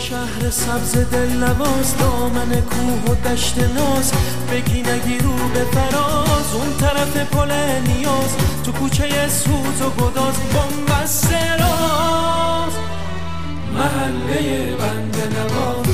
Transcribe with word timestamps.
شهر 0.00 0.50
سبز 0.50 0.92
دل 0.92 1.28
نواز 1.28 1.96
دامن 1.98 2.60
کوه 2.60 3.12
و 3.12 3.14
دشت 3.14 3.58
ناز. 3.58 4.12
بگی 4.52 4.82
نگی 4.82 5.18
رو 5.18 5.32
به 5.54 5.64
فراز 5.64 6.54
اون 6.54 6.76
طرف 6.80 7.16
پل 7.16 7.50
نیاز. 7.86 8.36
تو 8.64 8.72
کوچه 8.72 9.28
سوز 9.28 9.82
و 9.82 9.90
گداز 9.90 10.34
بوم 10.34 10.86
راز. 11.58 12.72
محله 13.74 14.76
بند 14.76 15.16
نواز. 15.38 15.86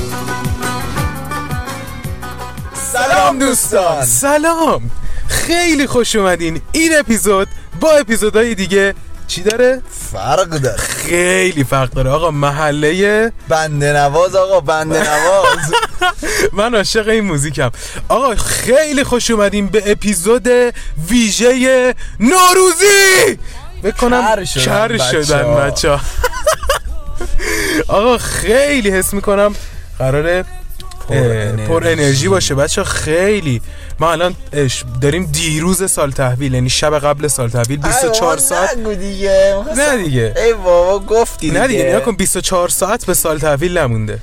سلام 2.73 3.39
دوستان. 3.39 4.05
سلام. 4.05 4.91
خیلی 5.27 5.87
خوش 5.87 6.15
اومدین. 6.15 6.61
این 6.71 6.91
اپیزود 6.99 7.47
با 7.79 7.91
اپیزودهای 7.91 8.55
دیگه 8.55 8.95
چی 9.27 9.43
داره؟ 9.43 9.81
فرق 10.11 10.49
داره. 10.49 10.96
خیلی 11.09 11.63
فرق 11.63 11.89
داره. 11.89 12.09
آقا 12.09 12.31
محله 12.31 13.31
بنده 13.49 13.93
نواز 13.93 14.35
آقا 14.35 14.59
بنده 14.59 14.99
نواز. 15.09 15.73
من 16.57 16.75
عاشق 16.75 17.07
این 17.07 17.23
موزیکم. 17.25 17.71
آقا 18.09 18.35
خیلی 18.35 19.03
خوش 19.03 19.31
اومدین 19.31 19.67
به 19.67 19.91
اپیزود 19.91 20.47
ویژه 21.09 21.95
نوروزی! 22.19 23.39
بکنم 23.83 24.21
کر 24.21 24.45
شدن. 24.45 25.23
شدن 25.23 25.55
بچه 25.55 25.99
آقا 27.87 28.17
خیلی 28.17 28.89
حس 28.91 29.13
می‌کنم 29.13 29.55
قراره 29.99 30.45
پر 31.07 31.15
انرژی. 31.15 31.67
پر 31.67 31.87
انرژی 31.87 32.27
باشه. 32.27 32.55
بچه 32.55 32.83
خیلی. 32.83 33.61
ما 33.99 34.11
الان 34.11 34.35
داریم 35.01 35.25
دیروز 35.25 35.91
سال 35.91 36.11
تحویل 36.11 36.53
یعنی 36.53 36.69
شب 36.69 36.99
قبل 36.99 37.27
سال 37.27 37.49
تحویل 37.49 37.79
24 37.79 38.37
ساعت. 38.37 38.77
نگو 38.77 38.93
دیگه. 38.93 39.63
نه 39.77 39.97
دیگه. 40.03 40.33
ای 40.45 40.53
بابا 40.53 41.05
گفتی 41.05 41.51
نه 41.51 41.67
دیگه 41.67 41.83
نیا 41.83 41.99
کن 41.99 42.15
24 42.15 42.69
ساعت 42.69 43.05
به 43.05 43.13
سال 43.13 43.39
تحویل 43.39 43.77
نمونده. 43.77 44.19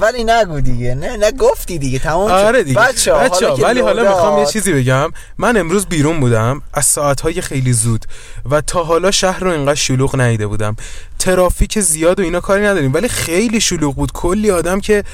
ولی 0.00 0.24
نگو 0.24 0.60
دیگه. 0.60 0.94
نه 0.94 1.16
نه 1.16 1.32
گفتی 1.32 1.78
دیگه. 1.78 1.98
تمام 1.98 2.30
آره 2.30 2.62
دیگه. 2.62 2.80
بچه 2.80 3.12
بچه 3.12 3.48
ولی 3.48 3.80
حالا 3.80 4.02
می‌خوام 4.02 4.38
یه 4.38 4.46
چیزی 4.46 4.72
بگم. 4.72 5.10
من 5.38 5.56
امروز 5.56 5.86
بیرون 5.86 6.20
بودم 6.20 6.62
از 6.74 6.86
ساعتهای 6.86 7.40
خیلی 7.40 7.72
زود. 7.72 8.04
و 8.50 8.60
تا 8.60 8.84
حالا 8.84 9.10
شهر 9.10 9.40
رو 9.40 9.50
اینقدر 9.50 9.74
شلوغ 9.74 10.20
ندیده 10.20 10.46
بودم. 10.46 10.76
ترافیک 11.18 11.80
زیاد 11.80 12.20
و 12.20 12.22
اینا 12.22 12.40
کاری 12.40 12.64
نداریم. 12.64 12.94
ولی 12.94 13.08
خیلی 13.08 13.60
شلوغ 13.60 13.94
بود. 13.94 14.12
کلی 14.12 14.50
آدم 14.50 14.80
که 14.80 15.04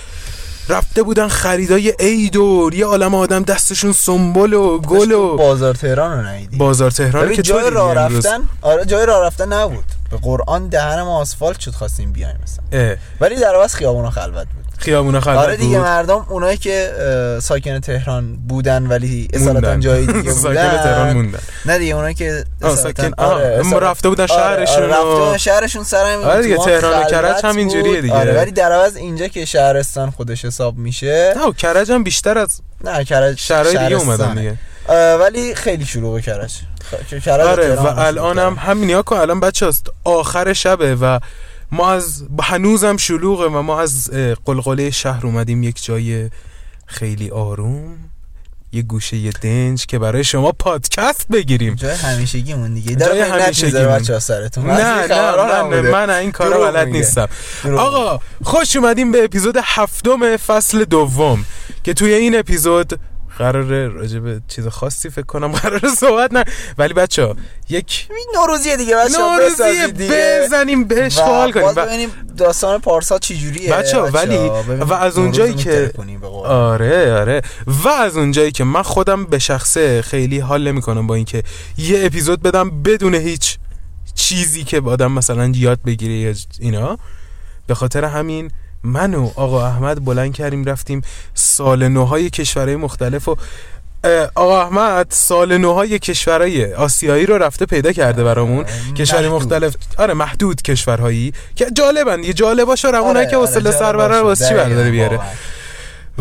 رفته 0.68 1.02
بودن 1.02 1.28
خریدای 1.28 1.94
عید 1.98 2.36
و 2.36 2.70
یه 2.72 2.86
عالم 2.86 3.14
آدم 3.14 3.42
دستشون 3.42 3.92
سنبل 3.92 4.52
و 4.52 4.78
گل 4.78 5.12
و 5.12 5.36
بازار 5.36 5.74
تهران 5.74 6.18
رو 6.18 6.26
ندیدی؟ 6.26 6.56
بازار 6.56 6.90
تهران 6.90 7.34
که 7.34 7.42
جای 7.42 7.70
راه. 7.70 7.94
رفتن 7.94 8.40
آره 8.62 8.84
جای 8.84 9.06
راه 9.06 9.26
رفتن 9.26 9.52
نبود. 9.52 9.84
به 10.10 10.16
قرآن 10.16 10.68
دهن 10.68 11.02
ما 11.02 11.20
آسفالت 11.20 11.60
شد 11.60 11.70
خواستیم 11.70 12.12
بیایم 12.12 12.36
مثلا. 12.42 12.64
اه، 12.72 12.96
ولی 13.20 13.36
در 13.36 13.54
عوض 13.54 13.74
خیابونا 13.74 14.10
خلوت 14.10 14.46
بود. 14.48 14.61
خیابونا 14.82 15.20
خلوت 15.20 15.38
آره 15.38 15.56
دیگه 15.56 15.76
بود. 15.78 15.86
مردم 15.86 16.26
اونایی 16.28 16.56
که 16.56 16.92
ساکن 17.42 17.80
تهران 17.80 18.36
بودن 18.48 18.86
ولی 18.86 19.28
اصالتا. 19.32 19.76
جای 19.76 20.06
دیگه 20.06 20.12
بودن 20.12 20.32
ساکن 20.34 20.54
تهران 20.82 21.12
موندن 21.12 21.38
نه 21.66 21.78
دیگه 21.78 21.94
اونایی 21.94 22.14
که 22.14 22.44
ساکن- 22.60 23.14
آره، 23.16 23.62
رفته 23.80 24.08
بودن 24.08 24.22
آره، 24.30 24.66
شهرشون 24.66 24.76
آره، 24.76 24.86
رفته 24.86 25.04
بودن 25.24 25.36
شهرشون 25.36 25.84
سر 25.84 26.06
همین 26.12 26.24
آره 26.26 26.42
دیگه، 26.42 26.56
تهران 26.56 27.02
و 27.02 27.04
کرج 27.04 27.44
همینجوریه 27.44 27.92
بود. 27.92 28.00
دیگه. 28.00 28.14
آره 28.14 28.32
ولی 28.36 28.50
در 28.50 28.72
عوض 28.72 28.96
اینجا 28.96 29.28
که 29.28 29.44
شهرستان 29.44 30.10
خودش 30.10 30.44
حساب 30.44 30.76
میشه 30.76 31.34
نه 31.36 31.52
کرج 31.52 31.90
هم 31.92 32.04
بیشتر 32.04 32.38
از 32.38 32.60
نه 32.84 33.04
کرج 33.04 33.38
شهرهای 33.38 33.78
دیگه. 33.78 33.96
اومدن 33.96 34.34
دیگه 34.34 34.58
ولی 35.16 35.54
خیلی 35.54 35.84
شلوغه 35.84 36.20
کرج 36.22 36.50
آره 37.30 37.74
و 37.74 37.86
الان 38.00 38.38
هم 38.38 38.44
شلوغه. 38.46 38.60
همین 38.60 38.84
نیا 38.86 39.02
کن 39.02 39.16
الان 39.16 39.40
بچه 39.40 39.70
آخر 40.04 40.52
شبه 40.52 40.94
و 40.94 41.18
ما 41.72 41.92
از 41.92 42.24
هنوزم 42.42 42.96
شلوغه 42.96 43.46
و 43.46 43.62
ما 43.62 43.80
از 43.80 44.10
قلقله 44.44 44.90
شهر 44.90 45.26
اومدیم 45.26 45.62
یک 45.62 45.84
جای 45.84 46.30
خیلی 46.86 47.30
آروم 47.30 47.96
یه 48.72 48.82
گوشه 48.82 49.16
یه 49.16 49.30
دنج 49.30 49.86
که 49.86 49.98
برای 49.98 50.24
شما 50.24 50.52
پادکست 50.52 51.28
بگیریم. 51.28 51.74
جای 51.74 51.94
همیشگیمون 51.94 52.74
دیگه. 52.74 52.96
جای. 52.96 53.22
بچه 53.86 54.12
ها 54.12 54.18
سرتون. 54.18 54.66
نه 54.66 54.72
این 54.72 54.84
نه 54.84 55.08
خبرها 55.08 55.68
من, 55.92 56.10
این 56.10 56.32
کارا 56.32 56.50
دروغ 56.50 56.72
بلد. 56.72 56.88
نیستم. 56.88 57.28
آقا 57.64 58.20
خوش 58.44 58.76
اومدیم 58.76 59.12
به 59.12 59.24
اپیزود 59.24 59.56
هفتم 59.62 60.36
فصل 60.36 60.84
دوم 60.84 61.44
که 61.84 61.94
توی 61.94 62.14
این 62.14 62.38
اپیزود 62.38 63.00
قراره 63.38 63.88
راجع 63.88 64.18
به 64.18 64.40
چیز 64.48 64.66
خاصی 64.68 65.10
فکر 65.10 65.26
کنم 65.26 65.52
قراره 65.62 65.88
صحبت 65.98 66.32
نه. 66.32 66.44
ولی 66.78 66.94
بچه 66.94 67.24
ها 67.24 67.36
یک 67.68 68.08
نوروزیه 68.36 68.76
دیگه 68.76 68.96
بچه 68.96 69.22
ها 69.22 69.36
نوروزی 69.36 69.54
بسازید 69.54 69.96
دیگه. 69.96 70.40
بزنیم 70.44 70.84
بهش 70.84 71.18
و 71.18 71.22
حال 71.22 71.52
کنیم. 71.52 71.74
ببینیم 71.74 72.08
داستان 72.36 72.80
پارسا 72.80 73.18
چی 73.18 73.36
جوریه 73.38 73.72
بچه‌ها، 73.72 74.06
ولی- 74.06 74.36
و 74.80 74.92
از 74.92 75.18
اونجایی 75.18 75.54
که- 75.54 75.92
آره 76.44 77.12
آره. 77.20 77.42
و 77.66 77.88
از 77.88 78.16
اونجایی 78.16 78.52
که 78.52 78.64
من 78.64 78.82
خودم 78.82 79.24
به 79.24 79.38
شخصه 79.38 80.02
خیلی 80.02 80.38
حال 80.38 80.68
نمی 80.68 80.80
کنم 80.82 81.06
با 81.06 81.14
اینکه 81.14 81.42
یه 81.78 82.04
اپیزود 82.06 82.42
بدم 82.42 82.82
بدون 82.82 83.14
هیچ 83.14 83.58
چیزی 84.14 84.64
که 84.64 84.80
آدم 84.86 85.12
مثلا 85.12 85.52
یاد 85.54 85.78
بگیره 85.86 86.14
یا 86.14 86.34
اینا. 86.60 86.98
به 87.66 87.74
خاطر 87.74 88.04
همین 88.04 88.50
من 88.84 89.14
و 89.14 89.30
آقا 89.36 89.66
احمد 89.66 90.04
بلند 90.04 90.34
کردیم 90.34 90.64
رفتیم 90.64 91.02
سال 91.34 91.88
نوهای 91.88 92.30
کشورهای 92.30 92.76
مختلف 92.76 93.28
و 93.28 93.36
آقا 94.34 94.62
احمد 94.62 95.06
سال 95.10 95.58
نوهای 95.58 95.98
کشورهای 95.98 96.74
آسیایی 96.74 97.26
رو 97.26 97.38
رفته 97.38 97.66
پیدا 97.66 97.92
کرده 97.92 98.24
برامون. 98.24 98.64
کشورهای 98.96 99.28
محدود. 99.28 99.54
مختلف. 99.54 99.76
آره 99.98 100.14
محدود 100.14 100.62
کشورهایی 100.62 101.32
که 101.56 101.66
جالبن 101.74 102.20
دیگه. 102.20 102.32
جالباشو 102.32 102.88
روونه 102.88 103.18
آره، 103.18 103.30
که 103.30 103.36
حوصله 103.36 103.70
سربره 103.70 104.20
واسه 104.20 104.48
چی 104.48 104.54
برداره 104.54 104.90
بیاره؟ 104.90 105.20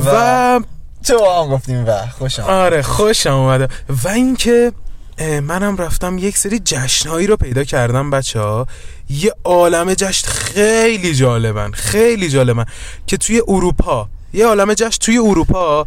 و 0.06 0.60
تو 1.04 1.26
هم 1.26 1.50
گفتیم 1.50 1.86
و 1.88 1.92
خوش 2.18 2.40
آمد 2.40 2.50
آره 2.50 2.82
خوشم 2.82 3.34
اومده. 3.34 3.68
و 4.04 4.08
اینکه 4.08 4.72
منم 5.20 5.78
رفتم 5.78 6.18
یک 6.18 6.38
سری 6.38 6.60
جشنهایی 6.60 7.28
رو 7.28 7.38
پیدا 7.38 7.64
کردم 7.64 8.10
بچه 8.10 8.40
ها 8.40 8.68
یه 9.10 9.34
عالم 9.44 9.94
جشن 9.94 10.28
خیلی 10.28 11.16
جالبن 11.16 11.72
خیلی 11.72 12.30
جالبن 12.30 12.66
که 13.08 13.18
توی 13.18 13.42
اروپا 13.48 14.10
یه 14.34 14.46
عالم 14.46 14.74
جشن 14.74 14.98
توی 15.00 15.18
اروپا 15.18 15.86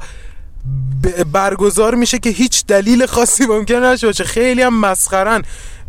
برگزار 1.33 1.95
میشه 1.95 2.19
که 2.19 2.31
هیچ 2.31 2.67
دلیل 2.67 3.07
خاصی 3.07 3.47
ممکن 3.47 3.75
نشه 3.75 4.07
باشه 4.07 4.25
خیلی 4.25 4.63
هم 4.63 4.81
مسخرن. 4.81 5.43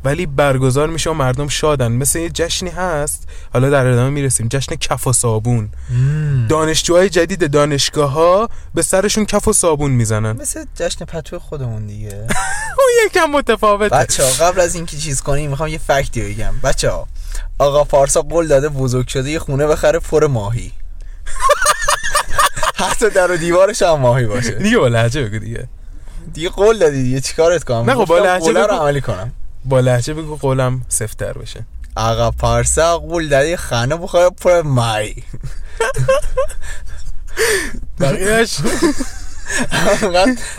ولی 0.06 0.26
برگزار 0.26 0.88
میشه 0.88 1.10
و 1.10 1.14
مردم 1.14 1.48
شادن. 1.48 1.92
مثل 1.92 2.20
یه 2.20 2.30
جشنی 2.30 2.70
هست. 2.70 3.28
حالا 3.54 3.70
در 3.70 3.88
ادامه 3.88 4.10
می‌رسیم. 4.10 4.48
جشن 4.48 4.76
کف 4.76 5.08
و 5.08 5.14
صابون. 5.14 5.70
دانشجوهای 6.50 7.10
جدید 7.10 7.52
دانشگاه 7.52 8.12
ها 8.12 8.50
به 8.74 8.82
سرشون 8.82 9.26
کف 9.26 9.48
و 9.48 9.54
صابون 9.54 9.92
می‌زنن. 9.92 10.32
مثل 10.32 10.66
جشن 10.76 11.06
پتو 11.06 11.40
خودمون 11.40 11.88
دیگه. 11.88 12.10
اون 12.80 12.90
یکم 13.06 13.26
متفاوته. 13.26 13.96
بچه 13.96 14.24
ها 14.24 14.46
قبل 14.46 14.60
از 14.60 14.76
اینکه 14.76 14.98
چیز 14.98 15.22
کنیم 15.22 15.50
می‌خوام 15.50 15.70
یه 15.70 15.78
فکتی 15.78 16.22
بگم. 16.22 16.54
بچه 16.64 16.90
ها 16.90 17.08
آقا 17.60 17.84
پارسا 17.84 18.22
قول 18.22 18.48
داده 18.48 18.70
بزرگ 18.70 19.08
شده 19.08 19.30
یه 19.30 19.40
خونه 19.40 19.68
بخره 19.68 20.00
پر 20.00 20.28
ماهی. 20.28 20.72
حتی 22.76 23.10
در 23.10 23.32
و 23.32 23.38
دیوارش 23.38 23.82
هم 23.82 24.00
ماهی 24.00 24.26
باشه. 24.26 24.52
دیگه 24.52 24.78
با 24.78 24.88
لحجه 24.88 25.24
بگو 25.24 25.40
دیگه. 25.40 25.68
دیگه 26.34 26.50
قول 26.50 26.78
دادی 26.78 27.04
دیگه. 27.04 27.22
چیکارت 27.22 27.64
کنم؟ 27.64 27.90
نه 27.90 27.96
خب 27.96 28.06
با 28.06 28.38
قوله 28.40 28.62
رو 28.62 28.68
بگو. 28.68 28.82
عملی 28.82 29.02
کنم. 29.02 29.32
با 29.66 29.80
لحجه 29.80 30.14
بگو 30.14 30.36
قولم 30.36 30.82
سفتر 30.90 31.34
بشه. 31.34 31.66
آقا 31.96 32.32
پارسا 32.32 32.98
قول 32.98 33.30
داده 33.30 33.50
یه 33.50 33.58
خانه 33.58 33.96
بخوره 33.96 34.30
پر 34.30 34.62
ماهی 34.62 35.24
بقیهش 38.00 38.58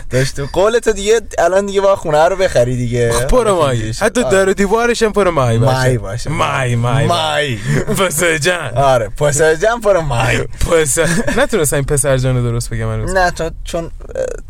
داشت 0.09 0.39
قول 0.39 0.79
تو 0.79 0.91
دیگه 0.91 1.21
الان 1.37 1.65
دیگه 1.65 1.81
با 1.81 1.95
خونه 1.95 2.25
رو 2.25 2.35
بخری 2.35 2.77
دیگه. 2.77 3.09
پر 3.09 3.51
ماهی 3.51 3.93
حتی 3.99 4.23
در 4.23 4.45
دیوارش 4.45 5.03
هم 5.03 5.13
پر 5.13 5.29
ماهی 5.29 5.57
باشه. 5.57 5.73
ماهی 5.73 5.97
باشه. 5.97 6.29
ماهی 6.29 6.75
ماهی 6.75 7.07
ماهی 7.07 7.59
پسر 7.97 8.37
جان. 8.37 8.77
آره 8.77 9.09
پسر 9.09 9.55
جمع 9.55 9.81
پر 9.81 9.99
ماهی 9.99 10.37
پسر 10.43 11.09
نتونستم 11.37 11.75
این 11.75 11.85
پسر 11.85 12.17
جان 12.17 12.37
رو 12.37 12.51
درست 12.51 12.69
بگم 12.69 12.91
هنوز 12.93 13.13
نه 13.13 13.31
چون 13.63 13.91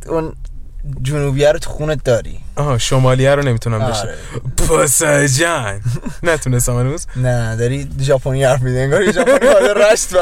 اون 0.08 0.34
جنوبیه 1.02 1.52
رو 1.52 1.60
تو 1.60 1.70
خونت 1.70 2.04
داری. 2.04 2.40
آها 2.56 2.78
شمالیه 2.78 3.36
رو 3.36 3.44
نمی‌تونم 3.44 3.82
آره. 3.82 3.88
داشته 3.88 4.16
پسر 4.68 5.28
جان. 5.28 5.82
نتونستم 6.24 6.80
هنوز 6.80 7.06
نه 7.16 7.56
داری 7.56 7.90
ژاپنی 8.02 8.44
حرف 8.44 8.62
می‌زنی 8.62 8.82
انگار 8.82 9.04
یه 9.04 9.12
ژاپنی 9.12 9.48
حالا 9.48 9.72
رشت 9.72 10.14
و 10.14 10.18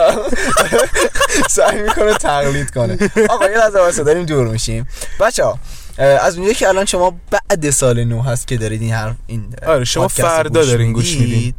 سعی 1.50 1.82
می‌کنه 1.82 2.14
تقلید 2.14 2.72
کنه. 2.72 2.98
آقا 3.30 3.46
یه 3.50 3.58
لحظه 3.58 3.80
واسه 3.80 4.04
داریم 4.04 4.26
دور 4.26 4.48
میشیم. 4.48 4.88
بچه 5.20 5.44
ها 5.44 5.60
از 5.98 6.36
اونجایی 6.36 6.56
که 6.56 6.68
الان 6.68 6.86
شما 6.86 7.16
بعد 7.32 7.70
سال 7.70 8.04
نو 8.04 8.22
هست 8.22 8.48
که 8.48 8.58
دارید 8.58 8.82
این 8.82 8.94
حرف 8.94 9.16
این 9.28 9.56
آره، 9.68 9.84
شما 9.84 10.08
فردا 10.08 10.66
دارین 10.66 10.94
گوش 10.94 11.18
می‌دید. 11.18 11.56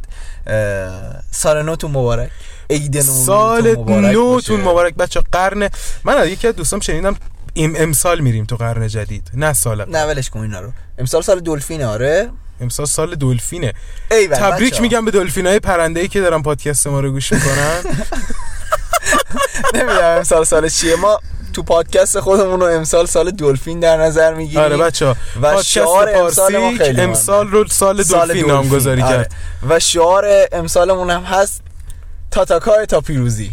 سال 1.31 1.65
نوتون 1.65 1.91
مبارک 1.91 2.29
عید 2.69 2.97
نو 2.97 3.03
سال 3.03 3.71
مبارک 3.71 4.15
نوتون. 4.15 4.61
مبارک. 4.61 4.95
بچه 4.95 5.21
قرن 5.31 5.69
من 6.03 6.17
از 6.17 6.27
یکی 6.27 6.47
از 6.47 6.55
دوستام 6.55 6.79
شنیدم 6.79 7.15
ام 7.57 7.73
امسال 7.77 8.19
میریم 8.19 8.45
تو 8.45 8.55
قرن 8.55 8.87
جدید. 8.87 9.31
نه 9.33 9.53
سال. 9.53 9.89
نه 9.89 10.05
ولش 10.05 10.29
کن 10.29 10.39
اینا 10.39 10.59
رو. 10.59 10.71
امسال 10.97 11.21
سال 11.21 11.39
دلفین 11.39 11.83
آره؟ 11.83 12.29
امسال 12.61 12.85
سال 12.85 13.15
دلفینه. 13.15 13.73
تبریک. 14.31 14.81
میگم 14.81 15.05
به 15.05 15.11
دلفینای 15.11 15.59
پرنده 15.59 15.99
ای 15.99 16.07
که 16.07 16.21
دارن 16.21 16.41
پادکست 16.41 16.87
ما 16.87 16.99
رو 16.99 17.11
گوش 17.11 17.33
می‌کنن. 17.33 17.79
نمی‌دونم 19.75 20.17
امسال 20.17 20.43
سال 20.43 20.69
چیه. 20.69 20.95
ما 20.95 21.19
تو 21.53 21.63
پادکست 21.63 22.19
خودمون 22.19 22.59
رو 22.59 22.65
امسال 22.65 23.05
سال 23.05 23.31
دلفین 23.31 23.79
در 23.79 23.97
نظر 23.97 24.33
می‌گیریم. 24.33 24.63
آره 24.63 24.77
بچه 24.77 25.15
و 25.41 25.63
شعار 25.63 26.15
امسال 26.15 26.77
خیلی 26.77 27.01
امسال 27.01 27.47
رو 27.47 27.67
سال 27.67 28.03
دلفین 28.03 28.45
نامگذاری 28.45 29.01
آره. 29.01 29.17
کرد 29.17 29.31
و 29.69 29.79
شعار 29.79 30.25
امسالمون 30.51 31.09
هم 31.09 31.23
هست 31.23 31.61
تاتاکای 32.31 32.85
تا 32.85 33.01
پیروزی. 33.01 33.51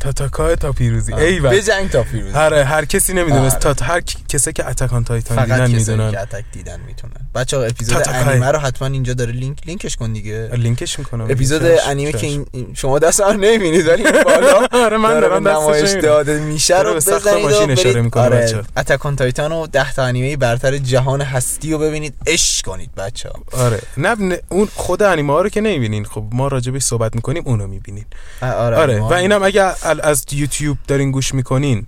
تاتاکای 0.00 0.56
تا 0.56 0.72
پیروزی. 0.72 1.14
ای 1.14 1.40
به 1.40 1.62
جنگ 1.62 1.90
تا 1.90 2.02
پیروزی. 2.02 2.34
هر 2.34 2.54
هر 2.54 2.84
کسی 2.84 3.12
نمی‌دونه. 3.12 3.50
تا 3.50 3.74
هر 3.84 4.00
کسی 4.28 4.52
که 4.52 4.68
Attack 4.68 4.95
on 4.95 5.04
Titan 5.04 5.36
فقط 5.36 5.48
دیدن 5.48 5.70
می‌دونن. 5.70 6.10
که 6.10 6.20
Attack 6.20 6.44
دیدن 6.52 6.80
می‌تونن. 6.86 7.14
بچه 7.34 7.56
ها 7.56 7.62
اپیزود. 7.62 8.08
انیمه 8.08 8.46
رو 8.46 8.58
حتما 8.58 8.88
اینجا 8.88 9.14
داره 9.14 9.32
لینک 9.32 9.58
لینکش 9.66 9.96
کن 9.96 10.12
دیگه. 10.12 10.50
لینکش 10.52 10.98
می‌کنم. 10.98 11.24
اپیزود 11.30 11.62
انیمه. 11.86 12.12
که 12.12 12.26
این 12.26 12.46
شما 12.74 12.98
دست 12.98 13.20
من 13.20 13.36
نمی‌بینید 13.36 13.88
ولی 13.88 14.02
بالا 14.02 14.66
آره 14.84 14.96
من 14.96 15.20
دارم 15.20 15.48
نمایش. 15.48 15.90
داده 15.90 16.40
میشه 16.40 16.80
رو 16.80 16.94
بزنید 16.94 17.44
ماشین 17.44 17.70
اشاره 17.70 18.00
می‌کنه 18.00 18.28
بچه‌ها. 18.28 18.62
اتکان 18.76 19.16
تایتان 19.16 19.52
و 19.52 19.66
ده 19.66 19.92
تا 19.92 20.02
انیمه 20.02 20.36
برتر 20.36 20.78
جهان 20.78 21.20
هستی 21.20 21.72
رو 21.72 21.78
ببینید 21.78 22.14
عشق 22.26 22.66
کنید 22.66 22.94
بچه 22.94 23.28
ها 23.28 23.64
آره. 23.64 23.80
نه, 23.96 24.38
اون 24.48 24.68
خود 24.74 25.02
انیمه 25.02 25.32
ها 25.32 25.42
رو 25.42 25.48
که 25.48 25.60
نمی‌بینین. 25.60 26.04
خب 26.04 26.24
ما 26.32 26.48
راجبش 26.48 26.82
صحبت 26.82 27.14
می‌کنیم 27.14 27.42
اونو 27.46 27.66
می‌بینین. 27.66 28.04
آره, 28.42 28.76
آره. 28.76 29.00
و 29.00 29.12
اینم 29.12 29.42
اگه 29.42 29.87
از 30.02 30.24
یوتیوب 30.32 30.78
دارین 30.88 31.10
گوش 31.10 31.34
می‌کنین 31.34 31.86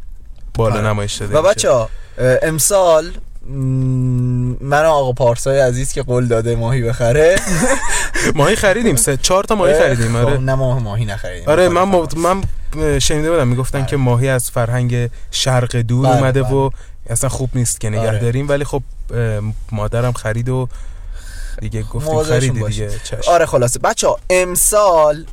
بالا 0.54 0.74
آره. 0.74 0.86
نمایش 0.86 1.14
داده 1.14 1.38
و. 1.38 1.42
بچه 1.42 1.70
ها 1.70 1.90
امسال 2.42 3.10
من 4.60 4.84
آقا 4.84 5.12
پارسای 5.12 5.60
عزیز 5.60 5.92
که 5.92 6.02
قول 6.02 6.26
داده 6.26 6.56
ماهی 6.56 6.82
بخره 6.82 7.36
ماهی 8.34 8.56
خریدیم 8.56 8.96
سه 8.96 9.16
چهار 9.16 9.44
تا 9.44 9.54
ماهی 9.54 9.78
خریدیم 9.78 10.12
خب، 10.12 10.16
آره 10.28 10.38
نه 10.38 10.54
ماه 10.54 10.78
ماهی 10.78 11.04
نخریدیم 11.04 11.48
آره 11.48 11.68
خب، 11.68 11.74
من 11.74 11.92
خب. 12.06 12.18
م- 12.18 12.20
من 12.20 12.98
شنیده 12.98 13.30
بودم 13.30 13.48
می‌گفتن. 13.48 13.86
که 13.86 13.96
ماهی 13.96 14.28
از 14.28 14.50
فرهنگ 14.50 15.10
شرق 15.30 15.76
دور 15.76 16.06
بله، 16.06 16.16
اومده 16.16 16.42
بله. 16.42 16.52
و 16.52 16.70
اصلا 17.10 17.28
خوب 17.30 17.50
نیست 17.54 17.80
که 17.80 17.90
نگه 17.90 18.08
آره. 18.08 18.18
داریم 18.18 18.48
ولی 18.48 18.64
خب 18.64 18.82
مادرم 19.72 20.12
خرید 20.12 20.48
و 20.48 20.68
دیگه 21.60 21.82
گفتیم 21.82 22.22
خریدی. 22.22 22.62
دیگه 22.64 22.90
چشم 23.04 23.30
آره 23.30 23.46
خلاصه 23.46 23.78
بچه 23.78 24.08
ها 24.08 24.18
امسال 24.30 25.24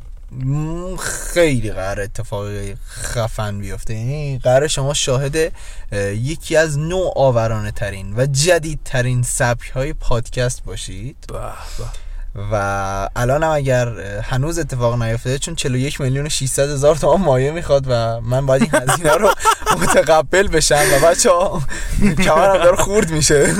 خیلی 0.98 1.70
قرار 1.70 2.00
اتفاقی 2.00 2.74
خفن 2.74 3.58
بیفته 3.58 3.94
یعنی 3.94 4.38
قرار 4.38 4.68
شما 4.68 4.94
شاهد 4.94 5.36
اه، 5.36 6.00
یکی 6.14 6.56
از 6.56 6.78
نوع 6.78 7.12
آورانه 7.16 7.70
ترین 7.70 8.14
و 8.16 8.26
جدیدترین 8.26 9.22
سبک 9.22 9.70
های 9.70 9.92
پادکست 9.92 10.64
باشید 10.64 11.16
به. 11.28 11.34
و 12.52 13.08
الان 13.16 13.42
هم 13.42 13.50
اگر 13.50 14.00
هنوز 14.20 14.58
اتفاق 14.58 15.02
نیفتاده 15.02 15.38
چون 15.38 15.54
41 15.54 16.00
میلیون 16.00 16.26
و 16.26 16.28
600 16.28 16.70
هزار 16.70 16.96
تومان 16.96 17.20
مایه 17.20 17.50
می‌خواد 17.50 17.84
و 17.88 18.20
من 18.20 18.46
باید 18.46 18.62
این 18.62 18.70
هزینه 18.74 19.12
رو 19.12 19.30
متقبل 19.82 20.48
بشم 20.48 20.84
و 20.92 21.06
بچه 21.06 21.30
ها 21.30 21.62
کمرم 22.24 22.62
داره 22.64 22.76
خورد 22.76 23.10
میشه. 23.10 23.54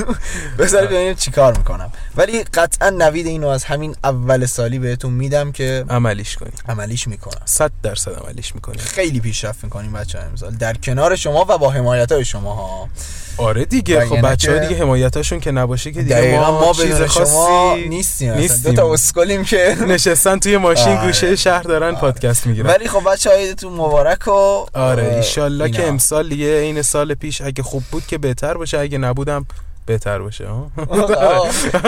بذارید 0.59 0.89
ببینیم 0.89 1.13
چی 1.13 1.31
کار 1.31 1.57
می‌کنم. 1.57 1.91
ولی 2.15 2.43
قطعا 2.43 2.89
نوید 2.89 3.25
اینو 3.25 3.47
از 3.47 3.63
همین 3.63 3.95
اول 4.03 4.45
سالی 4.45 4.79
بهتون 4.79 5.13
میدم 5.13 5.51
که 5.51 5.85
عملیش 5.89 6.35
کنیم. 6.37 6.53
عملیش 6.69 7.07
می‌کنم. 7.07 7.41
صد 7.45 7.71
درصد 7.83 8.11
عملیش 8.11 8.55
می‌کنیم. 8.55 8.79
خیلی 8.79 9.19
پیشرفت 9.19 9.63
می‌کنیم 9.63 9.93
بچه 9.93 10.19
امسال. 10.19 10.51
در 10.51 10.73
کنار 10.73 11.15
شما 11.15 11.45
و 11.49 11.57
با 11.57 11.69
حمایت 11.69 12.11
های 12.11 12.25
شما 12.25 12.53
ها 12.53 12.89
آره 13.39 13.65
دیگه 13.65 14.05
خب 14.05 14.21
بچه 14.21 14.51
ها 14.53 14.59
که- 14.59 14.67
دیگه 14.67 14.81
حمایتاشون 14.81 15.39
که 15.39 15.51
نباشه 15.51 15.91
که 15.91 16.01
دیگه. 16.01 16.15
دقیقا 16.15 16.51
ما, 16.51 16.65
ما 16.65 16.73
چیز 16.73 17.01
خاصی 17.01 17.31
شما 17.31 17.75
نیستیم, 17.89 18.33
نیستیم. 18.33 18.71
دو 18.73 18.81
تا 18.81 18.93
اسکلیم 18.93 19.43
که 19.43 19.75
نشستن 19.87 20.39
توی 20.39 20.57
ماشین 20.57 20.93
آره. 20.97 21.07
گوشه 21.07 21.35
شهر 21.35 21.63
دارن 21.63 21.95
پادکست 21.95 22.47
می‌گیرن. 22.47 22.67
ولی 22.69 22.87
خب 22.87 23.11
بچه 23.11 23.29
هایتون 23.29 23.73
مبارک 23.73 24.27
و 24.27 24.65
آره 24.73 25.15
ایشالله 25.15 25.69
که. 25.69 25.87
امسال 25.87 26.29
دیگه 26.29 26.45
این 26.45 26.81
سال 26.81 27.13
پیش 27.13 27.41
اگه 27.41 27.63
خوب 27.63 27.83
بود 27.91 28.07
که 28.07 28.17
بهتر 28.17 28.53
باشه 28.57 28.79
اگه 28.79 28.97
نبودم 28.97 29.45
بهتر 29.85 30.19
باشه. 30.19 30.45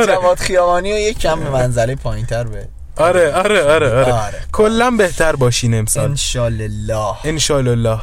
جواد 0.07 0.37
خیابانی 0.37 0.93
و 0.93 0.97
یک 0.97 1.19
کم 1.19 1.39
به 1.39 1.49
منزله 1.49 1.95
پایین 1.95 2.25
تر 2.25 2.43
به 2.43 2.67
آره 2.97 3.33
آره 3.33 3.63
آره 3.63 3.89
آره. 3.89 4.13
آره. 4.13 4.41
کلا 4.51 4.91
بهتر 4.91 5.35
باشین 5.35 5.73
امسال. 5.73 6.03
انشالله 6.09 7.15
انشالله 7.25 7.99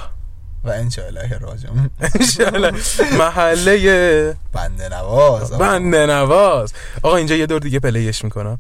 و 0.65 0.71
انشالله 0.71 1.39
راجم 1.39 1.91
انشالله 2.15 2.73
محله 3.19 4.37
بنده 4.53 4.89
نواز. 4.89 5.53
بنده 5.53 6.07
نواز. 6.07 6.73
آقا 7.03 7.17
اینجا 7.17 7.35
یه 7.37 7.47
دور 7.47 7.61
دیگه 7.61 7.79
پلیش 7.79 8.25
می‌کنم. 8.25 8.59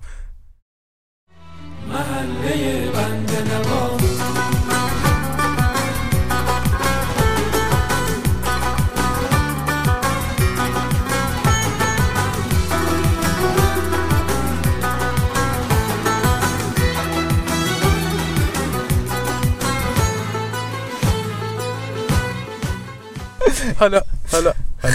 حالا 23.78 24.00
حالا. 24.32 24.52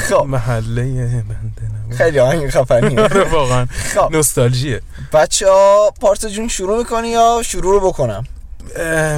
خب. 0.09 0.25
محله 0.27 0.83
بنده 0.83 1.73
نواز 1.85 1.97
خیلی 1.97 2.19
آهنگ 2.19 2.49
خفنیه. 2.49 2.99
آره 3.03 3.23
واقعا. 3.23 3.65
خب. 3.95 4.11
نوستالژیه. 4.11 4.81
بچه 5.13 5.49
ها 5.49 5.91
پارسا 6.01 6.29
جون 6.29 6.47
شروع 6.47 6.77
می‌کنی 6.77 7.07
یا 7.09 7.41
شروع 7.45 7.81
رو 7.81 7.87
بکنم؟ 7.87 8.23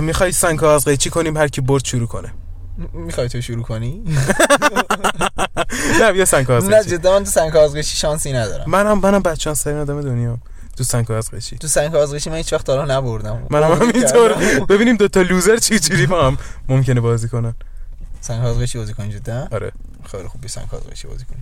می‌خوای 0.01 0.31
سنگ 0.31 0.63
از 0.63 0.85
قیچی 0.85 1.09
کنیم؟ 1.09 1.37
هر 1.37 1.47
کی 1.47 1.61
برد 1.61 1.85
شروع 1.85 2.07
کنه. 2.07 2.33
می‌خوای 2.93 3.29
تو 3.29 3.41
شروع 3.41 3.63
کنی؟ 3.63 4.03
نه 6.01 6.11
بیا 6.11 6.25
سنگ 6.25 6.51
از 6.51 6.65
نه 6.69 6.77
قیچی 6.77 6.97
جدا 6.97 7.13
من 7.13 7.23
تو 7.23 7.31
سنگ 7.31 7.51
کازغشی 7.51 7.97
شانسی 7.97 8.33
ندارم. 8.33 8.69
منم 8.69 8.99
منم 8.99 9.21
بچه‌ان 9.21 9.53
سرین 9.55 9.77
آدم 9.77 10.01
دنیا 10.01 10.37
تو 10.77 10.83
سنگ 10.83 11.11
از 11.11 11.31
قیچی 11.31 11.57
تو 11.57 11.67
سنگ 11.67 11.91
کازغشی 11.91 12.29
من 12.29 12.35
هیچ 12.35 12.53
وقت 12.53 12.65
تا 12.65 12.85
نبردم. 12.85 13.47
منم 13.49 13.71
همینطور. 13.71 14.33
ببینیم 14.69 14.95
دوتا 14.97 15.21
لوزر 15.21 15.57
چی 15.57 15.79
جوری 15.79 16.05
با 16.07 16.27
هم 16.27 16.37
ممکنه 16.69 17.01
بازی 17.01 17.29
کنن. 17.29 17.53
سنگ 18.25 18.41
کازغشی 18.41 18.77
بازی 18.77 18.93
کنی 18.93 19.13
جدا؟ 19.13 19.47
آره. 19.51 19.71
خیلی 20.11 20.27
خوب 20.27 20.47
سنگ 20.47 20.67
کازغشی 20.67 21.07
بازی 21.07 21.25
کنی. 21.25 21.37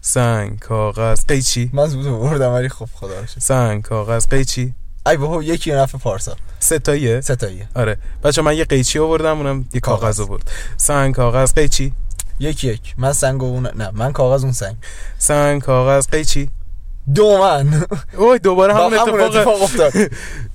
سنگ 0.00 0.58
کاغذ 0.58 1.24
قیچی 1.28 1.70
من 1.72 1.86
زود 1.86 2.20
بردم 2.20 2.52
ولی 2.52 2.68
خب 2.68 2.88
خدا 2.94 3.20
رو 3.20 3.26
شکر. 3.26 3.40
سنگ 3.40 3.82
کاغذ 3.82 4.26
قیچی 4.26 4.74
ای 5.06 5.16
بابا 5.16 5.42
یکی 5.42 5.72
نفع 5.72 5.98
پارسا. 5.98 6.36
سه 6.60 6.78
تاییه 6.78 7.20
سه 7.20 7.36
تاییه 7.36 7.68
آره. 7.74 7.98
بچه 8.24 8.42
من 8.42 8.56
یه 8.56 8.64
قیچی 8.64 8.98
آوردم 8.98 9.36
اونم 9.38 9.68
یه 9.74 9.80
کاغذ. 9.80 10.00
کاغذ. 10.00 10.20
آورد. 10.20 10.50
سنگ 10.76 11.14
کاغذ 11.14 11.52
قیچی 11.54 11.92
یک 12.40 12.64
یک. 12.64 12.94
من 12.98 13.12
سنگ 13.12 13.42
و 13.42 13.46
اون 13.46 13.66
نه 13.66 13.90
من 13.90 14.12
کاغذ 14.12 14.44
اون 14.44 14.52
سنگ. 14.52 14.76
سنگ 15.18 15.62
کاغذ 15.62 16.06
قیچی 16.08 16.50
دو 17.14 17.38
من. 17.38 17.86
اوه 18.16 18.38
دوباره 18.38 18.74
با 18.74 18.80
همون 18.80 18.94
اتفاق 18.94 19.20
اتفاق 19.36 19.62
افتاد. 19.62 19.92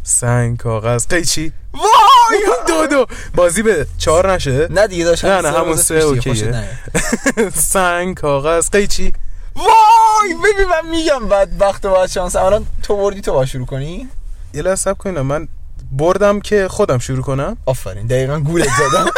سنگ 0.03 0.57
کاغذ. 0.57 1.07
قیچی 1.07 1.51
وای! 1.73 2.43
دو 2.67 2.87
دو. 2.87 3.05
بازی 3.35 3.63
به 3.63 3.87
چهار 3.97 4.33
نشه؟ 4.33 4.67
نه 4.69 4.87
دیگه 4.87 5.05
داشتم 5.05 5.27
نه، 5.27 5.41
نه، 5.41 5.51
همون 5.51 5.75
سه 5.75 5.95
اوکیه. 5.95 6.63
سنگ 7.73 8.15
کاغذ. 8.15 8.69
قیچی 8.69 9.13
وای! 9.55 10.33
ببین 10.43 10.67
من 10.67 10.89
میگم 10.89 11.27
بعد 11.27 11.61
وقت 11.61 11.85
باید 11.85 12.09
شانس 12.09 12.35
الان 12.35 12.65
تو 12.83 12.97
بردی 12.97 13.21
تو 13.21 13.33
با 13.33 13.45
شروع 13.45 13.65
کنی؟ 13.65 14.09
یه 14.53 14.61
لحظه 14.61 14.93
کنین 14.93 15.21
من 15.21 15.47
بردم 15.91 16.39
که 16.39 16.67
خودم 16.67 16.97
شروع 16.97 17.21
کنم. 17.23 17.57
آفرین 17.65 18.07
دقیقا 18.07 18.39
گولت 18.39 18.67
زدم. 18.67 19.05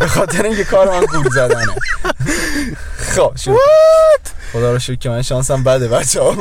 به 0.00 0.06
خاطر 0.06 0.42
اینکه 0.44 0.64
کار 0.64 0.90
من 0.90 1.04
گول 1.04 1.30
زدنه. 1.30 1.74
خب 2.96 3.32
شروع. 3.36 3.56
کن. 3.56 4.30
خدا 4.52 4.72
رو 4.72 4.78
شکر 4.78 4.94
که 4.94 5.08
من 5.08 5.22
شانسم 5.22 5.64
بده 5.64 5.88
بچه 5.88 6.22
ها 6.22 6.32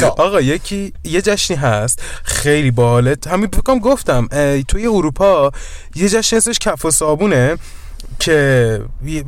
خب. 0.00 0.20
آقا 0.20 0.40
یکی 0.40 0.92
یه 1.04 1.22
جشنی 1.22 1.56
هست. 1.56 2.02
خیلی 2.24 2.70
باحاله. 2.70 3.16
همین 3.30 3.46
بکنم 3.46 3.78
گفتم 3.78 4.28
توی 4.68 4.86
اروپا 4.86 5.52
یه 5.94 6.08
جشن 6.08 6.36
اسمش 6.36 6.58
کف 6.58 6.84
و 6.84 6.90
صابونه 6.90 7.56
که 8.18 8.80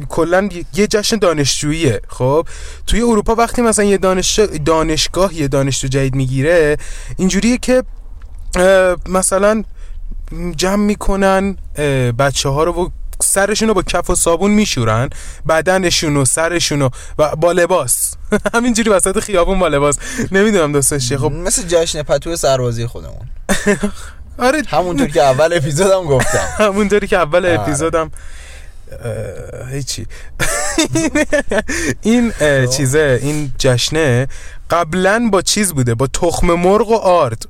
کلا 0.08 0.48
یه 0.74 0.86
جشن 0.86 1.16
دانشجوییه. 1.16 2.00
خب 2.08 2.46
توی 2.86 3.00
اروپا 3.00 3.34
وقتی 3.34 3.62
مثلا 3.62 3.84
یه 3.84 3.98
دانش 3.98 4.40
دانشگاه 4.64 5.34
یه 5.34 5.48
دانشجو 5.48 5.88
جدید 5.88 6.14
می‌گیره 6.14 6.76
اینجوریه 7.16 7.58
که 7.58 7.82
مثلا 9.08 9.64
جمع 10.56 10.84
می‌کنن 10.84 11.56
بچه 12.18 12.48
ها 12.48 12.64
رو 12.64 12.72
و 12.72 12.88
سرشون 13.22 13.68
رو 13.68 13.74
با 13.74 13.82
کف 13.82 14.10
و 14.10 14.14
صابون 14.14 14.50
میشورن 14.50 15.08
بدنشون 15.48 16.16
و 16.16 16.24
سرشون 16.24 16.82
و 16.82 16.88
و 17.18 17.36
با 17.36 17.52
لباس. 17.52 18.14
همینجوری 18.54 18.90
وسط 18.90 19.20
خیابون 19.20 19.58
با 19.58 19.68
لباس. 19.68 19.98
نمی‌دونم 20.32 20.72
داستانش 20.72 21.08
چیه. 21.08 21.18
خب 21.18 21.32
مثل 21.32 21.62
جشن 21.62 22.02
پتو 22.02 22.36
سربازی 22.36 22.86
خودمون. 22.86 23.26
آره. 24.38 24.62
همونطور 24.68 25.08
که 25.08 25.22
اول 25.22 25.52
اپیزودم 25.52 26.04
گفتم. 26.04 26.48
همونطوری 26.64 27.06
که 27.06 27.16
اول 27.16 27.46
آره. 27.46 27.60
اپیزودم 27.60 28.10
هیچی. 29.70 30.06
این 32.02 32.32
اه، 32.40 32.66
چیزه 32.66 33.20
این 33.22 33.52
جشنه 33.58 34.28
قبلا 34.70 35.28
با 35.32 35.42
چیز 35.42 35.72
بوده؟ 35.72 35.94
با 35.94 36.06
تخم 36.06 36.54
مرغ 36.54 36.88
و 36.88 36.96
آرد. 36.96 37.46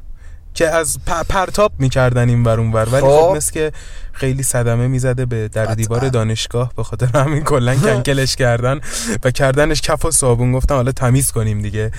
که 0.55 0.69
از 0.69 0.99
پرتاب 1.29 1.73
می‌کردن 1.79 2.29
این 2.29 2.45
ور 2.45 2.61
اون 2.61 2.73
ور. 2.73 2.89
ولی 2.89 3.01
خب. 3.01 3.21
خب. 3.21 3.37
مثل 3.37 3.53
که 3.53 3.73
خیلی 4.13 4.43
صدمه 4.43 4.87
می‌زده 4.87 5.27
به 5.27 5.49
در. 5.49 5.75
دیوار 5.75 6.09
دانشگاه 6.09 6.73
به 6.77 6.83
خاطر 6.85 7.07
همین 7.07 7.45
کلا 7.45 7.75
کنکلش 7.85 8.37
کردن 8.37 8.81
و 9.25 9.31
کردنش 9.31 9.81
کف 9.81 10.05
و 10.05 10.11
صابون. 10.11 10.53
گفتن 10.53 10.75
حالا 10.75 10.93
تمیز 10.93 11.33
کنیم 11.33 11.63
دیگه. 11.63 11.91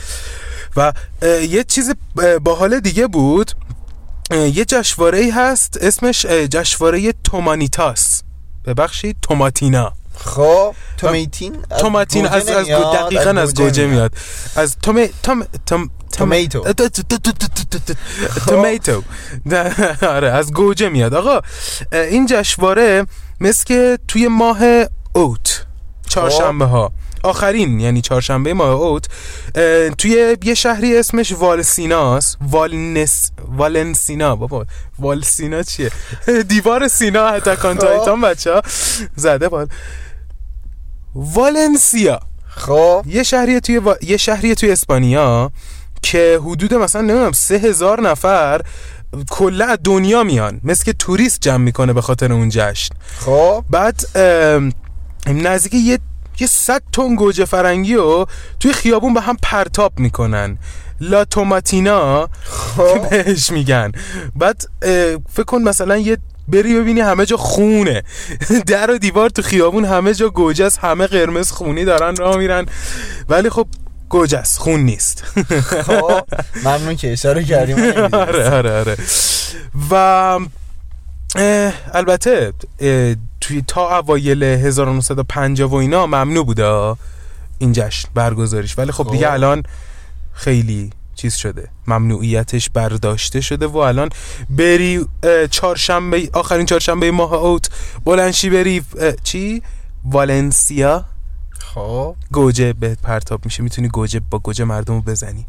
و 0.77 0.93
یه 1.49 1.63
چیز 1.63 1.93
باحال 2.41 2.79
دیگه 2.79 3.07
بود. 3.07 3.51
یه 4.31 4.65
جشنواره 4.65 5.29
هست 5.35 5.77
اسمش 5.81 6.25
اه، 6.25 6.47
جشنواره 6.47 7.13
تومانیتاس. 7.23 8.23
ببخشید 8.65 9.17
توماتینا. 9.21 9.93
خب 10.25 10.75
تومیتین 10.97 11.55
توماتین 11.79 12.27
از 12.27 12.49
از 12.49 12.67
دقیقاً 12.67 13.29
از 13.29 13.55
گوجه 13.55 13.87
میاد. 13.87 14.11
از 14.55 14.77
توم 14.83 15.05
توم 15.23 15.47
توم 15.65 15.89
تومیتو. 16.17 16.73
تومیتو. 18.47 19.03
آره 20.01 20.31
از 20.31 20.53
گوجه 20.53 20.89
میاد. 20.89 21.13
آقا 21.13 21.41
این 21.91 22.25
جشنواره 22.29 23.05
مثل 23.39 23.65
که 23.65 23.99
توی 24.07 24.27
ماه 24.27 24.59
اوت 25.13 25.65
چهارشنبه 26.09 26.65
ها. 26.65 26.91
آخرین 27.23 27.79
یعنی 27.79 28.01
چهارشنبه 28.01 28.53
ماه 28.53 28.69
اوت 28.69 29.05
توی 29.97 30.37
یه 30.43 30.53
شهری 30.53 30.97
اسمش 30.97 31.31
والسیناس. 31.31 32.37
والنس 32.41 33.31
والنسینا 33.47 34.35
بابا 34.35 34.65
والسینا 34.99 35.63
چیه؟ 35.63 35.91
دیوار 36.49 36.87
سینا 36.87 37.31
حتی 37.31 37.55
کانتایتان 37.55 38.21
بچه 38.21 38.53
ها 38.53 38.61
زده 39.15 39.49
بال. 39.49 39.67
والنسیا. 41.15 42.19
خب. 42.47 43.03
یه 43.07 43.23
شهریه 43.23 43.59
توی 43.59 43.77
وا... 43.77 43.95
یه 44.01 44.17
شهریه 44.17 44.55
توی 44.55 44.71
اسپانیا 44.71 45.51
که 46.01 46.39
حدود 46.45 46.73
مثلا 46.73 47.01
نمی‌دونم 47.01 47.31
سه 47.31 47.55
هزار 47.55 48.01
نفر 48.01 48.61
کلا 49.29 49.65
از 49.65 49.77
دنیا 49.83 50.23
میان. 50.23 50.61
مثل 50.63 50.83
که 50.83 50.93
توریست 50.93 51.41
جمع 51.41 51.63
می‌کنه 51.63 51.93
به 51.93 52.01
خاطر 52.01 52.33
اون 52.33 52.49
جشن. 52.49 52.95
خب. 53.19 53.63
بعد 53.69 54.05
نزدیک 55.27 55.73
یه 55.73 55.99
یه 56.39 56.47
صد 56.47 56.81
تن 56.93 57.15
گوجه 57.15 57.45
فرنگی 57.45 57.95
رو 57.95 58.27
توی 58.59 58.73
خیابون 58.73 59.13
به 59.13 59.21
هم 59.21 59.37
پرتاب 59.41 59.99
می‌کنن. 59.99 60.57
لا 61.01 61.25
توماتینا 61.25 62.29
خب. 62.43 63.09
بهش 63.09 63.51
میگن. 63.51 63.91
بعد 64.35 64.63
فکر 65.33 65.45
کن 65.47 65.61
مثلا 65.61 65.97
یه 65.97 66.17
بری 66.47 66.79
ببینی 66.79 66.99
همه 66.99 67.25
جا 67.25 67.37
خونه. 67.37 68.03
در 68.67 68.91
و 68.91 68.97
دیوار 68.97 69.29
تو 69.29 69.41
خیابون 69.41 69.85
همه 69.85 70.13
جا 70.13 70.29
گوجه 70.29 70.65
است 70.65 70.79
همه 70.79 71.07
قرمز 71.07 71.51
خونی 71.51 71.85
دارن 71.85 72.15
راه 72.15 72.37
میرن. 72.37 72.65
ولی 73.29 73.49
خب 73.49 73.67
گوجه 74.09 74.37
است 74.37 74.59
خون 74.59 74.79
نیست. 74.79 75.23
خب 75.87 76.23
ممنون 76.65 76.95
که 76.95 77.11
اشاره 77.11 77.43
کردیم. 77.43 77.79
نمی‌دونستم. 77.79 78.17
آره 78.17 78.49
آره. 78.49 78.79
آره 78.79 78.97
و 79.91 80.39
البته 81.93 82.53
توی 83.41 83.63
تا 83.67 83.97
اوایل 83.97 84.43
1950 84.43 85.71
و 85.71 85.75
اینا 85.75 86.05
ممنوع 86.05 86.45
بوده 86.45 86.95
این 87.59 87.71
جشن 87.73 88.09
برگزاریش. 88.13 88.77
ولی 88.77 88.91
خب 88.91 89.03
خب. 89.03 89.11
دیگه 89.11 89.31
الان 89.31 89.63
خیلی 90.33 90.89
چیز 91.15 91.35
شده 91.35 91.69
ممنوعیتش 91.87 92.69
برداشته 92.69 93.41
شده 93.41 93.67
و 93.67 93.77
الان 93.77 94.09
بری 94.49 95.05
چهارشنبه 95.51 96.29
آخرین 96.33 96.65
چهارشنبه 96.65 97.11
ماه 97.11 97.33
اوت 97.33 97.69
بلنشی 98.05 98.49
بری 98.49 98.83
چی؟ 99.23 99.61
والنسیا. 100.05 101.05
خب. 101.59 102.15
گوجه 102.31 102.73
بهت 102.73 103.01
پرتاب 103.01 103.45
میشه 103.45 103.63
می‌تونی 103.63 103.87
گوجه 103.87 104.21
با 104.29 104.39
گوجه 104.39 104.65
مردم 104.65 104.93
رو 104.93 105.01
بزنی. 105.01 105.45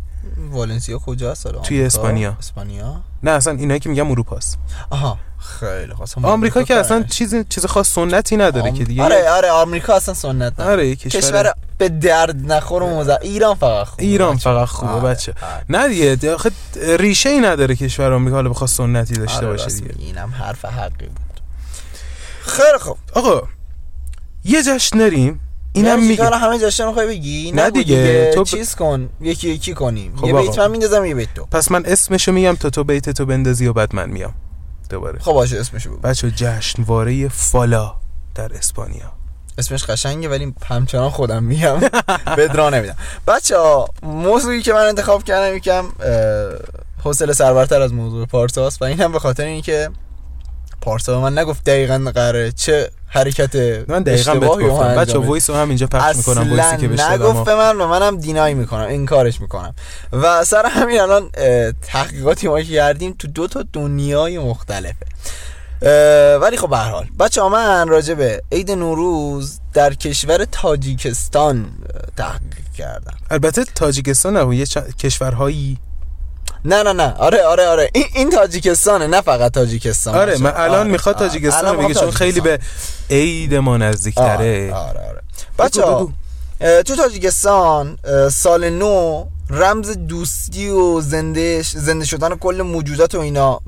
والنسیا 0.50 0.98
کجاست 0.98 1.46
حالا 1.46 1.58
توی 1.58 1.76
آمریکا؟ 1.76 1.86
اسپانیا. 1.98 2.36
اسپانیا 2.38 3.00
نه 3.22 3.30
اصلا 3.30 3.52
اینایی 3.52 3.80
که 3.80 3.88
میگم 3.88 4.10
اروپاست 4.10 4.58
آها 4.90 5.18
خیلی 5.38 5.94
خواستم 5.94 6.24
آمریکا 6.24 6.62
که 6.62 6.74
اصلا. 6.76 7.02
چیز 7.02 7.34
چیز 7.48 7.66
خاص 7.66 7.88
سنتی 7.88 8.36
نداره 8.36 8.68
آم- 8.70 8.74
که 8.76 8.84
دیگه 8.84 9.02
آره 9.02 9.30
آره 9.30 9.50
آمریکا 9.50 9.94
اصلا 9.96 10.14
سنت 10.14 10.52
نداره. 10.52 10.70
آره 10.70 10.96
کشور, 10.96 11.20
کشور 11.20 11.52
به 11.78 11.88
درد 11.88 12.52
نخور 12.52 12.82
و 12.82 12.98
مزر 13.00 13.18
ایران 13.22 13.54
فقط 13.54 13.86
خوبه 13.86 14.02
ایران 14.02 14.34
بچه. 14.34 14.42
فقط 14.44 14.68
خوبه 14.68 14.92
آره، 14.92 15.02
بچه 15.08 15.32
آره. 15.42 15.64
نه 15.68 15.88
دیگه 15.88 16.14
دی- 16.16 16.28
آخه 16.28 16.50
ریشه 16.98 17.28
ای 17.28 17.40
نداره 17.40 17.76
کشور 17.76 18.12
آمریکا 18.12 18.36
حالا 18.36 18.50
بخواد 18.50 18.70
سنتی 18.70 19.14
داشته 19.14 19.36
آره، 19.38 19.46
باشه 19.46 19.66
دیگه 19.70 19.94
اینم 19.98 20.30
حرف 20.38 20.64
حقی 20.64 21.06
بود 21.06 21.40
خیلی 22.40 22.78
خوب 22.80 22.96
آقا 23.14 23.42
یه 24.44 24.62
جشن 24.62 24.98
داریم 24.98 25.40
اینم 25.72 25.96
میگه. 25.96 26.08
میگه 26.08 26.22
حالا 26.24 26.38
همه 26.38 26.58
جشن 26.58 26.86
می‌خوای 26.86 27.06
بگی؟ 27.06 27.52
نه 27.52 27.62
نگو 27.66 27.70
دیگه، 27.78 28.30
تو 28.34 28.42
ب- 28.42 28.46
چیز 28.46 28.74
کن. 28.74 29.08
یکی 29.20 29.48
یکی 29.50 29.74
کنیم. 29.74 30.16
خب 30.16 30.24
یه. 30.26 30.32
بیت 30.32 30.58
من 30.58 30.70
میندازم 30.70 31.04
یه 31.04 31.14
بیت 31.14 31.34
تو. 31.34 31.44
پس 31.46 31.70
من 31.70 31.86
اسمشو 31.86 32.32
میگم 32.32 32.56
تا 32.56 32.70
تو 32.70 32.84
بیت 32.84 33.10
تو 33.10 33.26
بندازی 33.26 33.66
و 33.66 33.72
بعد 33.72 33.94
من 33.94 34.10
میام. 34.10 34.34
دوباره. 34.90 35.18
خب 35.18 35.32
باشه 35.32 35.60
اسمشو 35.60 35.90
بگو. 35.90 36.00
بچه 36.00 36.30
جشنواره 36.30 37.28
فالا 37.28 37.94
در 38.34 38.52
اسپانیا. 38.54 39.12
اسمش 39.58 39.84
قشنگه 39.84 40.28
ولی 40.28 40.54
همچنان 40.66 41.10
خودم 41.10 41.42
میگم. 41.42 41.80
بدرا 42.38 42.70
نمیدم 42.70 42.96
بچه 43.26 43.58
ها 43.58 43.88
موضوعی 44.02 44.62
که 44.62 44.72
من 44.72 44.80
انتخاب 44.86 45.24
کردم 45.24 45.56
یکم 45.56 45.84
حوصله 47.04 47.32
سربرتر 47.32 47.82
از 47.82 47.92
موضوع 47.92 48.26
پارساست 48.26 48.82
و 48.82 48.84
این 48.84 49.00
هم 49.00 49.12
به 49.12 49.18
خاطر 49.18 49.44
اینکه 49.44 49.90
پارسا 50.82 51.14
به 51.14 51.22
من 51.22 51.38
نگفت 51.38 51.64
دقیقا 51.64 52.10
قراره. 52.14 52.52
چه 52.52 52.90
حرکت 53.06 53.56
من 53.88 54.02
دقیقا 54.02 54.34
بهت 54.34 54.50
گفتم. 54.50 54.96
بچه. 54.96 55.18
voice 55.18 55.50
رو 55.50 55.56
هم 55.56 55.68
اینجا 55.68 55.86
پخش 55.86 56.16
می‌کنم 56.16 56.50
voice 56.50 56.72
ی 56.72 56.76
که 56.76 56.94
اصلا 56.94 57.16
بشنوم. 57.16 57.22
نگفت 57.22 57.44
به 57.44 57.54
من 57.54 57.80
و 57.80 57.86
منم 57.86 58.16
deny 58.16 58.54
می‌کنم 58.54 58.88
این 58.88 59.06
کارش 59.06 59.40
می‌کنم. 59.40 59.74
و 60.12 60.44
سر 60.44 60.66
همین 60.66 61.00
الان 61.00 61.30
تحقیقاتی 61.82 62.48
ما 62.48 62.62
کردیم 62.62 63.14
تو 63.18 63.28
دو 63.28 63.46
تا 63.46 63.64
دنیای 63.72 64.38
مختلفه. 64.38 65.06
ولی 66.40 66.56
خب 66.56 66.70
به 66.70 66.76
هر 66.76 66.90
حال. 66.90 67.06
بچه 67.18 67.42
من 67.42 67.88
راجع 67.88 68.14
به 68.14 68.42
عید 68.52 68.70
نوروز 68.70 69.58
در 69.74 69.94
کشور 69.94 70.44
تاجیکستان 70.44 71.66
تحقیق 72.16 72.72
کردم. 72.76 73.14
البته 73.30 73.64
تاجیکستان 73.64 74.36
نه 74.36 74.56
یه 74.56 74.66
چ- 74.66 74.94
کشورهایی 74.98 75.78
نه 76.64 76.82
نه 76.82 76.92
نه 76.92 77.14
آره 77.18 77.42
آره 77.42 77.66
آره 77.66 77.90
این, 77.94 78.04
این 78.14 78.30
تاجیکستانه 78.30 79.06
نه 79.06 79.20
فقط 79.20 79.52
تاجیکستان 79.52 80.14
آره. 80.14 80.38
من 80.38 80.52
الان 80.56 80.80
آره، 80.80 80.90
می‌خواد 80.90 81.16
آره. 81.16 81.26
تاجیکستان 81.28 81.76
بگه 81.76 81.94
چون 81.94 82.10
خیلی 82.10 82.40
به 82.40 82.58
عید 83.10 83.54
ما 83.54 83.76
نزدیکتره 83.76 84.24
آره 84.24 84.74
آره, 84.74 85.00
آره. 85.08 85.22
بچه. 85.58 85.82
تو 86.82 86.96
تاجیکستان 86.96 87.98
سال 88.30 88.70
نو 88.70 89.24
رمز 89.50 89.90
دوستی 89.90 90.68
و 90.68 91.00
زنده 91.00 91.62
زنده 91.62 92.04
شدن 92.04 92.34
کل 92.34 92.62
موجودات 92.62 93.14
و 93.14 93.20
اینا. 93.20 93.60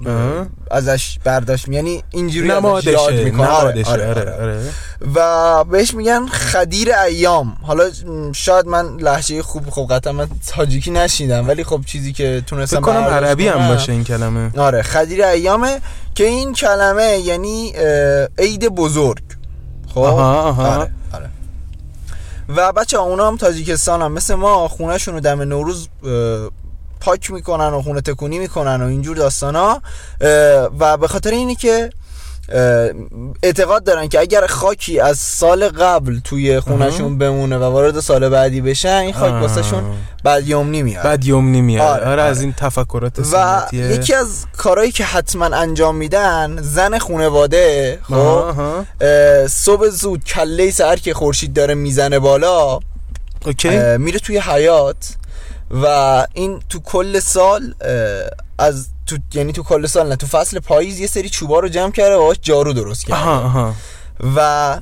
ازش 0.70 1.18
برداشت 1.24 1.68
یعنی 1.68 2.02
اینجوری 2.10 2.50
ازش 2.50 2.86
یاد 2.86 3.14
می‌کنه 3.14 3.46
آره, 3.46 3.84
آره, 3.86 4.06
آره 4.06 4.20
آره. 4.20 4.42
آره 4.42 4.60
و 5.14 5.64
بهش 5.64 5.94
میگن 5.94 6.26
خدیر 6.26 6.94
ایام 6.94 7.56
حالا 7.62 7.90
شاید 8.32 8.66
من 8.66 8.96
لحجه 8.96 9.42
خوب 9.42 9.70
خب 9.70 9.86
قطعا 9.90 10.12
من 10.12 10.28
تاجیکی 10.46 10.90
نشیدم 10.90 11.48
ولی 11.48 11.64
خب 11.64 11.80
چیزی 11.86 12.12
که 12.12 12.42
تونستم 12.46 12.76
فکر 12.76 12.86
کنم 12.86 13.00
برداشت 13.00 13.24
عربی 13.24 13.48
هم 13.48 13.68
باشه 13.68 13.92
این 13.92 14.04
کلمه 14.04 14.50
آره 14.58 14.82
خدیر 14.82 15.24
ایامه 15.24 15.80
که 16.14 16.24
این 16.24 16.52
کلمه 16.52 17.18
یعنی 17.18 17.72
عید 18.38 18.68
بزرگ 18.68 19.22
خب 19.94 19.98
آها، 19.98 20.42
آها. 20.42 20.74
آره, 20.74 20.90
آره. 21.12 21.30
و 22.48 22.72
بچه 22.72 22.98
اونا 22.98 23.28
هم 23.28 23.36
تاجیکستان 23.36 24.02
هم 24.02 24.12
مثل 24.12 24.34
ما 24.34 24.68
خونهشون 24.68 25.14
رو 25.14 25.20
دم 25.20 25.42
نوروز 25.42 25.88
پاک 27.00 27.30
می‌کنن 27.30 27.68
و 27.68 27.82
خونه 27.82 28.00
تکونی 28.00 28.38
می‌کنن 28.38 28.82
و 28.82 28.86
اینجور 28.86 29.16
داستان 29.16 29.56
ها 29.56 29.82
و 30.78 30.96
به 30.96 31.08
خاطر 31.08 31.30
اینه 31.30 31.54
که 31.54 31.90
اعتقاد 33.42 33.84
دارن 33.84 34.08
که 34.08 34.20
اگر 34.20 34.46
خاکی 34.46 35.00
از 35.00 35.18
سال 35.18 35.68
قبل 35.68 36.18
توی 36.24 36.60
خونهشون 36.60 37.18
بمونه 37.18 37.58
و 37.58 37.62
وارد 37.62 38.00
سال 38.00 38.28
بعدی 38.28 38.60
بشن 38.60 38.88
این 38.88 39.12
خاک 39.12 39.32
آه. 39.32 39.40
واسه 39.40 39.62
شون 39.62 39.84
بدیومنی 40.24 40.82
میاد 40.82 41.04
بعد 41.04 41.24
یومنی 41.24 41.60
میاد 41.60 41.82
آره، 41.82 42.00
آره, 42.00 42.10
آره. 42.10 42.22
از 42.22 42.40
این 42.40 42.52
تفکرات 42.52 43.18
و 43.32 43.62
یکی 43.72 44.14
از 44.14 44.46
کارهایی 44.56 44.92
که 44.92 45.04
حتما 45.04 45.44
انجام 45.44 45.96
میدن 45.96 46.58
زن 46.62 46.98
خونواده 46.98 47.98
خب؟ 48.02 48.54
صبح 49.46 49.88
زود 49.88 50.24
کله 50.24 50.70
سر 50.70 50.96
که 50.96 51.14
خورشید 51.14 51.52
داره 51.52 51.74
می‌زنه 51.74 52.18
بالا 52.18 52.80
اوکی. 53.46 53.96
میره 53.98 54.18
توی 54.18 54.38
حیات 54.38 55.14
و 55.70 55.86
این 56.32 56.60
تو 56.68 56.80
کل 56.80 57.20
سال 57.20 57.74
از 58.58 58.88
تو 59.06 59.16
یعنی 59.34 59.52
تو 59.52 59.62
کل 59.62 59.86
سال 59.86 60.08
نه. 60.08 60.16
تو 60.16 60.26
فصل 60.26 60.58
پاییز 60.60 61.00
یه 61.00 61.06
سری 61.06 61.28
چوبا 61.28 61.60
رو 61.60 61.68
جمع 61.68 61.90
کرده 61.90 62.14
و 62.14 62.18
باهاش 62.18 62.36
جارو 62.42 62.72
درست 62.72 63.06
کرده. 63.06 63.20
آها 63.20 63.40
آها. 63.40 63.74
و 64.36 64.78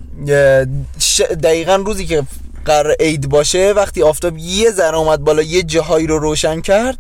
دقیقا 1.42 1.74
روزی 1.74 2.06
که 2.06 2.22
قرار 2.64 2.96
عید 3.00 3.28
باشه 3.28 3.72
وقتی 3.76 4.02
آفتاب 4.02 4.38
یه 4.38 4.70
ذره 4.70 4.96
اومد 4.96 5.20
بالا 5.20 5.42
یه 5.42 5.62
جاهایی 5.62 6.06
رو 6.06 6.18
روشن 6.18 6.60
کرد 6.60 6.98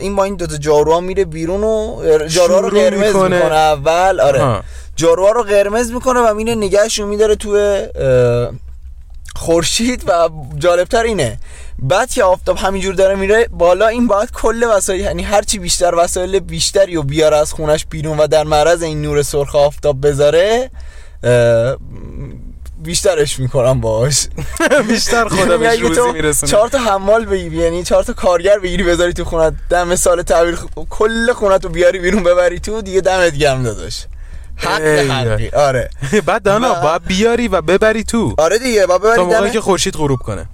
این 0.00 0.16
با 0.16 0.24
این 0.24 0.36
دوتا 0.36 0.56
جاروها 0.56 1.00
میره 1.00 1.24
بیرون 1.24 1.64
و 1.64 2.02
جاروها 2.28 2.60
رو 2.60 2.68
شروع 2.70 2.90
قرمز 2.90 3.06
می‌کنه. 3.06 3.36
می‌کنه. 3.36 3.54
اول 3.54 4.20
آره. 4.20 4.62
جاروها 4.96 5.30
رو 5.30 5.42
قرمز 5.42 5.92
می‌کنه 5.92 6.20
و 6.20 6.34
میره 6.34 6.54
نگهشون 6.54 7.08
میداره 7.08 7.36
تو 7.36 7.50
اه، 7.50 8.50
خورشید 9.36 10.04
و 10.08 10.28
جالبتر 10.58 11.02
اینه. 11.02 11.38
بعد 11.78 12.10
که 12.10 12.24
آفتاب 12.24 12.56
همینجور 12.56 12.94
داره 12.94 13.14
میره 13.14 13.48
بالا 13.50 13.88
این 13.88 14.06
باید 14.06 14.30
کل 14.30 14.64
وسایل 14.76 15.00
یعنی 15.00 15.22
هرچی 15.22 15.58
بیشتر 15.58 15.94
وسایل 15.94 16.38
بیشتری 16.38 16.96
و 16.96 17.02
بیاره 17.02 17.36
از 17.36 17.52
خونش 17.52 17.86
بیرون 17.86 18.18
و 18.18 18.26
در 18.26 18.44
معرض 18.44 18.82
این 18.82 19.02
نور 19.02 19.22
سرخ 19.22 19.54
آفتاب 19.54 20.06
بذاره 20.06 20.70
بیشترش 22.82 23.38
می‌کنم 23.38 23.80
باش 23.80 24.26
بیشتر 24.88 25.28
خدا 25.28 25.56
یعنی 25.56 25.76
روزی 25.76 25.94
تو 25.94 26.12
میرسونه 26.12 26.52
چهار 26.52 26.68
تا 26.68 26.78
حمال 26.78 27.24
بگیری 27.24 27.56
یعنی 27.56 27.82
چهار 27.82 28.02
تا 28.02 28.12
کارگر 28.12 28.58
بگیری 28.58 28.82
بذاری 28.82 29.12
تو 29.12 29.24
خونت 29.24 29.54
دم 29.70 29.96
سال 29.96 30.22
تعبیر 30.22 30.58
کل 30.90 31.32
خونت 31.32 31.64
رو 31.64 31.70
بیاری 31.70 31.98
بیرون 31.98 32.22
ببری 32.22 32.60
تو 32.60 32.82
دیگه 32.82 33.00
دمت 33.00 33.36
گرم 33.36 33.62
داداش. 33.62 34.06
حق 34.58 35.54
آره. 35.54 35.90
بعد 36.26 36.42
دانا 36.42 36.72
و- 36.72 36.82
باید 36.82 37.04
بیاری 37.04 37.48
و 37.48 37.60
ببری 37.62 38.04
تو. 38.04 38.34
آره 38.38 38.58
دیگه 38.58 38.86
با 38.86 38.98
تا 38.98 39.04
ببری 39.04 39.20
موقعی 39.22 39.40
دم 39.40 39.50
که 39.50 39.60
خورشید 39.60 39.94
غروب 39.94 40.18
کنه. 40.20 40.48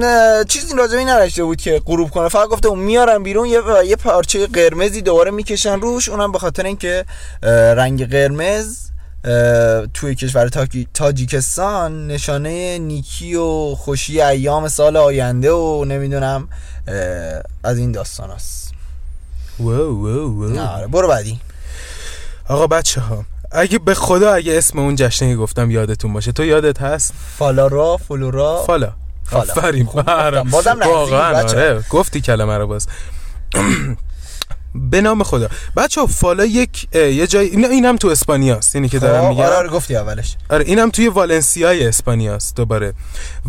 نه 0.00 0.44
چیزی 0.48 0.76
راجبی 0.76 1.04
ننوشته 1.04 1.44
بود 1.44 1.60
که 1.60 1.82
غروب 1.86 2.10
کنه. 2.10 2.28
فقط 2.28 2.48
گفته 2.48 2.68
اون 2.68 2.78
میارن 2.78 3.22
بیرون 3.22 3.46
یه 3.46 3.60
یه 3.86 3.96
پارچه 3.96 4.46
قرمزی 4.46 5.02
دوباره 5.02 5.30
می‌کشن 5.30 5.80
روش. 5.80 6.08
اونم 6.08 6.32
به 6.32 6.38
خاطر 6.38 6.64
اینکه 6.66 7.04
رنگ 7.76 8.10
قرمز 8.10 8.78
توی 9.94 10.14
کشور 10.14 10.50
تاجیکستان 10.94 12.06
نشانه 12.06 12.78
نیکی 12.78 13.34
و 13.34 13.74
خوشی 13.74 14.20
ایام 14.22 14.68
سال 14.68 14.96
آینده 14.96 15.52
و 15.52 15.84
نمی‌دونم 15.84 16.48
از 17.64 17.78
این 17.78 17.92
داستان 17.92 18.30
هست 18.30 18.72
وو 19.60 19.70
وو 19.72 20.44
وو 20.46 20.60
آره 20.60 20.86
برو 20.86 21.08
بعدی. 21.08 21.40
آقا 22.48 22.66
بچه 22.66 23.00
ها 23.00 23.24
اگه 23.52 23.78
به 23.78 23.94
خدا 23.94 24.34
اگه 24.34 24.58
اسم 24.58 24.78
اون 24.78 24.94
جشنه 24.94 25.28
که 25.30 25.36
گفتم 25.36 25.70
یادتون 25.70 26.12
باشه 26.12 26.32
تو 26.32 26.44
یادت 26.44 26.82
هست؟ 26.82 27.12
فالارا 27.38 27.96
فلورا 27.96 28.62
فالا. 28.66 28.92
آفرین. 29.32 29.84
گفتم. 29.84 30.46
بازم 30.50 30.78
واقعا. 30.86 31.42
آره. 31.48 31.84
گفتی 31.90 32.20
کلمه 32.20 32.58
رو 32.58 32.66
باز. 32.66 32.86
به 34.90 35.00
نام 35.00 35.22
خدا. 35.22 35.48
بچه 35.76 36.06
فالا 36.06 36.44
یک 36.44 36.94
یه 36.94 37.26
جای 37.26 37.48
این 37.48 37.64
اینم 37.64 37.96
تو 37.96 38.08
اسپانیاست 38.08 38.76
اینی 38.76 38.88
که 38.88 38.98
دارم 38.98 39.22
خب، 39.22 39.28
میگم. 39.28 39.42
آره 39.42 39.54
آره 39.54 39.68
گفتی 39.68 39.96
اولش. 39.96 40.36
آره 40.50 40.64
اینم 40.64 40.90
توی 40.90 41.08
والنسیای 41.08 41.86
اسپانیاست 41.86 42.56
دوباره. 42.56 42.92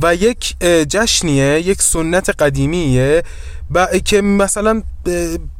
و 0.01 0.15
یک 0.15 0.55
جشنیه 0.89 1.59
یک 1.59 1.81
سنت 1.81 2.29
قدیمیه 2.29 3.23
و 3.71 3.87
که 4.05 4.21
مثلا 4.21 4.83
اه، 5.05 5.13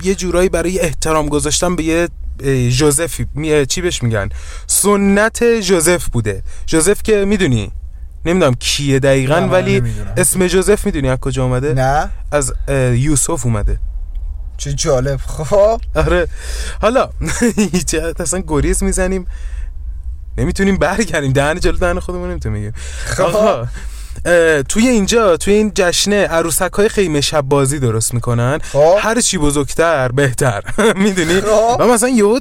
یه 0.03 0.15
جورایی 0.15 0.50
برای 0.50 0.79
احترام 0.79 1.29
گذاشتن 1.29 1.75
به 1.75 1.84
یه 1.84 2.10
می- 3.36 3.65
چی 3.65 3.81
بهش 3.81 4.03
میگن؟ 4.03 4.29
سنت 4.67 5.43
جوزف 5.43 6.10
بوده. 6.10 6.43
جوزف 6.65 7.03
که 7.03 7.25
می‌دونی؟ 7.25 7.72
نمی‌دونم 8.25 8.53
کیه 8.53 9.00
دقیقا 9.00 9.36
ولی 9.36 9.79
نمی‌دونم. 9.79 10.13
اسم 10.17 10.48
جوزف 10.48 10.86
می‌دونی؟ 10.86 11.10
از 11.10 11.17
کجا 11.17 11.43
اومده؟ 11.43 11.74
نه. 11.74 12.10
از 12.31 12.53
یوسف 12.93 13.46
اومده. 13.46 13.79
چه 14.58 14.74
جالب. 14.74 15.19
خب. 15.27 15.81
آره. 15.96 16.27
حالا 16.81 17.10
اصلا 18.19 18.43
گریز 18.48 18.84
می‌زنیم. 18.84 19.25
نمی‌تونیم 20.38 20.77
برگردیم. 20.77 21.31
دهن 21.31 21.60
جلو 21.60 21.77
دهن 21.77 22.00
خودمون 22.00 22.29
نمی‌تونیم 22.29 22.74
خب. 23.05 23.67
توی 24.69 24.87
اینجا 24.87 25.37
توی 25.37 25.53
این 25.53 25.71
جشنه 25.75 26.27
عروسک 26.27 26.71
های 26.73 26.89
خیمه 26.89 27.21
شب 27.21 27.41
بازی 27.41 27.79
درست 27.79 28.13
می‌کنن 28.13 28.59
خب. 28.73 28.95
هر 28.99 29.21
چی 29.21 29.37
بزرگتر 29.37 30.07
بهتر 30.07 30.63
می‌دونی 31.03 31.41
خب. 31.41 31.75
و 31.79 31.87
مثلا 31.87 32.09
یهو 32.09 32.39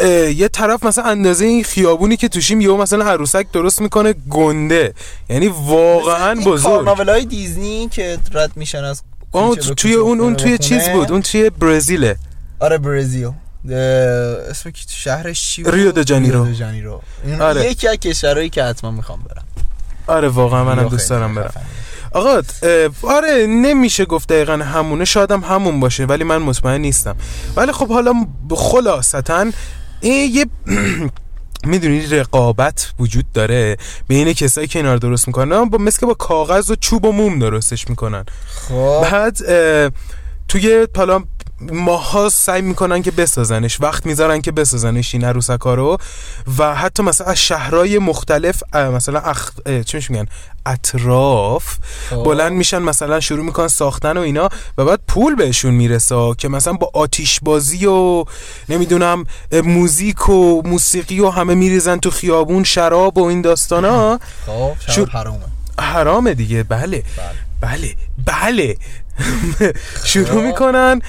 اه، 0.00 0.08
یه 0.10 0.48
طرف 0.48 0.84
مثلا 0.84 1.04
اندازه 1.04 1.44
این 1.44 1.64
خیابونی 1.64 2.16
که 2.16 2.28
توشیم 2.28 2.60
یهو 2.60 2.76
مثلا 2.76 3.04
عروسک 3.04 3.46
درست 3.52 3.80
می‌کنه 3.80 4.14
گنده 4.30 4.94
یعنی 5.28 5.48
واقعا 5.48 6.40
بزرگ 6.40 6.72
کارناولای 6.72 7.24
دیزنی 7.24 7.88
که 7.88 8.18
رد 8.32 8.52
میشن 8.56 8.84
از 8.84 9.02
به 9.32 9.56
توی 9.56 9.94
اون 9.94 10.20
اون 10.20 10.36
توی 10.36 10.58
چیز. 10.58 10.88
بود 10.88 11.12
اون 11.12 11.22
توی 11.22 11.50
برزیله 11.50 12.16
آره 12.60 12.78
برزیل 12.78 13.30
اسم 14.50 14.70
کی 14.70 14.84
شهرش 14.88 15.50
چی 15.50 15.62
بود؟ 15.62 15.74
ریو 15.74 15.92
د 15.92 16.02
جانیرو. 16.02 17.00
آره. 17.40 17.70
یکی 17.70 17.88
از 17.88 17.96
کشورهایی 17.96 18.50
که 18.50 18.64
حتما 18.64 18.90
می‌خوام 18.90 19.20
برم 19.20 19.44
آره 20.06 20.28
واقعا 20.28 20.64
منم 20.64 20.88
دوست 20.88 21.10
دارم 21.10 21.34
برم. 21.34 21.52
آقا 22.12 22.42
آره 23.02 23.46
نمیشه 23.46 24.04
گفت 24.04 24.28
دقیقا 24.28 24.52
همونه 24.52 25.04
شاید 25.04 25.30
هم 25.30 25.40
همون 25.40 25.80
باشه 25.80 26.04
ولی 26.04 26.24
من 26.24 26.38
مطمئن 26.38 26.80
نیستم. 26.80 27.16
ولی 27.56 27.72
خب 27.72 27.88
حالا 27.88 28.12
خلاصتا 28.50 29.46
این 30.00 30.30
یه 30.34 30.46
می‌دونی 31.64 32.06
رقابت 32.06 32.92
وجود 32.98 33.32
داره 33.32 33.76
بین 34.08 34.32
کسایی 34.32 34.66
که 34.66 34.78
اینا 34.78 34.92
رو 34.92 34.98
درست 34.98 35.26
می‌کنن؟ 35.26 35.64
با 35.64 35.78
مثل 35.78 36.00
که 36.00 36.06
با 36.06 36.14
کاغذ 36.14 36.70
و 36.70 36.74
چوب 36.74 37.04
و 37.04 37.12
موم 37.12 37.38
درستش 37.38 37.88
می‌کنن. 37.88 38.24
خب. 38.68 39.00
بعد 39.02 39.38
توی 40.48 40.86
حالا 40.96 41.24
ماها 41.72 42.28
سعی 42.28 42.62
می‌کنن 42.62 43.02
که 43.02 43.10
بسازنش 43.10 43.80
وقت 43.80 44.06
می‌ذارن 44.06 44.40
که 44.40 44.52
بسازنش 44.52 45.14
این 45.14 45.24
عروسک 45.24 45.60
رو 45.60 45.98
و 46.58 46.74
حتی 46.74 47.02
مثلا 47.02 47.26
از 47.26 47.36
شهرهای 47.36 47.98
مختلف 47.98 48.62
مثلا 48.74 49.20
اخ... 49.20 49.50
چی 49.86 50.06
میگن؟ 50.08 50.26
اطراف 50.66 51.76
خب. 52.10 52.22
بلند 52.22 52.52
میشن 52.52 52.78
مثلا 52.78 53.20
شروع 53.20 53.44
می‌کنن 53.44 53.68
ساختن 53.68 54.16
و 54.16 54.20
اینا 54.20 54.48
و 54.78 54.84
بعد 54.84 55.00
پول 55.08 55.34
بهشون 55.34 55.74
می‌رسه 55.74 56.34
که 56.38 56.48
مثلا 56.48 56.72
با 56.72 56.90
آتیش 56.94 57.40
بازی 57.42 57.86
و 57.86 58.24
نمی‌دونم 58.68 59.24
موزیک 59.64 60.28
و 60.28 60.62
موسیقی 60.64 61.20
و 61.20 61.30
همه 61.30 61.54
میریزن 61.54 61.98
تو 61.98 62.10
خیابون 62.10 62.64
شراب 62.64 63.18
و 63.18 63.24
این 63.24 63.42
داستانا 63.42 64.20
خب 64.46 64.72
شب 64.92 65.08
حرومه 65.10 65.38
حرامه. 65.78 66.34
دیگه 66.34 66.62
بله. 66.62 67.02
بله. 67.60 67.94
بله. 68.26 68.76
شروع 70.04 70.26
خب. 70.26 70.34
می‌کنن 70.34 71.00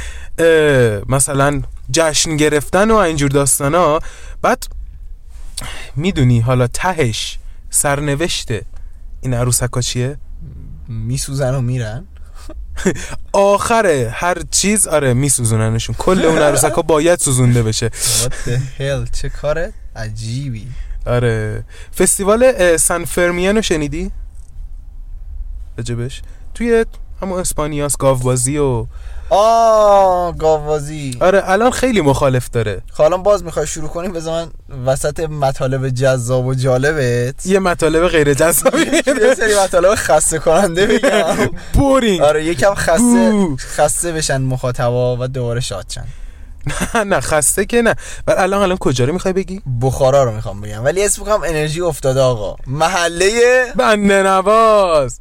مثلا 1.10 1.62
جشن 1.92 2.38
گرفتن 2.38 2.92
و 2.92 2.96
اینجور 2.96 3.30
داستانا. 3.30 4.00
بعد 4.42 4.64
می‌دونی 5.96 6.40
حالا 6.40 6.68
تهش 6.68 7.40
سرنوشته 7.70 8.62
این 9.22 9.34
عروسکا 9.34 9.82
چیه؟ 9.82 10.18
میسوزن 10.88 11.56
و 11.56 11.62
میرن. 11.62 12.08
آخر 13.34 13.86
هر 14.12 14.38
چیز 14.52 14.88
آره 14.88 15.14
میسوزوننشون. 15.14 15.96
کل 16.00 16.26
اون 16.26 16.38
عروسکا 16.38 16.82
باید 16.82 17.20
سوزونده 17.20 17.64
بشه. 17.64 17.90
What 17.90 18.50
the 18.50 18.60
hell 18.80 19.12
چه 19.12 19.30
کار 19.30 19.70
عجیبی. 19.96 20.68
آره. 21.06 21.64
فستیوال 21.98 22.78
سن 22.78 23.06
فرمیانو 23.06 23.62
شنیدی؟ 23.62 24.12
راجبش. 25.78 26.22
توی 26.54 26.86
همون 27.22 27.40
اسپانیاس 27.40 27.98
گاوبازی 27.98 28.58
و 28.58 28.86
آه 29.36 30.38
گاوازی 30.38 31.18
آره 31.22 31.44
الان 31.46 31.72
خیلی 31.72 32.02
مخالف 32.02 32.50
داره. 32.50 32.82
حالا 32.94 33.18
باز 33.18 33.44
می‌خوای 33.44 33.68
شروع 33.68 33.90
کنیم 33.90 34.14
بذار 34.14 34.46
من 34.46 34.52
وسط 34.86 35.20
مطالب 35.20 35.90
جذاب 35.90 36.46
و 36.46 36.54
جالبت. 36.54 37.46
یه 37.46 37.60
مطالب 37.60 38.08
غیر 38.08 38.34
جذابی 38.34 38.80
یه 38.80 39.36
سری 39.36 39.56
مطالب 39.64 39.96
خسته 39.96 40.40
کننده 40.40 40.86
بگم. 40.86 41.36
بورینگ. 41.74 42.22
آره 42.22 42.46
یکم 42.46 42.74
خسته. 42.76 43.48
خسته 43.58 44.12
بشن 44.12 44.42
مخاطبا 44.42 45.18
و 45.18 45.28
دوباره 45.28 45.60
شاد 45.60 45.86
شن. 45.90 46.06
نه 46.96 47.04
نه 47.04 47.20
خسته 47.20 47.66
که 47.66 47.82
نه. 47.82 47.96
ولی 48.28 48.38
الان 48.40 48.62
الان 48.62 48.78
کجا 48.78 49.06
رو 49.06 49.14
می‌خوای 49.14 49.34
بگی؟ 49.34 49.62
بخارا 49.82 50.24
رو 50.24 50.32
می‌خوام 50.32 50.62
بگم. 50.62 50.84
ولی 50.86 51.06
اسم 51.06 51.22
می‌خوام 51.22 51.44
انرژی 51.44 51.82
افتاده 51.82 52.22
آقا. 52.22 52.56
محله 52.68 53.32
بنده 53.76 54.24
نواز. 54.24 55.20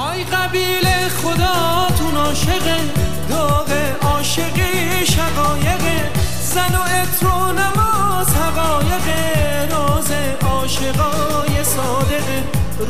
آی 0.00 0.24
قبیل 0.24 0.88
خداتون 1.08 2.16
عاشق 2.16 2.80
داغ 3.30 3.72
عاشقی 4.02 5.06
شقایق. 5.06 5.80
زن 6.42 6.74
و 6.74 6.82
عطر 6.82 7.26
و 7.26 7.52
نماز 7.52 8.28
حقایق 8.28 9.06
راز 9.72 10.10
عاشقای 10.42 11.64
صادق. 11.64 12.26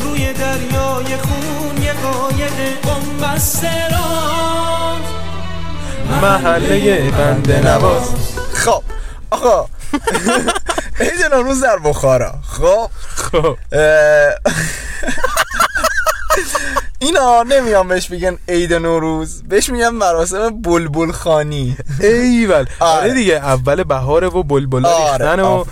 روی 0.01 0.33
دریای 0.33 1.17
خون 1.17 1.83
یه 1.83 1.93
قایق. 1.93 2.79
قنبستران 2.83 4.21
محله 6.23 7.11
بنده 7.11 7.61
نواز. 7.61 8.09
خب 8.55 8.83
آقا. 9.31 9.67
عید 11.01 11.25
نوروز 11.33 11.61
در 11.61 11.79
بخارا. 11.79 12.35
خب. 12.43 12.91
خب. 13.17 13.57
اینا 17.03 17.43
نمیان 17.43 17.89
بهش 17.89 18.09
بگن 18.09 18.39
عید 18.49 18.75
نوروز. 18.75 19.43
بهش 19.49 19.69
میگن 19.69 19.89
مراسم 19.89 20.63
بلبل 20.63 21.13
خانی. 21.13 21.77
ایول. 22.01 22.67
آره. 22.81 23.01
آره 23.01 23.15
دیگه 23.15 23.35
اول 23.35 23.85
بهاره 23.85 24.29
و 24.29 24.43
بلبلا 24.43 24.99
ریختن 24.99 25.41
و. 25.41 25.65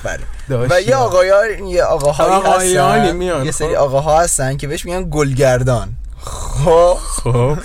و. 0.50 0.80
یه 0.80 0.96
آقایان 0.96 1.66
یه 1.66 1.82
آقاهایی 1.82 2.76
هستن. 2.76 3.12
میان، 3.12 3.44
یه 3.44 3.50
سری 3.50 3.68
خب. 3.68 3.82
آقاها 3.82 4.20
هستن 4.20 4.56
که 4.56 4.66
بهش 4.66 4.84
میگن 4.84 5.10
گلگردان. 5.10 5.88
خب. 6.20 6.94
خب. 6.94 7.58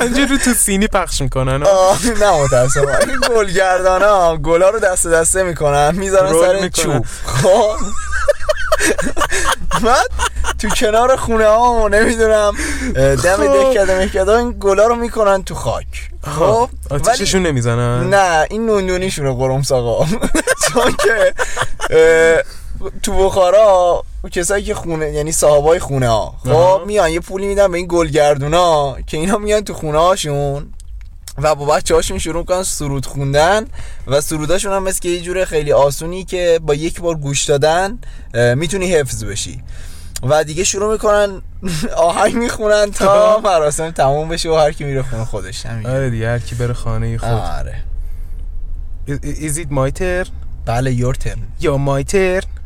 رو 0.30 0.38
تو 0.44 0.54
سینی 0.54 0.86
پخش 0.86 1.20
می‌کنن. 1.22 1.62
نه 2.20 2.42
متاسفم 2.42 2.98
این 3.08 3.20
گلگردان 3.30 4.02
ها 4.02 4.36
گلا 4.36 4.70
رو 4.70 4.78
دسته 4.78 5.10
دسته 5.10 5.42
می‌کنن. 5.42 5.94
می‌ذارن 5.94 6.32
سر. 6.32 6.68
چوب. 6.68 7.06
خب. 7.24 7.76
بعد 9.84 10.06
تو 10.58 10.68
کنار 10.68 11.16
خونه 11.16 11.46
ها 11.46 11.88
نمی‌دونم 11.88 12.54
دم 12.94 13.14
خب. 13.16 13.72
دکده 13.72 14.04
مکده 14.04 14.32
این 14.32 14.56
گلا 14.60 14.86
رو 14.86 14.94
می‌کنن 14.94 15.44
تو 15.44 15.54
خاک. 15.54 16.10
خب. 16.38 16.68
ولی 16.90 17.00
آتیششون 17.00 17.42
نمی‌زنن؟ 17.42 18.14
نه 18.14 18.46
این 18.50 18.66
نوندونیشونه 18.66 19.32
قرم 19.32 19.62
ساقا 19.62 20.06
چون 20.64 20.96
که 21.02 21.34
تو 23.02 23.24
بخارا 23.24 24.02
کسایی 24.32 24.64
که 24.64 24.74
خونه 24.74 25.10
یعنی 25.12 25.32
صاحبای 25.32 25.78
خونه 25.78 26.08
ها. 26.08 26.34
خب 26.44 26.80
میان 26.86 27.10
یه 27.10 27.20
پولی 27.20 27.46
میدن 27.46 27.70
به 27.72 27.78
این 27.78 27.86
گلگردونا 27.90 28.96
که 29.06 29.16
اینا 29.16 29.38
میان 29.38 29.60
تو 29.60 29.74
خونه 29.74 29.98
هاشون. 29.98 30.74
و 31.38 31.54
با 31.54 31.64
بچه 31.64 31.94
هاشون 31.94 32.18
شروع 32.18 32.44
کنن 32.44 32.62
سرود 32.62 33.06
خوندن 33.06 33.64
و 34.06 34.20
سروداشون 34.20 34.72
هم 34.72 34.82
مثل 34.82 35.00
که 35.00 35.08
یه 35.08 35.20
جور 35.20 35.44
خیلی 35.44 35.72
آسونی 35.72 36.24
که 36.24 36.60
با 36.62 36.74
یک 36.74 37.00
بار 37.00 37.14
گوش 37.14 37.44
دادن 37.44 37.98
می‌تونی 38.56 38.92
حفظ 38.94 39.24
بشی. 39.24 39.62
و 40.22 40.44
دیگه 40.44 40.64
شروع 40.64 40.92
می‌کنن 40.92 41.42
آهنگ 41.96 42.34
می‌خونن 42.34 42.90
تا 42.90 43.40
مراسم 43.44 43.90
تموم 43.90 44.28
بشه 44.28 44.50
و 44.50 44.54
هر 44.54 44.72
کی 44.72 44.84
میره 44.84 45.02
خونه 45.02 45.24
خودش 45.24 45.66
همین. 45.66 45.86
آره 45.86 46.10
دیگه 46.10 46.28
هر 46.28 46.38
کی 46.38 46.54
بره 46.54 46.74
خانه 46.74 47.18
خود. 47.18 47.28
آره. 47.28 47.82
Is 49.24 49.56
it 49.56 49.70
my 49.70 49.98
turn? 50.00 50.28
بله 50.66 50.92
یور 50.92 51.14
ترن 51.14 51.38
یا 51.60 51.80
my 51.86 52.10
turn? 52.12 52.59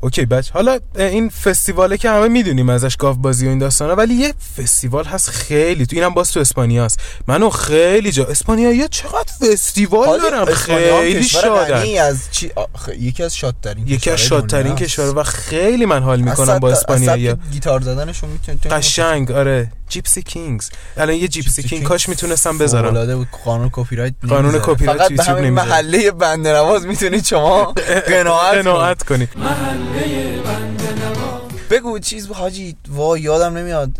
اوکی 0.00 0.26
بچه. 0.26 0.52
حالا 0.54 0.78
این 0.96 1.28
فستیواله 1.28 1.96
که 1.96 2.10
همه 2.10 2.28
می‌دونیم 2.28 2.68
ازش 2.68 2.96
گاف 2.96 3.16
بازی 3.16 3.46
و 3.46 3.48
این 3.48 3.58
داستانا 3.58 3.94
ولی 3.94 4.14
یه 4.14 4.34
فستیوال 4.56 5.04
هست 5.04 5.30
خیلی 5.30 5.86
تو 5.86 5.96
اینم 5.96 6.14
باز 6.14 6.32
تو 6.32 6.40
اسپانیاست 6.40 7.00
منو 7.26 7.50
خیلی 7.50 8.12
جا 8.12 8.24
اسپانیایی 8.24 8.88
چقدر 8.88 9.32
فستیوال 9.40 10.20
دارن؟ 10.20 10.44
خیلی 10.44 11.22
شادن. 11.22 11.98
از 11.98 12.18
چی؟ 12.30 12.50
آخ، 12.56 12.88
یکی 12.98 13.22
از 13.22 13.36
شادترین 13.36 13.86
یکی 13.86 14.10
از 14.10 14.20
شادترین. 14.20 14.74
کشور 14.74 15.18
و 15.18 15.22
خیلی 15.22 15.86
من 15.86 16.02
حال 16.02 16.20
می‌کنم 16.20 16.58
با 16.58 16.70
اسپانیایی 16.70 17.34
گیتار 17.52 17.80
زدنشون 17.80 18.30
می‌تونه 18.30 18.76
قشنگ 18.76 19.32
آره. 19.32 19.72
Gipsy 19.90 20.22
Kings 20.22 20.70
الان 20.96 21.16
یه 21.16 21.28
Gipsy 21.28 21.62
King 21.62 21.82
کاش 21.84 22.08
می‌تونستم 22.08 22.58
بذارم 22.58 23.14
بود 23.16 23.28
قانون 23.44 23.68
کپی 23.72 23.96
رایت 23.96 24.14
قانون. 24.28 24.60
کپی 24.62 24.86
رایت 24.86 24.98
فقط 24.98 25.10
یوتیوب 25.10 25.38
نمی‌ذاره. 25.38 25.68
محله 25.68 26.10
بنده 26.10 26.52
نواز 26.52 26.86
می‌تونید 26.86 27.24
شما 27.24 27.64
قناعت. 28.08 28.54
قناعت 28.58 29.02
کنید 29.02 29.28
محله 29.36 30.40
بنده 30.44 30.92
نواز 30.92 31.40
بگو 31.70 31.98
چیز 31.98 32.28
حاجی 32.28 32.76
وای 32.88 33.20
یادم 33.20 33.56
نمیاد 33.58 33.90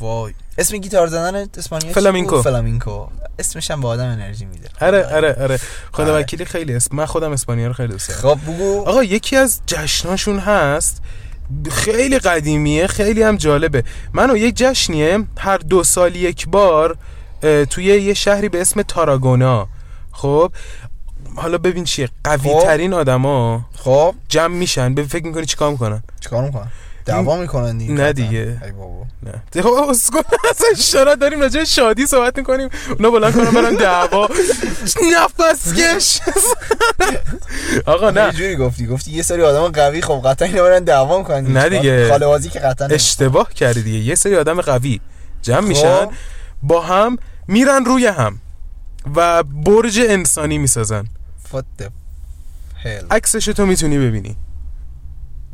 وای 0.00 0.34
اسم 0.58 0.76
گیتار 0.76 1.06
زدن 1.06 1.34
اسپانیا 1.58 1.80
چی 1.80 1.86
بود؟ 1.86 1.94
فلامینکو. 1.94 2.42
فلامینکو 2.42 3.06
اسمش 3.38 3.70
هم 3.70 3.80
به 3.80 3.88
آدم 3.88 4.04
انرژی 4.08 4.44
میده 4.44 4.68
آره 4.80 5.06
آره 5.16 5.36
آره 5.42 5.60
خدا 5.92 6.12
آره. 6.12 6.22
وکیلی 6.22 6.44
خیلی 6.44 6.74
اسم 6.74 6.96
من 6.96 7.06
خودم 7.06 7.32
اسپانیا 7.32 7.66
رو 7.66 7.72
خیلی 7.72 7.88
دوست 7.92 8.08
دارم 8.08 8.20
خب 8.20 8.52
بگو 8.52 8.84
آقا 8.86 9.04
یکی 9.04 9.36
از 9.36 9.60
جشناشون 9.66 10.38
هست 10.38 11.02
خیلی 11.70 12.18
قدیمیه 12.18 12.86
خیلی 12.86 13.22
هم 13.22 13.36
جالبه. 13.36 13.84
منو 14.12 14.36
یک 14.36 14.56
جشنیه 14.56 15.18
هر 15.38 15.56
دو 15.56 15.84
سال 15.84 16.16
یک 16.16 16.48
بار 16.48 16.96
توی 17.70 17.84
یه 17.84 18.14
شهری 18.14 18.48
به 18.48 18.60
اسم 18.60 18.82
تاراگونا. 18.82 19.68
خب 20.12 20.52
حالا 21.36 21.58
ببین 21.58 21.84
چیه 21.84 22.08
قوی 22.24 22.50
خب. 22.50 22.60
ترین 22.62 22.92
آدما 22.92 23.64
خب. 23.74 24.14
جمع 24.28 24.54
میشن. 24.54 24.94
ببین 24.94 25.08
فکر 25.08 25.26
می‌کنی 25.26 25.46
چیکار 25.46 25.70
می‌کنن؟ 25.70 26.02
چیکار 26.20 26.44
می‌کنن؟ 26.44 26.68
دعوا 27.06 27.36
می‌کنن 27.36 27.78
دیگه 27.78 27.92
نه. 27.92 28.12
دیگه. 28.12 28.62
ای 28.64 28.72
بابا. 28.72 29.06
نه. 29.22 29.62
خب 29.62 29.68
اسکل 29.90 30.18
اصلا 30.50 30.66
اشارت 30.72 31.18
داریم 31.18 31.40
راجع 31.40 31.64
شادی 31.64 32.06
صحبت 32.06 32.38
می‌کنیم. 32.38 32.68
اونا 32.98 33.10
بلند 33.10 33.34
کنن 33.34 33.50
برن 33.50 33.74
دعوا. 33.74 34.28
نفس 35.16 35.74
کش 35.74 36.20
آقا 37.86 38.10
نه. 38.10 38.32
جوری 38.32 38.56
گفتی. 38.56 38.86
گفتی 38.86 39.10
یه 39.10 39.22
سری 39.22 39.42
آدم 39.42 39.68
قوی 39.68 40.02
خب 40.02 40.22
قطعا 40.24 40.48
اینا 40.48 40.62
برن 40.62 40.84
دعوا 40.84 41.18
می‌کنن 41.18 41.46
نه 41.46 41.68
دیگه. 41.68 42.08
خاله 42.08 42.26
بازی 42.26 42.48
که 42.48 42.58
قطعا. 42.58 42.88
اشتباه 42.88 43.54
کردی 43.54 43.82
دیگه. 43.82 43.98
یه 43.98 44.14
سری 44.14 44.36
آدم 44.36 44.60
قوی 44.60 45.00
جمع 45.42 45.60
خب. 45.60 45.66
میشن 45.68 46.08
با 46.62 46.80
هم 46.82 47.16
میرن 47.48 47.84
روی 47.84 48.06
هم 48.06 48.40
و 49.16 49.42
برج 49.42 50.00
انسانی 50.08 50.58
می‌سازن. 50.58 51.04
حالا 52.84 53.04
عکسش 53.10 53.44
تو 53.44 53.66
می‌تونی 53.66 53.98
ببینی. 53.98 54.36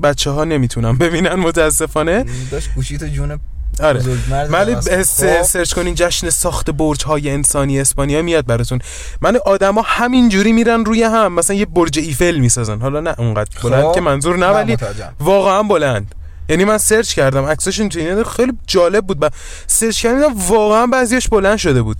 بچه 0.02 0.30
ها 0.30 0.44
نمی‌تونن. 0.44 0.96
ببینن 0.96 1.34
متاسفانه. 1.34 2.24
داشت 2.50 2.74
گوشی 2.74 2.98
تو 2.98 3.06
جون 3.06 3.40
آره. 3.80 4.02
ولی 4.30 4.76
خب. 4.76 5.02
سرچ 5.42 5.72
کنین 5.74 5.94
جشن 5.94 6.30
ساخت 6.30 6.70
برج 6.70 7.04
های 7.04 7.30
انسانی 7.30 7.80
اسپانیا 7.80 8.22
میاد 8.22 8.46
براتون. 8.46 8.78
من 9.20 9.38
آدما 9.46 9.82
همین 9.86 10.28
جوری 10.28 10.52
میرن 10.52 10.84
روی 10.84 11.02
هم. 11.02 11.32
مثلا 11.32 11.56
یه 11.56 11.66
برج 11.66 11.98
ایفل 11.98 12.38
می‌سازن. 12.38 12.80
حالا 12.80 13.00
نه 13.00 13.14
اونقدر. 13.18 13.60
بلند 13.62 13.84
خب. 13.84 13.94
که 13.94 14.00
منظور 14.00 14.36
نه 14.36 14.46
ولی. 14.46 14.76
واقعا 15.20 15.62
بلند. 15.62 16.14
یعنی 16.48 16.64
من 16.64 16.78
سرچ 16.78 17.14
کردم. 17.14 17.44
عکساشون 17.44 17.88
تو 17.88 18.24
خیلی 18.24 18.52
جالب 18.66 19.06
بود. 19.06 19.18
و 19.20 19.30
سرچ 19.66 20.02
کردم 20.02 20.34
واقعا 20.48 20.86
بعضیش 20.86 21.28
بلند 21.28 21.56
شده 21.56 21.82
بود. 21.82 21.96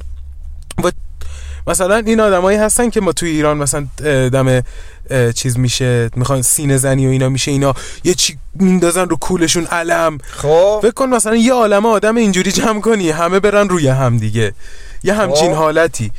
و 0.85 0.91
مثلا 1.67 1.97
این 1.97 2.21
آدمایی 2.21 2.59
هستن 2.59 2.91
که 2.91 3.01
ما 3.01 3.13
توی 3.13 3.31
ایران 3.31 3.57
مثلا 3.57 3.87
دم 4.29 4.63
چیز 5.33 5.59
میشه 5.59 6.11
می‌خوان 6.17 6.43
سینه 6.43 6.77
زنی 6.77 7.07
و 7.07 7.11
اینا 7.11 7.29
میشه 7.29 7.51
اینا 7.51 7.75
یه 8.05 8.15
چی 8.15 8.39
میندازن 8.55 9.09
رو 9.09 9.17
کولشون 9.17 9.65
علم. 9.65 10.19
خب. 10.19 10.79
فکر 10.83 10.91
کن 10.91 11.09
مثلا 11.09 11.37
یه 11.37 11.53
عالمه 11.53 11.89
آدم 11.89 12.17
اینجوری 12.17 12.53
جمع 12.53 12.81
کنی 12.81 13.11
همه 13.11 13.41
برن 13.41 13.69
روی 13.69 13.89
هم 13.89 14.19
دیگه. 14.19 14.55
یه 15.05 15.15
همچین 15.15 15.51
خب. 15.51 15.59
حالتی. 15.59 16.13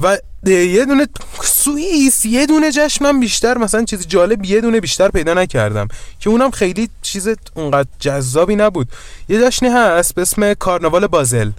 و 0.00 0.18
یه 0.46 0.84
دونه 0.84 1.06
سوئیس 1.42 2.24
یه 2.24 2.46
دونه 2.46 2.72
جشن 2.72 3.04
من 3.04 3.20
بیشتر 3.20 3.58
مثلا 3.58 3.84
چیز 3.84 4.06
جالب 4.06 4.44
یه 4.44 4.60
دونه 4.60 4.80
بیشتر 4.80 5.08
پیدا 5.08 5.34
نکردم 5.34 5.88
که 6.20 6.30
اونم 6.30 6.50
خیلی 6.50 6.88
چیز 7.02 7.28
اونقدر 7.54 7.88
جذابی 8.00 8.56
نبود. 8.56 8.88
یه 9.28 9.40
جشنی 9.40 9.68
هست 9.68 10.14
به 10.14 10.22
اسم 10.22 10.54
کارناوال 10.54 11.06
بازل. 11.06 11.50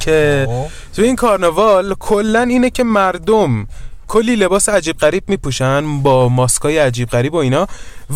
که 0.00 0.46
خب. 0.48 0.66
تو 0.96 1.02
این 1.02 1.16
کارناوال 1.16 1.94
کلا 1.94 2.42
اینه 2.42 2.70
که 2.70 2.84
مردم 2.84 3.66
کلی 4.08 4.36
لباس 4.36 4.68
عجیب 4.68 4.96
غریب 4.96 5.24
میپوشن 5.28 6.02
با 6.02 6.28
ماسکای 6.28 6.78
عجیب 6.78 7.08
غریب 7.08 7.34
و 7.34 7.36
اینا 7.36 7.66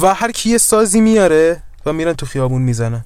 و 0.02 0.14
هر 0.14 0.30
کی 0.32 0.50
یه 0.50 0.58
سازی 0.58 1.00
میاره 1.00 1.62
و 1.86 1.92
میرن 1.92 2.12
تو 2.12 2.26
خیابون 2.26 2.62
می‌زنن. 2.62 3.04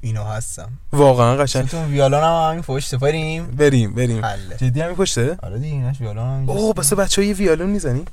اینو 0.00 0.24
هستم 0.24 0.68
واقعا 0.92 1.36
قشنگ. 1.36 1.68
تو 1.68 1.84
ویالون 1.84 2.20
هم 2.20 2.50
همین 2.50 2.62
پشت 2.62 2.94
بریم 2.94 3.46
بریم 3.46 3.94
بریم. 3.94 4.24
حله. 4.24 4.56
جدی 4.56 4.80
همین 4.80 4.96
پشته؟ 4.96 5.38
آره 5.42 5.58
دیگه 5.58 5.74
ایناش 5.74 6.00
ویالون 6.00 6.24
هم 6.24 6.50
اوه. 6.50 6.74
بس 6.74 6.92
بچه 6.92 7.24
یه 7.24 7.34
ویالون 7.34 7.70
می‌زنی؟ 7.70 8.04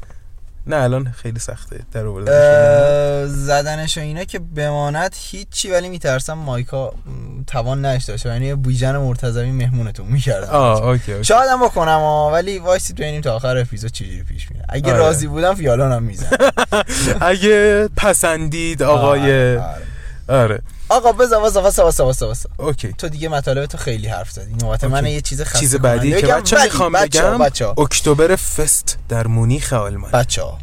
نه 0.67 0.76
الان 0.76 1.12
خیلی 1.12 1.39
سخته. 1.39 1.80
در 1.91 2.06
زدنش 3.28 3.97
و 3.97 4.02
اینا 4.02 4.23
که 4.23 4.39
بماند 4.39 5.15
هیچی 5.19 5.71
ولی 5.71 5.89
میترسم 5.89 6.34
mic 6.34 6.93
ا 7.47 7.86
توانش 7.86 8.03
داشته 8.04 8.30
یعنی 8.30 8.56
بیژن 8.56 8.97
مرتضوی 8.97 9.52
مهمونتون 9.52 10.08
می‌کردم 10.08 10.47
آه 10.49 10.88
okay 10.88 11.12
okay. 11.12 11.23
شاید 11.23 11.49
هم 11.49 11.65
بکنم 11.65 11.99
ولی 12.34 12.60
وایسید 12.60 12.95
ببینیم 12.95 13.21
تا 13.21 13.36
آخر 13.36 13.58
اپیزود 13.58 13.91
چجوری 13.91 14.23
پیش 14.23 14.52
میره 14.52 14.65
اگه 14.69 14.91
آره. 14.91 14.97
راضی 14.99 15.28
بودم 15.28 15.56
ویولنم 15.56 16.03
میزن 16.04 16.30
اگه 17.21 17.89
پسندید 17.97 18.84
آقای 18.84 19.60
آره. 20.28 20.62
آقا 20.93 21.12
بذار 21.12 21.41
واسه 21.41 21.60
واسه 21.60 21.84
واسه 21.84 22.03
واسه 22.03 22.25
واسه. 22.25 22.49
okay. 22.58 22.93
تو 22.97 23.10
دیگه 23.10 23.29
مطالب 23.29 23.65
تو 23.65 23.77
خیلی 23.77 24.08
حرف 24.08 24.32
زدی. 24.32 24.53
نوبت. 24.62 24.84
من 24.84 25.06
یه 25.06 25.21
چیز 25.21 25.41
خاصی 25.41 25.60
چیز 25.60 25.75
بعدی 25.75 26.21
که 26.21 26.27
بچه 26.27 26.63
می‌خوام 26.63 26.91
بگم 26.91 27.41
اکتبر 27.77 28.36
فست 28.36 28.97
در 29.10 29.27
مونیخ 29.27 29.73
آلمان. 29.73 30.12
بچه 30.12 30.41
ها 30.41 30.58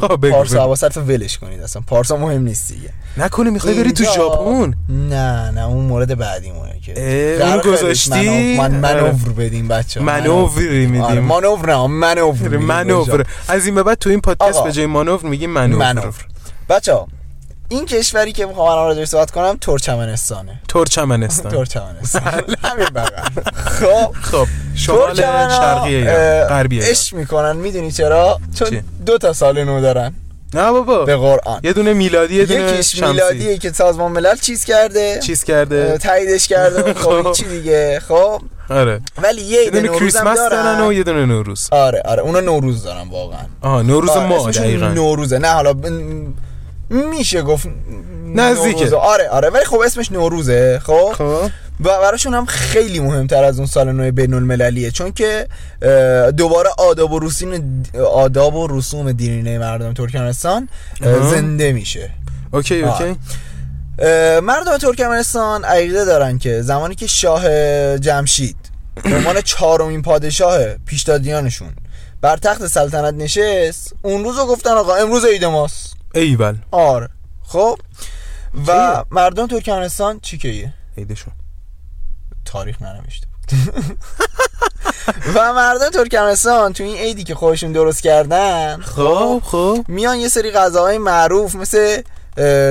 آه، 0.00 0.16
بگو، 0.16 0.32
پارسا. 0.32 0.60
حواست 0.60 0.96
رو 0.96 1.02
ولش 1.02 1.38
کنید 1.38 1.62
اصلا. 1.62 1.82
پارسا 1.86 2.16
مهم 2.16 2.42
نیست 2.42 2.72
دیگه. 2.72 2.90
نکنه 3.16 3.50
می‌خوای 3.50 3.74
بری 3.74 3.92
تو 3.92 4.04
ژاپن 4.04 4.74
نه 4.88 5.50
نه 5.50 5.66
اون 5.66 5.84
مورد 5.84 6.18
بعدی 6.18 6.50
مونه 6.50 6.80
که 6.80 7.38
اون 7.46 7.60
گذاشتی؟ 7.60 8.56
من 8.56 8.84
آره. 8.84 9.02
منور 9.02 9.32
بدیم 9.32 9.68
بچه 9.68 10.00
منوری 10.00 10.86
میدیم. 10.86 11.18
مانور 11.18 11.66
نه 11.66 11.86
منور 11.86 12.32
میدیم 12.32 12.62
منور 12.62 13.26
از 13.48 13.66
این 13.66 13.74
به 13.74 13.82
بعد 13.82 13.98
تو 13.98 14.10
این 14.10 14.20
پادکست. 14.20 14.64
به 14.64 14.72
جای 14.72 14.86
مانور 14.86 15.22
میگیم 15.22 15.50
منور 15.50 15.92
منور 15.92 16.14
بچه 16.68 16.94
ها 16.94 17.08
این 17.74 17.86
کشوری 17.86 18.32
که 18.32 18.46
می‌خوام 18.46 18.68
الان 18.68 18.86
راجعش 18.86 19.08
صحبت 19.08 19.30
کنم 19.30 19.56
ترکمنستانه. 19.60 20.60
ترکمنستان. 20.68 21.52
ترکمنستان. 21.52 22.22
همین 22.68 22.86
بغل. 22.94 23.42
خب. 23.54 24.12
خب. 24.22 24.46
شمال 24.74 25.14
ترکمن 25.14 25.50
ها، 25.50 25.56
شرقی 25.56 26.04
غربی 26.48 26.80
عشق 26.80 27.16
می‌کنن. 27.16 27.56
می‌دونی 27.56 27.92
چرا؟ 27.92 28.40
چون؟ 28.58 28.68
دو 29.06 29.18
تا 29.18 29.32
سال 29.32 29.64
نو 29.64 29.80
دارن. 29.80 30.14
نه 30.54 30.70
بابا. 30.70 31.04
به 31.04 31.16
قرآن. 31.16 31.60
یه 31.64 31.72
دونه 31.72 31.92
میلادی 31.92 32.34
یه 32.34 32.44
دونه 32.44 32.72
یکیش 32.72 32.96
شمسی. 32.96 33.12
میلادیه 33.12 33.58
که 33.58 33.72
سازمان 33.72 34.12
ملل 34.12 34.36
چیز 34.36 34.64
کرده. 34.64 35.20
چیز 35.22 35.44
کرده. 35.44 35.98
تاییدش 35.98 36.48
کرده. 36.48 36.94
خب 37.02 37.22
خب. 37.22 37.32
چی 37.32 37.44
دیگه؟ 37.44 38.00
خب. 38.08 38.42
آره. 38.70 39.00
ولی 39.22 39.42
یه 39.42 39.70
دونه 39.70 39.88
کریسمس 39.88 40.38
دارن. 40.38 40.80
و 40.80 40.92
یه 40.92 41.02
دونه 41.02 41.26
نوروز. 41.26 41.68
آره 41.72 42.02
آره. 42.04 42.22
اونا 42.22 42.40
نوروز 42.40 42.82
دارن 42.82 43.08
واقعا. 43.08 43.40
آها 43.62 43.82
نوروز 43.82 44.10
ما 44.10 44.50
دقیقا. 44.50 44.88
نوروزه. 44.88 45.38
نه 45.38 45.48
حالا 45.48 45.74
میشه 46.90 47.42
گفت 47.42 47.68
نزدیکه. 48.34 48.76
نوروزه. 48.76 48.96
آره 48.96 49.28
آره 49.28 49.50
ولی 49.50 49.64
خب 49.64 49.80
اسمش 49.80 50.12
نوروزه 50.12 50.80
خب 50.84 51.12
خب 51.12 51.50
و 51.80 52.00
براشون 52.00 52.34
هم 52.34 52.46
خیلی 52.46 53.00
مهمتر 53.00 53.44
از 53.44 53.58
اون 53.58 53.66
سال 53.66 53.92
نو 53.92 54.12
بین 54.12 54.34
المللیه 54.34 54.90
چون 54.90 55.12
که 55.12 55.48
دوباره 56.36 56.70
آداب 56.78 57.12
و 57.12 57.18
رسوم 57.18 57.82
آداب 58.12 58.54
و 58.54 58.66
رسوم 58.66 59.12
دینی 59.12 59.58
مردم 59.58 59.92
ترکمنستان. 59.92 60.68
زنده 61.30 61.72
میشه 61.72 62.10
okay. 62.52 62.82
okay 62.82 63.16
مردم 64.42 64.78
ترکمنستان 64.78 65.64
عقیده 65.64 66.04
دارن 66.04 66.38
که 66.38 66.62
زمانی 66.62 66.94
که 66.94 67.06
شاه 67.06 67.48
جمشید 67.98 68.56
به 69.04 69.16
عنوان 69.16 69.40
چهارمین 69.40 70.02
پادشاه 70.02 70.58
پیشدادیانشون 70.86 71.68
بر 72.20 72.36
تخت 72.36 72.66
سلطنت 72.66 73.14
نشست 73.14 73.94
اون 74.02 74.24
روز 74.24 74.38
رو 74.38 74.46
گفتن 74.46 74.70
آقا 74.70 74.94
امروز 74.94 75.24
عید 75.24 75.44
ماست 75.44 75.94
ایول. 76.14 76.56
آره. 76.70 77.08
خب. 77.42 77.78
و؟ 78.66 79.04
مردم 79.10 79.46
ترکمنستان 79.46 80.20
چی 80.20 80.38
که 80.38 80.48
ایه؟ 80.48 80.74
عیدشون. 80.98 81.32
تاریخ 82.44 82.82
ننوشته 82.82 83.26
بود. 83.26 83.68
و 85.34 85.52
مردم 85.52 85.90
ترکمنستان 85.90 86.72
تو 86.72 86.84
این 86.84 86.96
عیدی 86.96 87.24
که 87.24 87.34
خودشون 87.34 87.72
درست 87.72 88.02
کردن 88.02 88.80
خب 88.80 89.42
خب. 89.44 89.84
میان 89.88 90.16
یه 90.16 90.28
سری 90.28 90.50
غذاهای 90.50 90.98
معروف 90.98 91.54
مثل 91.54 92.02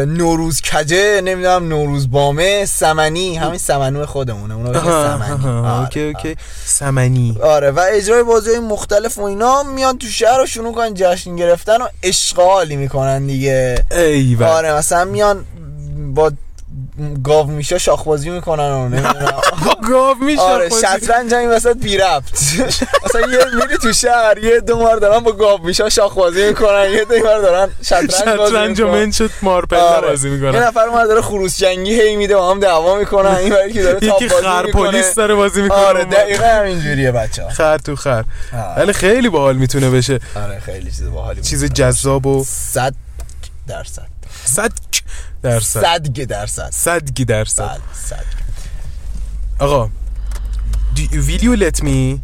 نوروز 0.08 0.62
کجه 0.62 1.22
نمی‌دونم 1.22 1.68
نوروز 1.68 2.12
بامه 2.12 2.66
سمنی 2.66 3.36
همین 3.36 3.58
سمنو 3.58 4.06
خودمونه 4.06 4.56
اونا 4.56 4.82
سمنی. 4.82 5.48
آره، 5.48 5.80
okay 5.80 6.04
okay. 6.04 6.36
سمنی. 6.66 7.38
آره 7.42 7.72
و 7.72 7.86
اجرای 7.92 8.24
بازی 8.24 8.50
های 8.50 8.60
مختلف 8.60 9.18
و 9.18 9.22
اینا 9.22 9.64
میان 9.64 9.98
تو 9.98 10.08
شهر 10.08 10.38
رو 10.38 10.46
شروع 10.46 10.74
کنن 10.74 10.94
جشن 10.96 11.36
گرفتن 11.36 11.82
و 11.82 11.88
اشغالی 12.04 12.76
می‌کنن 12.76 13.28
دیگه. 13.28 13.86
ایول 13.92 14.46
آره 14.46 14.74
مثلا 14.74 15.06
میان 15.06 15.46
با 16.14 16.32
گاو 17.24 17.48
میشه 17.48 17.78
شاخبازی 17.78 18.30
می‌کنن 18.30 18.72
و 18.72 18.90
نمی‌دونم. 18.90 19.42
گاو 19.90 20.16
میشه 20.16 20.42
آره 20.42 20.70
شطرنج 20.70 21.34
همین 21.34 21.50
وسط 21.50 21.78
بی 21.78 21.98
ربط. 21.98 22.24
مثلا 23.06 23.22
یه 23.32 23.38
میری 23.56 23.78
تو 23.82 23.94
شهر 23.94 24.38
یه 24.38 24.60
دو 24.60 24.80
مار 24.80 24.98
دارن 24.98 25.20
با 25.20 25.32
گاو 25.32 25.60
میشا 25.66 25.90
شاخ 25.90 26.14
بازی 26.14 26.48
می‌کنن 26.48 26.90
یه 26.92 27.06
دو 27.06 27.16
مار 27.26 27.42
دارن 27.42 27.70
شطرنج 27.84 28.12
شطرنج 28.12 28.82
و 28.82 28.88
من 28.88 29.12
شد 29.12 29.30
مارپله 29.42 29.80
آره. 29.80 30.08
بازی 30.08 30.30
یه 30.30 30.36
می‌کنن 30.36 30.64
نفر 30.64 30.80
اومد 30.88 31.08
داره 31.08 31.22
خروس 31.22 31.58
جنگی 31.58 32.02
هی 32.02 32.16
میده 32.16 32.36
با 32.36 32.52
هم 32.52 32.60
دعوا 32.60 32.96
می‌کنن. 33.00 33.36
این 33.36 33.54
ولی 33.54 33.74
که 33.74 33.84
داره 33.84 34.00
تاپ 34.10 34.22
بازی 34.30 34.44
خر 34.44 34.66
می‌کنه. 34.66 34.92
پلیس 34.92 35.16
داره 35.16 35.36
بازی 35.36 35.62
می‌کنه. 35.62 35.78
آره 35.78 36.06
دقیقا 36.06 36.46
همینجوریه 36.46 37.12
بچه 37.12 37.50
خر 37.50 37.78
تو 37.78 37.96
خر. 37.96 38.24
ولی 38.78 38.94
خیلی 38.94 39.30
باحال 39.30 39.56
می‌تونه 39.56 39.90
بشه. 39.90 40.20
آره 40.36 40.60
خیلی 40.60 40.92
چیز 40.92 41.10
باحالی. 41.10 41.42
چیز 41.42 41.66
جذاب 41.66 42.26
و 42.26 42.44
صد 42.48 42.94
درصد. 43.68 44.08
صد 44.46 44.72
درصد. 45.44 45.82
صد 45.82 46.08
گه 46.08 46.26
درصد. 46.26 46.70
صد 46.72 47.06
درصد. 47.28 47.54
صد 47.54 47.80
صد 47.94 48.26
آقا 49.60 49.90
ویلیو 51.12 51.56
لت 51.56 51.84
می 51.84 52.22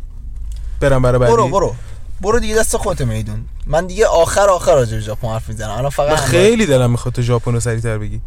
برم 0.80 1.02
برای 1.02 1.20
بعدی. 1.20 1.32
برو 1.32 1.48
برو. 1.48 1.76
برو 2.22 2.40
دیگه 2.40 2.56
دست 2.56 2.78
خودت 2.78 3.02
میدون. 3.02 3.46
من 3.66 3.88
دیگه 3.88 4.08
آخر 4.08 4.50
آخر 4.50 4.76
راجع 4.76 4.96
به 4.96 5.02
ژاپن 5.02 5.28
حرف 5.28 5.50
می‌زنم. 5.50 5.70
الان 5.70 5.84
من 5.84 5.90
فقط 5.90 6.18
خیلی 6.18 6.66
دلم 6.66 6.92
می‌خواد 6.92 7.16
تو 7.16 7.22
ژاپن 7.22 7.54
رو 7.54 7.60
سریعتر 7.60 7.98
بگی. 7.98 8.22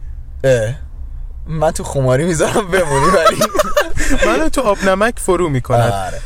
اه. 0.44 0.74
من 1.46 1.70
تو 1.70 1.84
خماری 1.84 2.24
می‌ذارم 2.24 2.70
بمونی 2.70 3.06
ولی. 3.06 3.42
منو 4.26 4.48
تو 4.48 4.60
آب 4.60 4.84
نمک 4.84 5.18
فرو 5.18 5.48
می‌کند. 5.48 5.92
آره. 5.92 6.20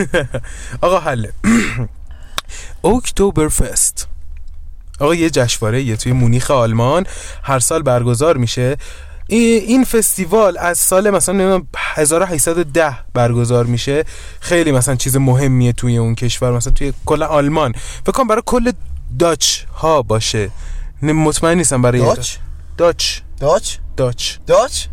آقا 0.80 1.00
حله. 1.00 1.32
اکتبر 2.84 3.48
فست 3.48 4.08
آقا 5.02 5.14
یه 5.14 5.30
جشنواره 5.30 5.82
یه 5.82 5.96
توی 5.96 6.12
مونیخ 6.12 6.50
آلمان 6.50 7.06
هر 7.42 7.58
سال 7.58 7.82
برگزار 7.82 8.36
میشه. 8.36 8.76
ای- 9.26 9.38
این 9.38 9.84
فستیوال 9.84 10.58
از 10.58 10.78
سال 10.78 11.10
مثلا 11.10 11.34
نمی‌دونم 11.34 11.66
1810 11.76 12.94
برگزار 13.14 13.66
میشه. 13.66 14.04
خیلی 14.40 14.72
مثلا 14.72 14.94
چیز 14.96 15.16
مهمیه 15.16 15.72
توی 15.72 15.96
اون 15.96 16.14
کشور 16.14 16.50
مثلا 16.52 16.72
توی 16.72 16.92
کل 17.06 17.22
آلمان. 17.22 17.72
فکر 18.06 18.12
کنم 18.12 18.26
برای 18.26 18.42
کل 18.46 18.72
داچ 19.18 19.62
ها 19.74 20.02
باشه. 20.02 20.50
مطمئن 21.02 21.56
نیستم 21.58 21.82
برای 21.82 22.00
داچ؟ 22.00 22.36
داچ. 22.78 23.18
داچ؟ 23.40 23.76
داچ. 23.96 24.36
داچ؟ 24.46 24.86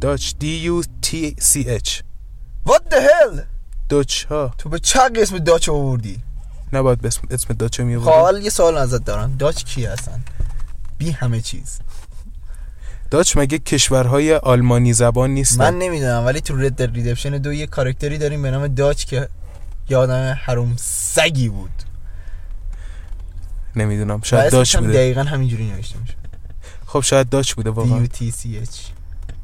داچ. 0.00 0.32
دی 0.38 0.56
یو 0.56 0.82
تی 1.02 1.36
سی 1.38 1.70
اچ 1.70 2.00
What 2.68 2.80
the 2.94 2.96
hell? 2.96 3.40
داچ 3.88 4.24
ها. 4.24 4.50
تو 4.58 4.68
به 4.68 4.78
چه 4.78 5.00
اسم 5.16 5.38
داچ 5.38 5.68
آوردی. 5.68 6.18
نباید 6.76 7.00
به 7.00 7.08
اسم, 7.08 7.22
اسم 7.30 7.54
داچ 7.54 7.80
می 7.80 7.98
خب 7.98 8.04
حالا 8.04 8.38
یه 8.38 8.50
سوال 8.50 8.76
ازت 8.76 9.04
دارم. 9.04 9.36
داچ 9.38 9.64
کی 9.64 9.84
هستن؟ 9.86 10.24
بی 10.98 11.10
همه 11.10 11.40
چیز. 11.40 11.78
داچ 13.10 13.36
مگه 13.36 13.58
کشورهای 13.58 14.34
آلمانی 14.34 14.92
زبان 14.92 15.30
نیستن؟ 15.30 15.70
من 15.70 15.78
نمی‌دونم 15.78 16.26
ولی 16.26 16.40
تو 16.40 16.56
رد 16.56 16.76
در 16.76 16.86
ریدپشن 16.86 17.30
دو 17.30 17.52
یه 17.52 17.66
کارکتری 17.66 18.18
داریم 18.18 18.42
به 18.42 18.50
نام 18.50 18.66
داچ 18.66 19.04
که 19.04 19.28
یه 19.88 19.96
آدم 19.96 20.38
حروم 20.44 20.74
سگی 20.76 21.48
بود. 21.48 21.70
نمی‌دونم 23.76 24.20
شاید 24.22 24.52
داچ 24.52 24.76
بوده. 24.76 24.92
دقیقا 24.92 25.22
همینجوری 25.22 25.70
نوشته 25.70 25.98
میشه. 25.98 26.14
خب 26.86 27.00
شاید 27.00 27.28
داچ 27.28 27.54
بوده 27.54 27.70
واقعا. 27.70 28.06
D-U-T-C-H 28.06 28.95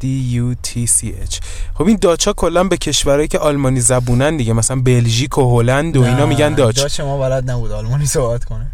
D 0.02 0.04
U 0.34 0.68
T 0.68 0.90
C 0.96 1.06
H. 1.30 1.40
خب 1.74 1.86
این 1.86 1.98
Dutch 2.00 2.26
ها 2.26 2.32
کلا 2.32 2.64
به 2.64 2.76
کشورهایی 2.76 3.28
که 3.28 3.38
آلمانی 3.38 3.80
زبونن 3.80 4.36
دیگه 4.36 4.52
مثلا 4.52 4.80
بلژیک 4.80 5.38
و 5.38 5.60
هلند 5.60 5.96
و 5.96 6.02
اینا 6.02 6.26
میگن 6.26 6.54
Dutch. 6.54 6.76
Dutch 6.76 7.00
ما 7.00 7.18
بلد 7.18 7.50
نبود 7.50 7.72
آلمانی 7.72 8.06
صحبت 8.06 8.44
کنه. 8.44 8.66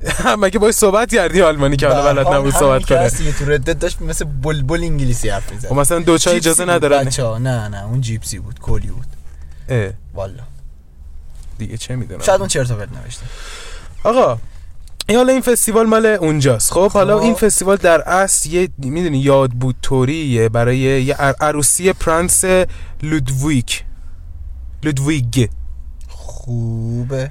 مگه 0.42 0.58
باید 0.58 0.74
صحبت 0.74 1.14
کردی 1.14 1.42
آلمانی 1.42 1.76
که 1.76 1.88
حالا 1.88 2.14
بلد 2.14 2.26
نبود 2.26 2.54
صحبت 2.54 2.84
کنه؟ 2.84 3.10
کنه 3.10 3.32
تو 3.32 3.44
Red 3.50 3.62
Dead 3.62 3.78
داشت 3.78 4.02
مثل 4.02 4.24
بلبل 4.24 4.80
انگلیسی 4.82 5.28
حرف 5.28 5.52
می‌زد. 5.52 5.68
خب 5.68 5.74
مثلا 5.74 5.98
Dutch 5.98 6.25
ا 6.25 6.30
اجازه 6.30 6.64
ندارن. 6.64 7.04
بچه 7.04 7.38
نه 7.38 7.68
نه 7.68 7.84
اون 7.84 8.00
gypsy 8.00 8.38
بود 8.38 8.60
کلی 8.60 8.86
بود. 8.86 9.06
اه، 9.68 9.90
والا. 10.14 10.42
دیگه 11.58 11.76
چه 11.76 11.96
می‌دونم. 11.96 12.22
شاید 12.22 12.40
اون 12.40 12.48
چرت 12.48 12.70
و 12.70 12.74
پرت 12.74 12.88
نوشته. 12.92 13.22
آقا 14.04 14.38
حالا 15.16 15.32
این 15.32 15.42
فستیوال 15.42 15.86
مال 15.86 16.06
اونجاست. 16.06 16.72
خب 16.72 16.90
حالا 16.92 17.16
خب. 17.18 17.22
این 17.24 17.34
فستیوال 17.34 17.76
در 17.76 18.00
اصل 18.00 18.48
یه 18.50 18.68
می‌دونی 18.78 19.18
یادبود 19.18 19.76
طوریه 19.82 20.48
برای 20.48 20.78
یه 20.78 21.14
عر- 21.14 21.34
عروسی 21.40 21.92
پرنس 21.92 22.44
لودویک. 23.02 23.84
لودویگ. 24.82 25.48
خوبه. 26.08 27.30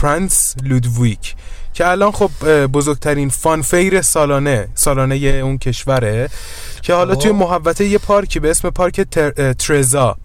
پرنس 0.00 0.54
لودویک. 0.62 1.34
که 1.74 1.86
الان 1.88 2.10
خب 2.12 2.30
بزرگترین 2.66 3.28
funfair 3.28 4.02
سالانه 4.02 4.68
سالانه 4.74 5.14
اون 5.16 5.58
کشوره. 5.58 6.28
که 6.82 6.94
حالا 6.94 7.14
خب. 7.14 7.20
توی 7.20 7.32
محوطه 7.32 7.84
یه 7.84 7.98
پارکی 7.98 8.40
به 8.40 8.50
اسم 8.50 8.70
پارک 8.70 9.00
تر- 9.00 9.52
ترزا. 9.52 10.16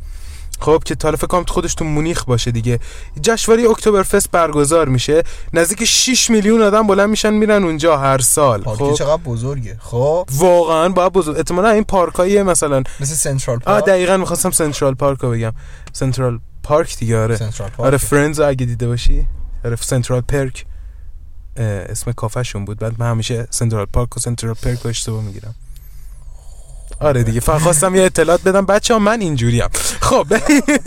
خب 0.60 0.82
که 0.86 0.95
تا 0.95 1.12
فکر 1.12 1.28
کنم 1.28 1.43
خودش 1.43 1.74
تو 1.74 1.86
مونیخ 1.86 2.24
باشه 2.24 2.52
دیگه. 2.52 2.80
جشنواره 3.22 3.69
اکتبر 3.69 4.04
فست 4.04 4.32
برگزار 4.32 4.89
میشه. 4.89 5.24
نزدیک 5.54 5.86
6 5.86 6.30
میلیون 6.30 6.62
آدم 6.62 6.88
بلند 6.88 7.10
میشن 7.10 7.34
میرن 7.34 7.63
اونجا 7.63 7.98
هر 7.98 8.17
سال. 8.17 8.62
پارک 8.62 8.80
خب. 8.80 8.93
چقدر 8.93 9.22
بزرگه. 9.24 9.78
خب. 9.80 10.30
واقعا 10.32 10.89
باید 10.89 11.13
بزرگ. 11.13 11.38
احتمالاً 11.38 11.69
این 11.69 11.84
پارکای 11.84 12.43
مثلا. 12.43 12.84
مثل 13.00 13.13
Central 13.13 13.58
آ 13.58 13.60
Park. 13.60 13.86
دقیقا 13.86 14.17
می‌خواستم 14.17 14.52
Central 14.52 14.94
Park 14.94 15.20
رو 15.19 15.32
بگم. 15.32 15.54
Central 15.94 16.39
Park 16.63 16.98
دیگه 16.98 17.19
آره. 17.24 17.38
Central 17.38 17.70
آره 17.78 17.98
پارک 17.98 18.02
Friends 18.02 18.39
اگه 18.39 18.65
دیده 18.65 18.88
باشی. 18.88 19.28
آره 19.65 19.76
Central 19.76 20.24
اه، 21.58 21.65
اسم 21.65 22.12
کافشون 22.12 22.65
بود. 22.65 22.80
بعد 22.80 22.93
من 23.00 23.12
همیشه 23.12 23.48
Central 23.50 23.86
Park 23.86 24.18
و 24.17 24.19
Central 24.20 24.54
Perk 24.54 24.80
رو 24.80 24.89
اشتباه 24.89 25.24
می‌گیرم. 25.24 25.56
آره 27.02 27.24
دیگه. 27.24 27.40
فقط 27.40 27.62
خواستم 27.62 27.96
یه 27.96 28.04
اطلاعات 28.04 28.44
بدم. 28.44 28.66
بچه 28.66 28.94
ها 28.94 29.00
من 29.00 29.22
اینجوریم. 29.22 29.68
خب. 30.02 30.28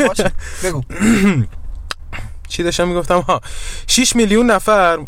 باشه. 0.08 0.32
بگو. 0.64 0.82
چی 2.48 2.62
داشتم 2.62 2.88
می‌گفتم؟ 2.88 3.18
ها. 3.18 3.40
6 3.86 4.16
میلیون 4.16 4.50
نفر 4.50 4.98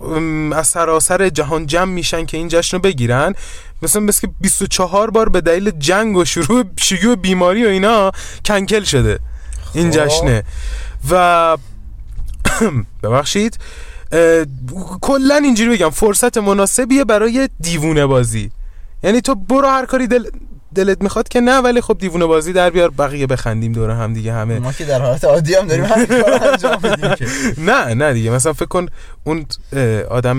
از 0.53 0.67
سراسر 0.67 1.29
جهان 1.29 1.67
جمع 1.67 1.93
میشن 1.93 2.27
که 2.27 2.37
این 2.37 2.49
جشن 2.49 2.77
رو 2.77 2.83
بگیرن. 2.83 3.35
مثلا 3.83 4.03
مثل 4.03 4.21
که 4.21 4.29
24 4.40 5.11
بار 5.11 5.29
به 5.29 5.40
دلیل 5.40 5.71
جنگ 5.71 6.17
و 6.17 6.25
شروع 6.25 6.64
شیوع 6.77 7.17
بیماری 7.17 7.64
و 7.64 7.69
اینا 7.69 8.12
کنکل 8.45 8.83
شده 8.83 9.19
این 9.75 9.90
خب. 9.90 9.99
جشنه. 9.99 10.45
و 11.11 11.57
ببخشید. 13.03 13.59
کلا 15.01 15.37
اینجوری 15.37 15.71
بگم 15.71 15.90
فرصت 15.90 16.38
مناسبیه 16.38 17.05
برای 17.05 17.49
دیوونه 17.61 18.07
بازی. 18.07 18.51
یعنی 19.03 19.21
تو 19.21 19.35
برو 19.35 19.69
هر 19.69 19.87
کاری 19.87 20.07
دل 20.07 20.27
دلت 20.75 21.03
می‌خواد 21.03 21.29
که 21.29 21.41
نه 21.41 21.59
ولی 21.59 21.81
خب 21.81 21.97
دیوونه 21.99 22.27
بازی 22.27 22.53
در 22.53 22.71
بیار. 22.71 22.91
بقیه 22.91 23.27
بخندیم 23.27 23.73
دور 23.73 23.91
هم 23.91 24.13
دیگه 24.13 24.33
همه. 24.33 24.59
ما 24.59 24.73
که 24.73 24.85
در 24.85 25.03
حالت 25.03 25.25
عادی 25.25 25.55
هم 25.55 25.67
داریم 25.67 25.85
انجام 25.85 26.81
نه 27.71 27.95
نه 27.95 28.13
دیگه. 28.13 28.31
مثلا 28.31 28.53
فکر 28.53 28.65
کن 28.67 28.87
اون 29.25 29.47
آدم 30.11 30.39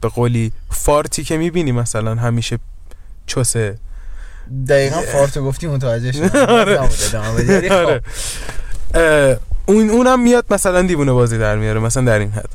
به 0.00 0.08
قولی 0.14 0.52
فارتی 0.70 1.24
که 1.24 1.36
می‌بینی 1.36 1.72
مثلا 1.72 2.14
همیشه 2.14 2.58
چوسه. 3.26 3.78
دقیقا 4.68 5.00
فارتو 5.00 5.44
گفتی 5.44 5.66
متوجه 5.66 6.12
شدم 6.18 6.46
آره. 6.48 6.78
آره. 8.94 9.40
اون 9.66 9.90
اونم 9.90 10.22
میاد 10.22 10.44
مثلا 10.50 10.82
دیوونه 10.82 11.12
بازی 11.12 11.38
در 11.38 11.56
میاره 11.56 11.80
مثلا 11.80 12.04
در 12.04 12.18
این 12.18 12.30
حد. 12.30 12.48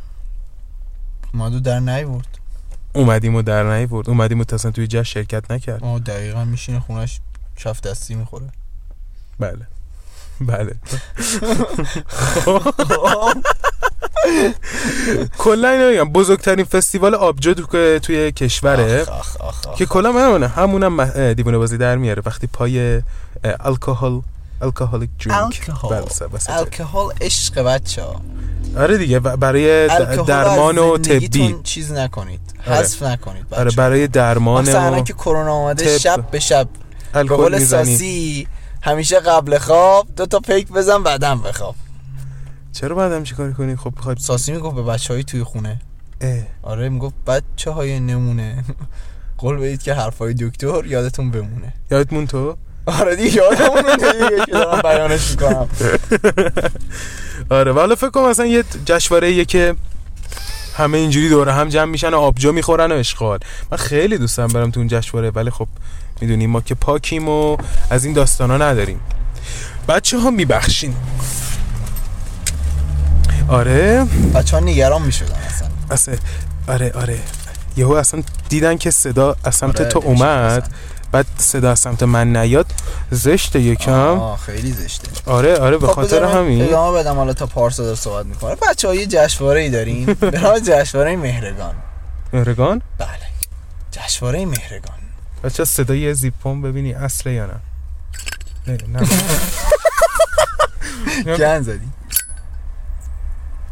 مادو 1.34 1.60
در 1.60 1.80
نیورد. 1.80 2.37
اومدیم 2.94 3.36
و 3.36 3.42
در 3.42 3.78
نیورد. 3.78 4.10
اومدیم 4.10 4.40
و 4.42 4.44
اصلا 4.54 4.72
توی 4.72 4.88
جشن 4.88 5.04
شرکت 5.04 5.52
نکرد. 5.52 5.84
ما 5.84 6.00
دقیقا 6.00 6.46
میشینه 6.46 6.80
خونش 6.80 7.20
کف 7.58 7.82
دستی 7.82 8.16
می‌خوره. 8.16 8.46
بله. 9.40 9.68
بله. 10.42 10.76
کلا 15.38 15.70
اینو 15.70 15.90
میگم 15.92 16.10
بزرگترین 16.12 16.66
فستیوال 16.66 17.16
آبجو 17.16 17.54
تو- 17.54 18.00
توی 18.00 18.32
کشوره. 18.32 19.06
که 19.78 19.86
کلا 19.86 20.12
من 20.12 20.44
همونم 20.44 21.34
دیوونه 21.34 21.58
بازی 21.58 21.78
در 21.78 21.96
میاره. 21.96 22.24
وقتی 22.26 22.48
پای 22.48 23.02
الکل 23.60 24.20
الکهولیک 24.62 25.10
درینک. 25.26 25.72
الکهول 26.50 27.14
عشق 27.22 27.62
بچه 27.62 28.04
آره 28.78 28.98
دیگه 28.98 29.20
برای 29.20 29.88
درمان 30.28 30.78
و 30.78 30.98
طبی 30.98 31.56
چیز 31.64 31.92
نکنید. 31.92 32.47
حذف 32.68 33.04
نکنید 33.04 33.46
آره 33.54 33.72
برای 33.72 34.08
درمان 34.08 34.70
و 34.70 35.02
که 35.02 35.14
کرونا 35.14 35.54
آمده. 35.54 35.98
شب 35.98 36.32
به 36.32 36.40
شب 36.40 36.68
به 37.14 37.20
الکل 37.20 37.36
قول 37.36 37.60
می‌زنی. 37.60 37.86
ساسی 37.86 38.48
همیشه 38.82 39.20
قبل 39.20 39.58
خواب 39.58 40.08
دو 40.16 40.26
تا 40.26 40.40
پیک 40.40 40.72
بزن 40.72 41.04
بعدم 41.04 41.42
بخواب 41.42 41.76
چرا 42.72 42.96
باید 42.96 43.14
هم 43.14 43.24
چیکار 43.24 43.52
کنی؟ 43.52 43.76
خب 43.76 43.94
بخوای 43.98 44.16
ساسی 44.20 44.52
می‌گفت 44.52 44.76
به 44.76 44.84
بچه 44.84 45.14
های 45.14 45.24
توی 45.24 45.44
خونه. 45.44 45.80
اه. 46.22 46.40
آره 46.64 46.90
می‌گفت 46.90 47.16
بچه 47.28 47.72
های 47.72 48.00
نمونه. 48.00 48.64
قول 49.38 49.58
بدید 49.58 49.82
که 49.82 49.94
حرفای 49.94 50.34
دکتر 50.34 50.86
یادتون 50.86 51.32
بمونه. 51.32 51.74
یادت 51.92 52.14
مون 52.14 52.28
تو؟ 52.28 52.58
آره 52.86 53.16
دیگه 53.16 53.36
یادمون 53.36 53.96
دیگه 53.96 54.46
که 54.46 54.52
دارم 54.52 54.82
بیانش 54.82 55.32
می‌کنم. 55.32 55.68
آره 57.60 57.72
والا 57.72 57.96
فکر 57.96 58.10
کنم 58.10 58.30
مثلا 58.30 58.46
یه 58.46 58.64
جشنواره 58.86 59.46
که 59.46 59.76
همه 60.78 60.98
اینجوری 60.98 61.30
دوره 61.30 61.54
هم 61.54 61.70
جمع 61.70 61.92
میشن 61.92 62.14
و 62.14 62.18
آبجو 62.18 62.52
می‌خورن 62.52 62.92
و 62.92 62.96
اشغال. 62.96 63.40
من 63.72 63.78
خیلی 63.78 64.18
دوستم 64.18 64.48
برم 64.48 64.72
تو 64.72 64.80
اون 64.80 64.88
جشنواره 64.88 65.30
ولی 65.30 65.50
خب 65.50 65.68
می‌دونیم 66.22 66.50
ما 66.50 66.62
که 66.62 66.76
پاکیم 66.76 67.30
و 67.30 67.58
از 67.90 68.06
این 68.06 68.14
داستانا 68.14 68.58
نداریم. 68.58 69.00
بچه 69.88 70.20
ها 70.20 70.30
میبخشین. 70.30 70.96
آره. 73.48 74.06
بچه 74.36 74.58
ها 74.58 74.64
نگران 74.64 75.02
می‌شدن 75.02 75.36
اصلا. 75.36 75.68
اصلا 75.92 76.16
آره 76.68 76.92
آره. 76.92 77.20
یهو 77.78 77.92
اصلا 77.92 78.24
دیدن 78.50 78.78
که 78.78 78.92
صدا 78.92 79.36
از 79.44 79.56
سمت 79.56 79.82
آره، 79.82 79.90
تو 79.90 80.00
اومد. 80.00 80.24
اصلا. 80.26 80.64
بعد 81.18 81.26
صدا 81.38 81.76
سمت 81.76 82.04
من 82.04 82.38
نیاد. 82.38 82.66
زشته 83.12 83.60
یکم. 83.62 83.92
آه 83.92 84.38
خیلی 84.38 84.72
زشته. 84.72 85.08
آره 85.26 85.58
آره 85.60 85.78
به 85.78 85.88
خب 85.88 85.94
خاطر 85.94 86.24
همین. 86.24 86.62
ادامه 86.62 87.00
بدم 87.00 87.16
حالا 87.16 87.34
تا 87.34 87.46
پارسا 87.46 87.84
داره 87.84 87.96
صحبت 87.96 88.26
می‌کنه. 88.26 88.56
بچه 88.56 88.88
ها 88.88 88.96
یه 88.96 89.06
جشنواره 89.06 89.62
ای 89.62 89.70
داریم. 89.70 90.06
به 90.32 90.40
نام 90.40 90.60
جشنواره 90.60 91.16
مهرگان. 91.16 91.76
مهرگان؟ 92.34 92.82
بله. 92.98 93.10
جشنواره 93.92 94.46
مهرگان. 94.46 94.98
بچه 95.44 95.66
صدای 95.66 96.14
زیپون 96.14 96.62
ببینی 96.62 96.94
اصله 96.94 97.34
یا 97.34 97.46
نه. 97.46 97.60
نه 98.68 98.78
نه. 98.88 99.08
گن 101.38 101.62
زدی؟ 101.62 101.88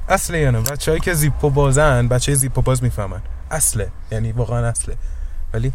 اصله 0.10 0.40
یا 0.40 0.52
نه؟ 0.52 0.60
بچه 0.60 0.92
هایی 0.92 1.02
که 1.02 1.14
زیپو 1.14 1.50
بازن 1.50 2.08
بچه 2.08 2.32
های 2.32 2.40
زیپو 2.40 2.62
باز 2.62 2.84
می‌فهمن. 2.84 3.22
اصله 3.52 3.88
یعنی 4.12 4.32
واقعا 4.32 4.68
اصله. 4.68 4.96
ولی 5.54 5.74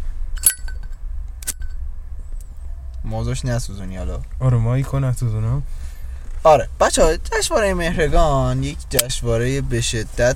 موضوعش 3.05 3.45
نسوزونی 3.45 3.97
حالا. 3.97 4.19
آرومایی 4.39 4.83
کنه 4.83 5.13
تو 5.13 5.29
دونا 5.29 5.61
آره. 6.43 6.67
بچه 6.79 7.03
ها 7.03 7.17
جشنواره 7.17 7.73
مهرگان 7.73 8.63
یک 8.63 8.77
جشنواره 8.89 9.61
به 9.61 9.81
شدت 9.81 10.35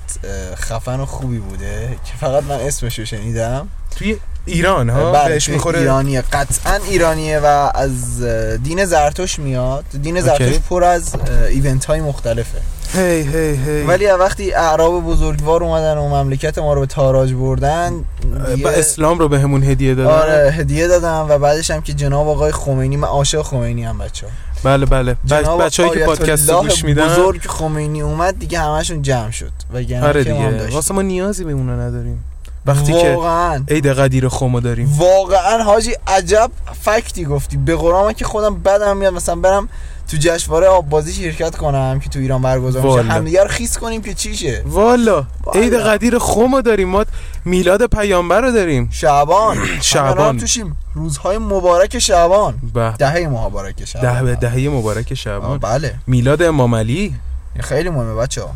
خفن 0.54 1.00
و 1.00 1.06
خوبی 1.06 1.38
بوده 1.38 1.98
که 2.04 2.12
فقط 2.20 2.44
من 2.44 2.60
اسمش 2.60 2.98
رو 2.98 3.04
شنیدم. 3.04 3.68
توی 3.96 4.16
ایران 4.44 4.90
ها؟ 4.90 5.12
بله 5.12 5.28
بهش 5.28 5.48
می‌خوره. 5.48 5.78
ایرانیه 5.78 6.20
قطعا 6.20 6.74
ایرانیه 6.74 7.38
و 7.38 7.70
از 7.74 8.22
دین 8.62 8.84
زرتوش 8.84 9.38
میاد. 9.38 9.84
دین 10.02 10.20
زرتوش. 10.20 10.58
پر 10.58 10.84
از 10.84 11.14
ایونت 11.48 11.84
های 11.84 12.00
مختلفه. 12.00 12.60
هی 12.94 13.20
هی 13.22 13.56
هی. 13.56 13.82
ولی 13.82 14.06
وقتی 14.06 14.52
اعراب 14.52 15.04
بزرگوار 15.04 15.64
اومدن 15.64 15.98
و 15.98 16.08
مملکت 16.08 16.58
ما 16.58 16.74
رو 16.74 16.80
به 16.80 16.86
تاراج 16.86 17.32
بردن 17.32 18.04
با 18.40 18.54
دیگه- 18.54 18.68
اسلام 18.68 19.18
رو 19.18 19.28
به 19.28 19.40
همون 19.40 19.62
هدیه 19.62 19.94
دادن؟ 19.94 20.10
آره 20.10 20.50
هدیه 20.52 20.88
دادم 20.88 21.26
و 21.28 21.38
بعدش 21.38 21.70
هم 21.70 21.80
که 21.82 21.92
جناب 21.92 22.28
آقای 22.28 22.52
خمینی 22.52 22.96
من 22.96 23.08
عاشق 23.08 23.42
خمینی 23.42 23.84
هم 23.84 23.98
بچه 23.98 24.26
بله 24.62 24.86
بله. 24.86 25.16
بچه 25.60 25.82
هایی 25.86 25.98
که 26.00 26.06
پادکست 26.06 26.52
گوش 26.52 26.84
میدن 26.84 27.08
بزرگ 27.08 27.40
خمینی 27.46 28.02
اومد 28.02 28.38
دیگه 28.38 28.58
همشون 28.58 29.02
جمع 29.02 29.30
شد. 29.30 29.52
و 29.74 29.76
آره 29.76 30.24
که 30.24 30.32
دیگه. 30.32 30.68
واسه 30.74 30.94
ما 30.94 31.02
نیازی 31.02 31.44
به 31.44 31.52
اونا 31.52 31.76
نداریم. 31.76 32.24
وقتی 32.66 32.92
که 32.92 33.12
واقعا. 33.14 33.64
عید 33.68 33.86
قدیر 33.86 34.28
خمو 34.28 34.60
داریم. 34.60 34.92
واقعا 34.98 35.62
حاجی 35.62 35.92
عجب 36.06 36.50
فکتی 36.82 37.24
گفتی. 37.24 37.56
به 37.56 37.76
قرآن 37.76 38.12
که 38.12 38.24
خودم 38.24 38.54
بدم 38.62 38.96
میاد 38.96 39.12
مثلا 39.14 39.34
برم 39.36 39.68
تو 40.08 40.16
جشنواره 40.20 40.66
آب 40.66 40.88
بازی 40.88 41.12
شرکت 41.12 41.56
کنم 41.56 42.00
که 42.00 42.08
تو 42.08 42.18
ایران 42.18 42.42
برگزار 42.42 42.82
میشه. 42.82 43.12
همدیگه 43.12 43.42
رو 43.42 43.48
خیس 43.48 43.78
کنیم 43.78 44.02
که 44.02 44.14
چیشه 44.14 44.62
والا. 44.66 45.26
عید 45.54 45.74
قدیر 45.74 46.18
خمو 46.18 46.62
داریم. 46.62 46.88
ما 46.88 47.04
میلاد 47.44 47.86
پیامبر 47.86 48.40
رو 48.40 48.52
داریم. 48.52 48.88
شعبان. 48.92 49.58
شعبان. 49.80 50.38
توشیم. 50.38 50.76
روزهای 50.94 51.38
مبارک 51.38 51.98
شعبان. 51.98 52.54
به. 52.74 52.94
دهه 52.98 53.28
مبارک 53.28 53.84
شعبان. 53.84 54.24
ده 54.24 54.34
دهه 54.34 54.68
مبارک 54.68 55.14
شعبان. 55.14 55.58
بله. 55.58 55.94
میلاد 56.06 56.42
امام 56.42 56.74
علی. 56.74 57.14
خیلی 57.60 57.90
مهمه 57.90 58.14
بچه 58.14 58.42
ها. 58.42 58.50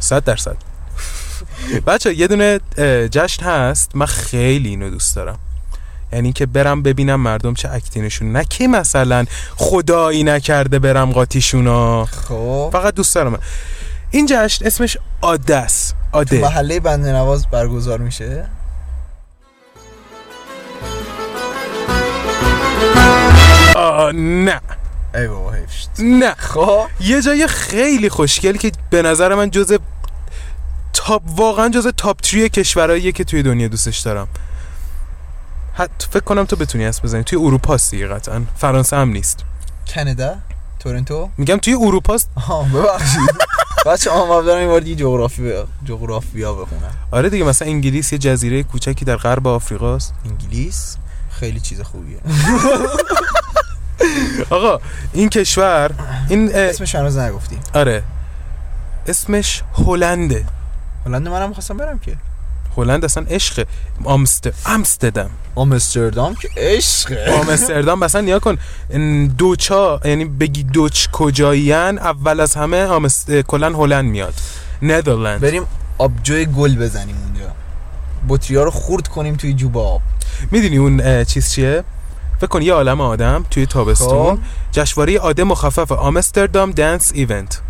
صد 0.00 0.24
درصد. 0.24 0.56
بچه 1.86 2.14
یه 2.14 2.26
دونه 2.26 2.60
جشن 3.08 3.44
هست. 3.44 3.90
من 3.94 4.06
خیلی 4.06 4.68
اینو 4.68 4.90
دوست 4.90 5.16
دارم. 5.16 5.38
یعنی 6.12 6.32
که 6.32 6.46
برم 6.46 6.82
ببینم 6.82 7.20
مردم 7.20 7.54
چه 7.54 7.70
اکتینشون. 7.70 8.32
نه 8.32 8.44
که 8.44 8.68
مثلا 8.68 9.24
خدایی 9.56 10.24
نکرده 10.24 10.78
برم 10.78 11.12
قاطیشونا 11.12 12.04
خب. 12.04 12.70
فقط 12.72 12.94
دوست 12.94 13.14
دارم. 13.14 13.38
این 14.10 14.26
جشن 14.30 14.66
اسمش 14.66 14.96
آده 15.20 15.56
است 15.56 15.94
تو 16.12 16.18
آده 16.18 16.40
محله 16.40 16.80
بنده 16.80 17.12
نواز 17.12 17.46
برگزار 17.46 17.98
میشه؟ 17.98 18.48
نه. 24.14 24.60
ای 25.14 25.28
بابا. 25.28 25.52
نه. 25.98 26.34
خب. 26.34 26.86
یه 27.00 27.22
جای 27.22 27.46
خیلی 27.46 28.08
خوشگل 28.08 28.56
که 28.56 28.72
به 28.90 29.02
نظر 29.02 29.34
من 29.34 29.50
جز 29.50 29.78
تاپ 30.92 31.22
واقعا 31.36 31.68
جز 31.68 31.86
تاپ 31.96 32.20
تری 32.20 32.48
کشورهاییه 32.48 33.12
که 33.12 33.24
توی 33.24 33.42
دنیا 33.42 33.68
دوستش 33.68 33.98
دارم. 33.98 34.28
حتی 35.78 36.06
فکر 36.10 36.24
کنم 36.24 36.44
تو 36.44 36.56
بتونی 36.56 36.84
اسم 36.84 37.02
بزنی. 37.02 37.24
توی 37.24 37.38
اروپا 37.38 37.76
دیگه 37.90 38.06
قطعا 38.06 38.44
فرانسه 38.56 38.96
هم 38.96 39.08
نیست. 39.08 39.44
کانادا؟ 39.94 40.36
تورنتو؟ 40.78 41.30
میگم 41.38 41.56
توی 41.56 41.74
اروپا 41.74 42.14
است 42.14 42.30
ببخشید. 42.74 43.30
بچه 43.86 44.10
آمار 44.10 44.42
دارم 44.42 44.58
این 44.60 44.68
بار 44.68 44.80
دیگه 44.80 44.96
جغرافی 44.96 45.52
جغرافیا 45.84 46.54
بخونم. 46.54 46.90
آره 47.10 47.30
دیگه 47.30 47.44
مثلا 47.44 47.68
انگلیس 47.68 48.12
یه 48.12 48.18
جزیره 48.18 48.62
کوچکی 48.62 49.04
در 49.04 49.16
غرب 49.16 49.46
آفریقاست. 49.46 50.14
انگلیس؟ 50.24 50.96
خیلی 51.30 51.60
چیز 51.60 51.80
خوبیه. 51.80 52.18
آقا 54.50 54.80
این 55.12 55.28
کشور 55.28 55.90
این 56.28 56.54
اسمش 56.54 56.94
هنوز 56.94 57.18
نگفتی 57.18 57.58
آره. 57.74 58.02
اسمش 59.06 59.62
هلنده. 59.74 60.44
هلند 61.06 61.28
منم 61.28 61.52
خواستم 61.52 61.76
برم 61.76 61.98
که. 61.98 62.16
هلند 62.78 63.04
اصلا 63.04 63.24
عشق 63.30 63.66
آمست 64.04 64.48
امستردام 64.66 65.30
آمستردام 65.54 66.34
که 66.34 66.48
عشقه 66.56 67.32
آمستردام 67.40 67.98
مثلا 67.98 68.20
نیا 68.20 68.38
کن. 68.38 68.58
دوچا 69.38 70.00
یعنی 70.04 70.24
بگی 70.24 70.62
دوچ 70.62 71.06
کجایین 71.12 71.98
اول 71.98 72.40
از 72.40 72.54
همه 72.54 72.84
آمست 72.84 73.30
کلا 73.30 73.76
هلند 73.76 74.04
میاد. 74.04 74.34
ندرلند 74.82 75.40
بریم 75.40 75.62
آبجوی 75.98 76.46
گل 76.46 76.76
بزنیم 76.76 77.16
اونجا. 77.24 77.52
بطری 78.28 78.56
رو 78.56 78.70
خورد 78.70 79.08
کنیم 79.08 79.36
توی 79.36 79.54
جوب 79.54 79.78
آب. 79.78 80.00
می‌دونی 80.50 80.76
اون 80.76 81.24
چیز 81.24 81.50
چیه؟ 81.50 81.84
فکر 82.36 82.46
کن 82.46 82.62
یه 82.62 82.72
عالم 82.72 83.00
آدم 83.00 83.44
توی 83.50 83.66
تابستون. 83.66 84.36
خب. 84.36 84.38
جشنواره 84.72 85.18
عاده 85.18 85.44
مخفف 85.44 85.92
آمستردام 85.92 86.70
دنس 86.70 87.12
ایونت 87.14 87.60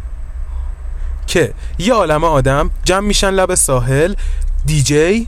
که 1.27 1.55
یه 1.79 1.95
عالم 1.95 2.25
آدم 2.25 2.71
جمع 2.85 3.07
میشن 3.07 3.31
لب 3.31 3.55
ساحل. 3.55 4.15
دیجی 4.67 5.27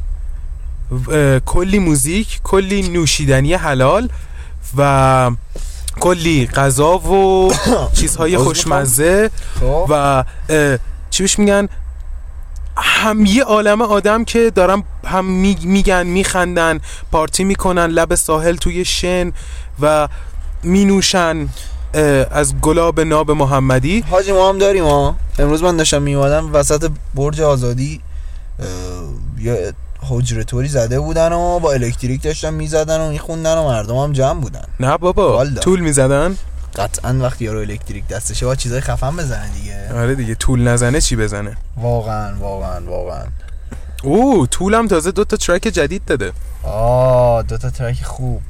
کلی 1.46 1.78
موزیک 1.78 2.40
کلی 2.42 2.88
نوشیدنی 2.88 3.54
حلال 3.54 4.08
و 4.76 5.30
کلی 6.00 6.46
غذا 6.46 6.98
و 6.98 7.52
چیزهای 8.00 8.38
خوشمزه 8.38 9.30
خب. 9.60 9.86
و 9.88 10.24
چی 11.10 11.22
بهش 11.22 11.38
میگن؟ 11.38 11.68
هم 12.76 13.26
یه 13.26 13.44
عالم 13.44 13.82
آدم 13.82 14.24
که 14.24 14.50
دارن 14.54 14.82
هم 15.04 15.24
می- 15.24 15.58
میگن 15.62 16.06
میخندن 16.06 16.80
پارتی 17.12 17.44
می‌کنن 17.44 17.86
لب 17.86 18.14
ساحل 18.14 18.56
توی 18.56 18.84
شن 18.84 19.32
و 19.80 20.08
مینوشن 20.62 21.48
از 22.30 22.54
گلاب 22.60 23.00
ناب 23.00 23.30
محمدی. 23.30 24.04
حاجی 24.10 24.32
ما 24.32 24.48
هم 24.48 24.58
داریم 24.58 24.84
ها. 24.84 25.16
امروز 25.38 25.62
من 25.62 25.76
داشتم 25.76 26.02
میومدم 26.02 26.54
وسط 26.54 26.90
برج 27.14 27.40
آزادی. 27.40 28.00
یه 29.38 29.72
حجره 30.08 30.44
طوری 30.44 30.68
زده 30.68 31.00
بودن 31.00 31.32
و 31.32 31.58
با 31.58 31.72
الکتریک 31.72 32.22
داشتن 32.22 32.54
می‌زدن 32.54 33.00
و 33.00 33.10
میخوندن 33.10 33.58
و 33.58 33.64
مردم 33.64 33.96
هم 33.96 34.12
جمع 34.12 34.40
بودن. 34.40 34.64
نه 34.80 34.96
بابا. 34.96 35.46
طول 35.46 35.80
می‌زدن؟ 35.80 36.36
قطعا 36.76 37.18
وقتی 37.20 37.44
یارو 37.44 37.58
الکتریک 37.58 38.08
دستشه 38.08 38.46
با 38.46 38.54
چیزای 38.54 38.80
خفن 38.80 39.16
بزنه 39.16 39.50
دیگه. 39.50 39.94
آره 39.94 40.14
دیگه 40.14 40.34
طول 40.34 40.68
نزنه 40.68 41.00
چی 41.00 41.16
بزنه؟ 41.16 41.56
واقعا 41.76 42.36
واقعا 42.38 42.80
واقعا. 42.86 43.24
او 44.02 44.46
طولم 44.46 44.88
تازه 44.88 45.10
دو 45.10 45.24
تا 45.24 45.36
ترک 45.36 45.62
جدید 45.62 46.04
داده. 46.04 46.32
آه 46.62 47.42
دو 47.42 47.58
تا 47.58 47.70
ترک 47.70 48.02
خوب. 48.02 48.42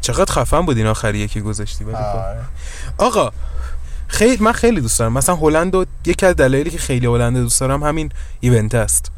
چقدر 0.00 0.32
خفن 0.32 0.60
بود 0.60 0.76
این 0.76 0.86
آخریه 0.86 1.28
که 1.28 1.40
گذاشتی 1.40 1.84
خب. 1.84 1.94
آره. 1.94 2.40
آقا 2.98 3.30
خیلی 4.08 4.44
من 4.44 4.52
خیلی 4.52 4.80
دوست 4.80 4.98
دارم. 4.98 5.12
مثلا 5.12 5.36
هلند 5.36 5.74
یکی 6.06 6.26
از 6.26 6.36
دلایلی 6.36 6.70
که 6.70 6.78
خیلی 6.78 7.06
هلند 7.06 7.36
دوست 7.36 7.60
دارم 7.60 7.82
همین 7.82 8.12
ایونت 8.40 8.74
است. 8.74 9.10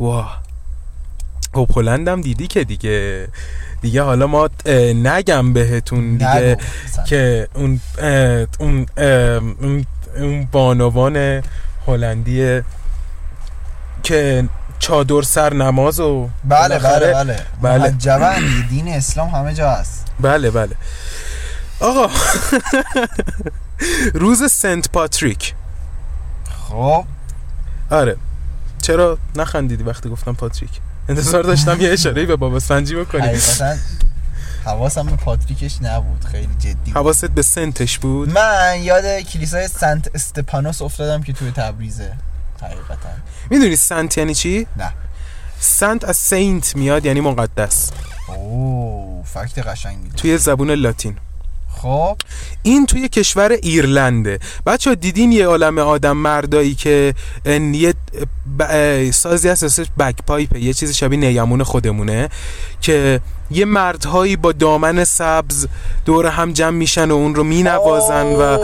واه. 0.00 0.42
خب 1.54 1.68
هلندم 1.76 2.20
دیدی 2.20 2.46
که 2.46 2.64
دیگه 2.64 3.28
دیگه 3.82 4.02
حالا 4.02 4.26
ما 4.26 4.50
نگم 4.94 5.52
بهتون 5.52 6.12
دیگه. 6.16 6.58
که 7.06 7.48
اون 7.54 7.80
اه، 7.98 8.46
اون 8.58 8.86
اون 8.98 9.86
اون 10.16 10.48
بانوان 10.52 11.42
هلندی 11.86 12.60
که 14.02 14.48
چادر 14.78 15.22
سر 15.22 15.54
نماز 15.54 16.00
و 16.00 16.28
بله 16.44 16.78
بله 16.78 17.12
بله. 17.62 17.62
بله. 17.62 17.90
دین 18.70 18.88
اسلام 18.88 19.28
همه 19.28 19.54
جا 19.54 19.70
هست. 19.70 20.06
بله 20.20 20.50
بله. 20.50 20.76
آقا 21.80 22.10
روز 24.14 24.52
سنت 24.52 24.88
پاتریک. 24.88 25.54
خب. 26.68 27.04
آره. 27.90 28.16
چرا 28.82 29.18
نخندیدی 29.36 29.82
وقتی 29.84 30.08
گفتم 30.08 30.32
پاتریک؟ 30.32 30.70
انتظار 31.08 31.42
داشتم 31.42 31.80
یه 31.80 31.90
اشاره 31.90 32.26
به 32.26 32.36
بابا 32.36 32.60
سنجی 32.60 32.94
بکنی. 32.94 33.22
حقیقتا 33.22 33.74
حواسم 34.64 35.06
به 35.06 35.16
پاتریکش 35.16 35.78
نبود 35.82 36.24
خیلی 36.24 36.54
جدی 36.58 36.74
بود. 36.74 36.94
حواست 36.94 37.24
به 37.24 37.42
سنتش 37.42 37.98
بود؟ 37.98 38.32
من 38.32 38.80
یاد 38.82 39.04
کلیسای 39.20 39.68
سنت 39.68 40.10
استپانوس 40.14 40.82
افتادم 40.82 41.22
که 41.22 41.32
توی 41.32 41.50
تبریزه. 41.50 42.12
حقیقتا. 42.62 43.08
می‌دونی 43.50 43.76
سنت 43.76 44.18
یعنی 44.18 44.34
چی؟ 44.34 44.66
نه. 44.76 44.92
سنت 45.60 46.04
از 46.04 46.16
سینت 46.16 46.76
میاد 46.76 47.06
یعنی 47.06 47.20
مقدس. 47.20 47.90
اوه 48.28 49.24
فکت 49.24 49.58
قشنگی 49.58 50.08
بود. 50.08 50.14
توی 50.14 50.38
زبون 50.38 50.70
لاتین. 50.70 51.16
خب 51.76 52.16
این 52.62 52.86
توی 52.86 53.08
کشور 53.08 53.52
ایرلنده. 53.52 54.38
بچه 54.66 54.90
ها 54.90 54.94
دیدین 54.94 55.32
یه 55.32 55.46
عالم 55.46 55.78
آدم 55.78 56.16
مردایی 56.16 56.74
که 56.74 57.14
ان 57.44 57.74
یه 57.74 57.94
سازی 59.12 59.48
هست 59.48 59.62
اسمش 59.64 59.86
بک 59.98 60.16
پایپه 60.26 60.60
یه 60.60 60.72
چیز 60.72 60.92
شبیه 60.96 61.18
نیمون 61.18 61.62
خودمونه 61.62 62.28
که 62.80 63.20
یه 63.50 63.64
مردهایی 63.64 64.36
با 64.36 64.52
دامن 64.52 65.04
سبز 65.04 65.66
دور 66.04 66.26
هم 66.26 66.52
جمع 66.52 66.70
میشن 66.76 67.10
و 67.10 67.14
اون 67.14 67.34
رو 67.34 67.44
مینوازن 67.44 68.26
و 68.26 68.58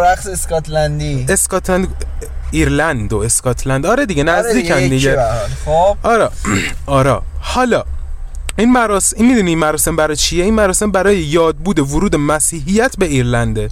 رقص 0.00 0.26
اسکاتلندی. 0.26 1.26
اسکاتلند 1.28 2.04
ایرلند 2.50 3.12
و 3.12 3.18
اسکاتلند. 3.18 3.86
آره 3.86 4.06
دیگه 4.06 4.22
آره 4.22 4.32
نزدیکن 4.32 4.78
یکی 4.78 4.88
دیگه. 4.88 5.16
حال. 5.20 5.48
خب. 5.64 5.96
آره 6.02 6.28
آره. 6.86 7.20
حالا 7.40 7.84
این 8.60 8.72
مراسم 8.72 9.16
این 9.16 9.28
می‌دونی 9.28 9.50
این 9.50 9.58
مراسم 9.58 9.96
برای 9.96 10.16
چیه؟ 10.16 10.44
این 10.44 10.54
مراسم 10.54 10.90
برای 10.90 11.18
یادبود 11.18 11.78
ورود 11.78 12.16
مسیحیت 12.16 12.96
به 12.98 13.06
ایرلنده 13.06 13.68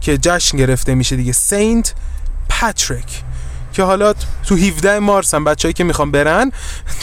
که 0.00 0.18
جشن 0.18 0.58
گرفته 0.58 0.94
میشه 0.94 1.16
دیگه. 1.16 1.32
سینت 1.32 1.94
پاتریک. 2.48 3.22
که 3.72 3.82
حالا 3.82 4.12
تو 4.46 4.56
17 4.56 4.98
مارس 4.98 5.34
هم 5.34 5.44
بچه‌ای 5.44 5.74
که 5.74 5.84
می‌خوان 5.84 6.10
برن 6.10 6.52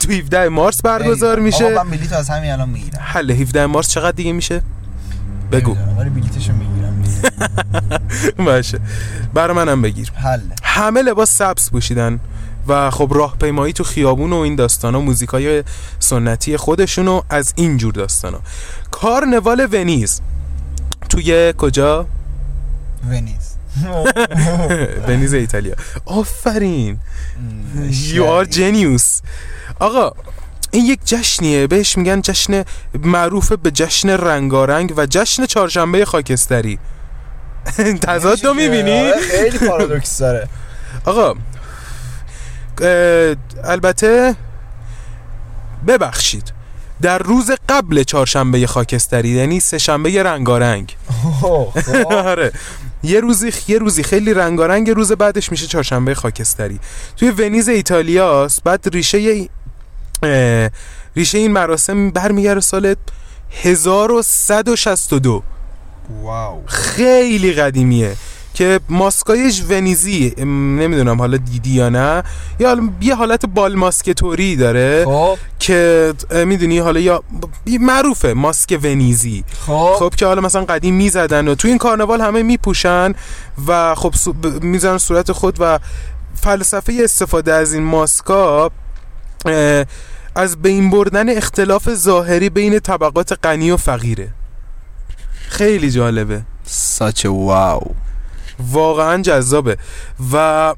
تو 0.02 0.12
17 0.12 0.50
مارس 0.50 0.82
برگزار 0.82 1.34
آقا 1.34 1.42
میشه. 1.42 1.70
من 1.76 1.90
بلیط 1.90 2.14
از 2.14 2.30
همین 2.30 2.52
الان 2.52 2.70
می‌گیرم. 2.70 3.00
حل 3.02 3.32
17 3.32 3.66
مارس 3.66 3.90
چقدر 3.90 4.12
دیگه 4.12 4.32
میشه؟ 4.32 4.62
بگو. 5.52 5.78
ولی 6.00 6.10
بلیطشو 6.10 6.54
می‌گیرم 6.54 7.04
باشه. 8.46 8.80
برا 9.34 9.54
منم 9.54 9.82
بگیر. 9.82 10.12
حله. 10.12 10.42
همه 10.64 11.02
لباس 11.02 11.38
سبز 11.38 11.72
پوشیدن. 11.72 12.20
و 12.68 12.92
خب 12.92 13.12
راهپیمایی 13.16 13.74
تو 13.74 13.84
خیابون 13.84 14.34
و 14.34 14.38
این 14.38 14.56
داستانا 14.56 15.00
موزیکای 15.00 15.64
سنتی 16.00 16.58
خودشون 16.58 17.08
و 17.08 17.22
از 17.30 17.54
این 17.56 17.78
جور 17.78 17.94
داستانا. 17.94 18.40
کارنوال 18.92 19.68
ونیز. 19.72 20.22
توی 21.10 21.54
کجا؟ 21.58 22.08
ونیز. 23.10 23.54
ونیز 25.08 25.34
ایتالیا. 25.34 25.76
آفرین. 26.06 27.00
You 27.92 28.46
are 28.46 28.54
genius. 28.54 29.22
آقا 29.80 30.12
این 30.72 30.86
یک 30.86 31.00
جشنیه. 31.06 31.68
بهش 31.68 31.98
میگن 31.98 32.22
جشن 32.22 32.64
معروف 33.04 33.52
به 33.52 33.72
جشن 33.72 34.10
رنگارنگ 34.10 34.94
و 34.98 35.06
جشن 35.06 35.46
چهارشنبه 35.46 36.06
خاکستری. 36.06 36.80
تضاد 38.08 38.46
رو 38.46 38.54
می‌بینی؟ 38.54 39.12
خیلی 39.32 39.58
پارادوکس 39.68 40.18
داره. 40.18 40.50
آقا 41.06 41.36
البته 43.64 44.36
ببخشید. 45.88 46.54
در 47.02 47.18
روز 47.18 47.52
قبل 47.70 48.04
چهارشنبه 48.04 48.68
خاکستری 48.68 49.30
یعنی 49.30 49.60
سه 49.60 49.78
شنبه 49.78 50.24
رنگارنگ. 50.24 50.98
آره. 52.12 52.52
یه 53.04 53.20
روزی 53.20 53.52
یه 53.68 53.78
روزی 53.78 54.04
خیلی 54.04 54.34
رنگارنگ 54.34 54.90
روز 54.90 55.12
بعدش 55.12 55.52
میشه 55.52 55.68
چهارشنبه 55.68 56.16
خاکستری. 56.16 56.80
توی 57.18 57.32
ونیز 57.32 57.70
ایتالیاست 57.70 58.64
بعد 58.64 58.90
ریشه 58.94 59.50
ریشه 61.16 61.38
این 61.38 61.52
مراسم 61.52 62.10
برمیگرده 62.12 62.62
سال 62.62 62.96
1162 63.64 65.44
واو. 66.24 66.64
خیلی 66.66 67.54
قدیمیه. 67.54 68.16
که 68.54 68.80
ماسکای 68.90 69.52
ونیزی 69.70 70.34
نمی‌دونم 70.38 71.20
حالا 71.20 71.38
دیدی 71.38 71.70
یا 71.70 71.90
نه. 71.90 72.24
یا 72.60 72.78
یه 73.02 73.16
حالت 73.16 73.46
بال 73.46 73.76
ماسکتوری 73.76 74.56
داره 74.56 75.06
خب. 75.06 75.38
که 75.60 76.14
می‌دونی 76.46 76.80
حالا 76.80 77.00
یا 77.00 77.24
معروفه 77.80 78.34
ماسک 78.34 78.80
ونیزی. 78.84 79.44
خب. 79.68 79.96
خب 80.00 80.14
که 80.18 80.26
حالا 80.26 80.42
مثلا 80.42 80.66
قدیم 80.66 80.96
می‌زدن 80.96 81.48
و 81.48 81.56
تو 81.56 81.68
این 81.68 81.78
کارناوال 81.78 82.22
همه 82.22 82.44
میپوشن 82.44 83.14
و 83.68 83.96
خب 83.96 84.14
می‌زنن 84.62 84.98
صورت 84.98 85.32
خود 85.32 85.58
و 85.60 85.80
فلسفه 86.36 86.94
استفاده 87.04 87.54
از 87.54 87.74
این 87.74 87.84
ماسکا 87.84 88.72
از 90.36 90.62
بین 90.62 90.90
بردن 90.90 91.38
اختلاف 91.38 91.94
ظاهری 91.94 92.50
بین 92.50 92.80
طبقات 92.80 93.40
غنی 93.44 93.72
و 93.72 93.78
فقیره. 93.78 94.30
خیلی 95.50 95.92
جالبه. 95.92 96.42
ساچ 96.66 97.26
واو 97.26 97.82
واقعا 98.60 99.22
جذابه. 99.22 99.78
و 100.34 100.74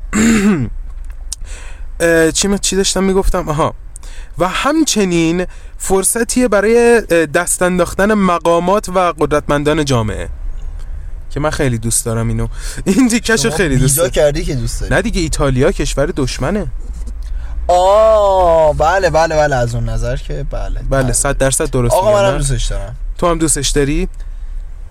چی 2.34 2.58
چی 2.62 2.76
داشتم 2.76 3.04
می‌گفتم؟ 3.04 3.50
آها. 3.50 3.74
و 4.38 4.48
همچنین 4.48 5.46
فرصتیه 5.78 6.48
برای 6.48 7.02
دست 7.34 7.62
انداختن 7.62 8.14
مقامات 8.14 8.90
و 8.90 9.00
قدرتمندان 9.20 9.86
جامعه. 9.86 10.30
که 11.30 11.40
من 11.40 11.50
خیلی 11.50 11.78
دوست 11.78 12.06
دارم 12.06 12.28
اینو. 12.28 12.48
این 12.86 13.08
دیکشو 13.08 13.50
خیلی 13.50 13.78
دوست 13.78 13.98
دارم. 13.98 14.10
کردی 14.10 14.46
که 14.46 14.56
دوست 14.56 14.82
داری. 14.82 14.96
نه 14.96 15.02
دیگه 15.02 15.22
ایتالیا 15.22 15.72
کشور 15.72 16.06
دشمنه. 16.06 16.68
آه 17.68 18.74
بله 18.74 19.10
بله 19.10 19.36
بله 19.36 19.56
از 19.56 19.76
اون 19.76 19.90
نظر 19.90 20.16
که 20.16 20.46
بله 20.52 20.80
بله 20.90 21.14
صد 21.14 21.38
درصد 21.38 21.70
درست 21.70 21.94
آقا 21.94 22.14
منم؟ 22.22 22.38
دوستش 22.38 22.66
دارم. 22.66 22.96
تو 23.18 23.30
هم 23.30 23.38
دوستش 23.38 23.70
داری؟ 23.70 24.08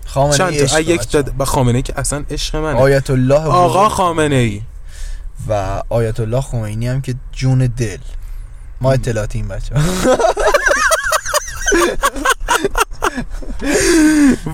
خامنه 0.05 0.37
چند 0.37 0.53
ای 0.53 0.83
یک. 0.83 1.11
داد 1.11 1.31
و 1.39 1.45
خامنه 1.45 1.75
ای 1.75 1.81
که 1.81 1.93
اصلا 1.97 2.23
عشق 2.31 2.55
منه. 2.55 2.79
آیت 2.79 3.09
الله 3.09 3.35
آقا 3.35 3.89
خامنه 3.89 4.35
ای 4.35 4.61
و 5.49 5.81
آیت 5.89 6.19
الله 6.19 6.41
خمینی 6.41 6.87
هم 6.87 7.01
که 7.01 7.15
جون 7.31 7.67
دل. 7.77 7.97
ما 8.81 8.91
اطلاعاتی 8.91 9.37
این 9.37 9.47
بچه 9.47 9.75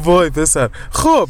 وای 0.04 0.30
پسر. 0.30 0.70
خب 0.91 1.30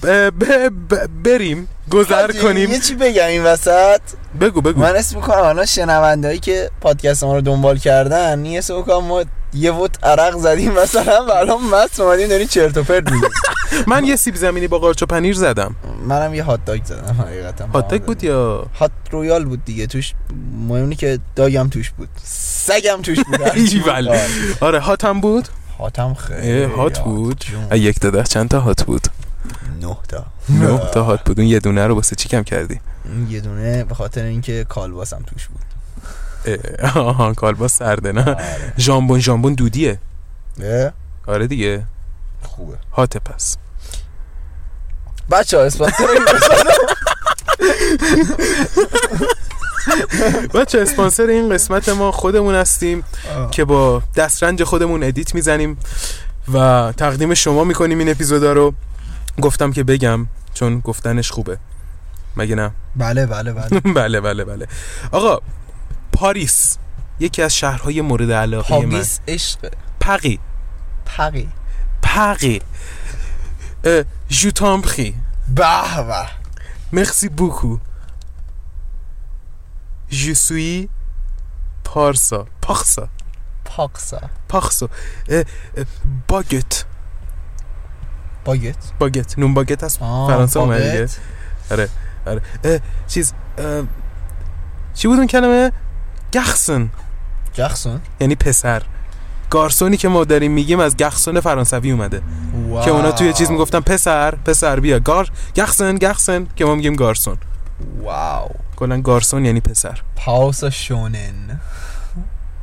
بریم 1.24 1.68
گذر 1.92 2.32
کنیم. 2.32 2.72
یه 2.72 2.80
چی 2.80 2.96
بگم 2.96 3.26
این 3.28 3.44
وسط؟ 3.44 4.02
بگو 4.42 4.62
بگو. 4.62 4.82
من 4.82 4.96
اسم 4.96 5.16
می‌کنم 5.16 5.44
الان 5.44 5.66
شنوندهایی 5.66 6.40
که 6.40 6.70
پادکست 6.82 7.24
ما 7.24 7.36
رو 7.36 7.42
دنبال 7.42 7.78
کردن 7.78 8.46
یه 8.46 8.60
اسم 8.60 8.76
می‌کنم 8.76 9.04
ما 9.04 9.24
یه 9.54 9.72
وط 9.72 10.04
عرق 10.04 10.38
زدیم 10.38 10.72
مثلا 10.72 11.26
و 11.26 11.32
الان 11.32 11.58
مست 11.74 12.00
اومدیم 12.00 12.28
داریم 12.28 12.48
چرت 12.48 12.78
و 12.78 12.84
پرت 12.84 13.12
میگیم 13.12 13.30
من 13.88 14.06
یه 14.06 14.16
سیب 14.16 14.36
زمینی 14.36 14.68
با 14.68 14.80
قارچ 14.80 15.04
و 15.04 15.06
پنیر 15.06 15.36
زدم. 15.36 15.76
منم 16.08 16.34
یه 16.34 16.44
هات 16.44 16.66
داگ 16.66 16.84
زدم 16.84 17.22
حقیقتا. 17.22 17.68
هات 17.68 17.88
داگ 17.88 18.02
بود 18.02 18.24
یا؟ 18.24 18.66
هات 18.80 18.92
رویال 19.12 19.46
بود 19.46 19.66
دیگه 19.66 19.88
توش 19.88 20.14
مهمونی 20.68 20.96
که 20.96 21.20
داگم 21.36 21.70
توش 21.70 21.90
بود. 21.90 22.10
سگم 22.24 23.00
توش 23.04 23.20
بود. 23.20 23.42
ایول. 23.56 24.08
آره. 24.10 24.28
آره 24.62 24.80
هات 24.80 25.06
هم 25.06 25.22
بود؟ 25.22 25.48
هاتم 25.80 26.14
خیلی 26.14 26.64
هات 26.64 27.00
بود. 27.00 27.46
یک 27.72 28.00
داده 28.00 28.24
چند 28.24 28.50
تا 28.50 28.60
هات 28.60 28.84
بود؟ 28.84 29.08
نه 29.82 29.98
تا. 30.08 30.26
نه 30.50 30.80
تا 30.94 31.04
هات 31.04 31.24
بود. 31.24 31.40
اون 31.40 31.50
یه 31.50 31.60
دونه 31.60 31.88
رو 31.88 31.96
واسه 31.96 32.16
چی 32.16 32.30
کم 32.30 32.44
کردی؟ 32.44 32.80
این 33.06 33.28
یه 33.32 33.40
دونه 33.40 33.84
به 33.84 33.96
خاطر 33.96 34.24
اینکه 34.24 34.66
کالباسم 34.70 35.24
توش 35.28 35.48
بود. 35.48 35.71
آها 36.96 37.34
کالباس 37.34 37.78
سرده 37.78 38.12
نه؟ 38.12 38.24
آره. 38.26 38.74
ژامبون 38.78 39.20
ژامبون 39.20 39.54
دودیه. 39.54 40.00
آره 41.28 41.48
دیگه. 41.48 41.84
خوبه. 42.44 42.78
hot 42.92 43.13
ه 43.13 43.20
پس. 43.20 43.58
بچه 45.32 45.58
ها 45.58 45.64
اسپانسر 45.64 46.04
این 46.08 46.26
قسمت 46.26 46.68
بچه 50.54 50.82
اسپانسر 50.82 51.24
این 51.24 51.54
قسمت 51.54 51.90
ما 51.90 52.12
خودمون 52.12 52.56
هستیم 52.56 53.04
آه. 53.36 53.52
که 53.52 53.66
با 53.66 54.04
دسترنج 54.16 54.64
خودمون 54.64 55.04
edit 55.04 55.36
می‌زنیم 55.36 55.78
و 56.54 56.94
تقدیم 56.98 57.34
شما 57.34 57.64
می‌کنیم 57.64 58.00
این 58.00 58.10
اپیزودا 58.10 58.54
رو. 58.54 58.74
گفتم 59.42 59.72
که 59.72 59.84
بگم 59.84 60.28
چون 60.54 60.80
گفتنش 60.80 61.32
خوبه. 61.32 61.58
مگه 62.38 62.56
نه؟ 62.56 62.72
بله 62.96 63.26
بله 63.26 63.54
بله. 63.54 63.80
بله 64.02 64.22
بله 64.22 64.44
بله. 64.46 64.68
آقا 65.12 65.40
پاریس 66.22 66.78
یکی 67.20 67.42
از 67.42 67.56
شهرهای 67.56 68.02
مورد 68.02 68.32
علاقه 68.32 68.76
من. 68.80 68.90
پاریس 68.90 69.20
عشق. 69.28 69.72
پقی 70.00 70.40
پقی 71.06 71.50
پقی 72.02 72.62
اه، 73.84 74.04
جو 74.30 74.50
t'en 74.50 74.86
prie. 74.88 75.14
به 75.56 75.66
به 76.92 77.06
beaucoup. 77.38 77.80
Je 80.12 80.34
suis 80.34 80.90
پارسا 81.84 82.48
پارسا 84.50 84.90
اه، 85.30 85.44
اه، 85.78 85.86
باگت. 86.28 86.86
باگت. 88.46 88.92
باگت. 89.00 89.40
نون 89.40 89.54
باگت 89.54 89.84
از 89.84 89.98
فرانسه 89.98 90.60
اومده. 90.60 91.08
آره 91.72 91.90
آره. 92.28 92.42
چیز 93.08 93.34
چی 94.94 95.08
بود 95.08 95.18
اون 95.18 95.28
کلمه؟ 95.28 95.72
گخسون 96.34 96.90
جخسون 97.54 98.02
یعنی 98.20 98.36
پسر. 98.36 98.84
گارسونی 99.50 99.98
که 99.98 100.08
ما 100.08 100.24
داریم 100.24 100.52
میگیم 100.52 100.80
از 100.80 100.98
گخسون 100.98 101.40
فرانسوی 101.40 101.92
اومده. 101.92 102.22
واو. 102.70 102.86
که 102.86 102.92
اونا 102.92 103.12
توی 103.12 103.34
چیز 103.34 103.52
می‌گفتن 103.52 103.80
پسر 103.80 104.36
پسر 104.36 104.80
بیا. 104.80 105.00
گار 105.00 105.30
گخسن 105.56 105.96
گخسن 105.96 106.48
که 106.56 106.66
ما 106.66 106.76
میگیم 106.76 106.96
گارسون. 106.96 107.38
واو. 108.04 108.50
کلا 108.76 109.02
گارسون 109.02 109.46
یعنی 109.46 109.62
پسر. 109.62 110.00
پاوسا 110.16 110.70
شونن. 110.70 111.60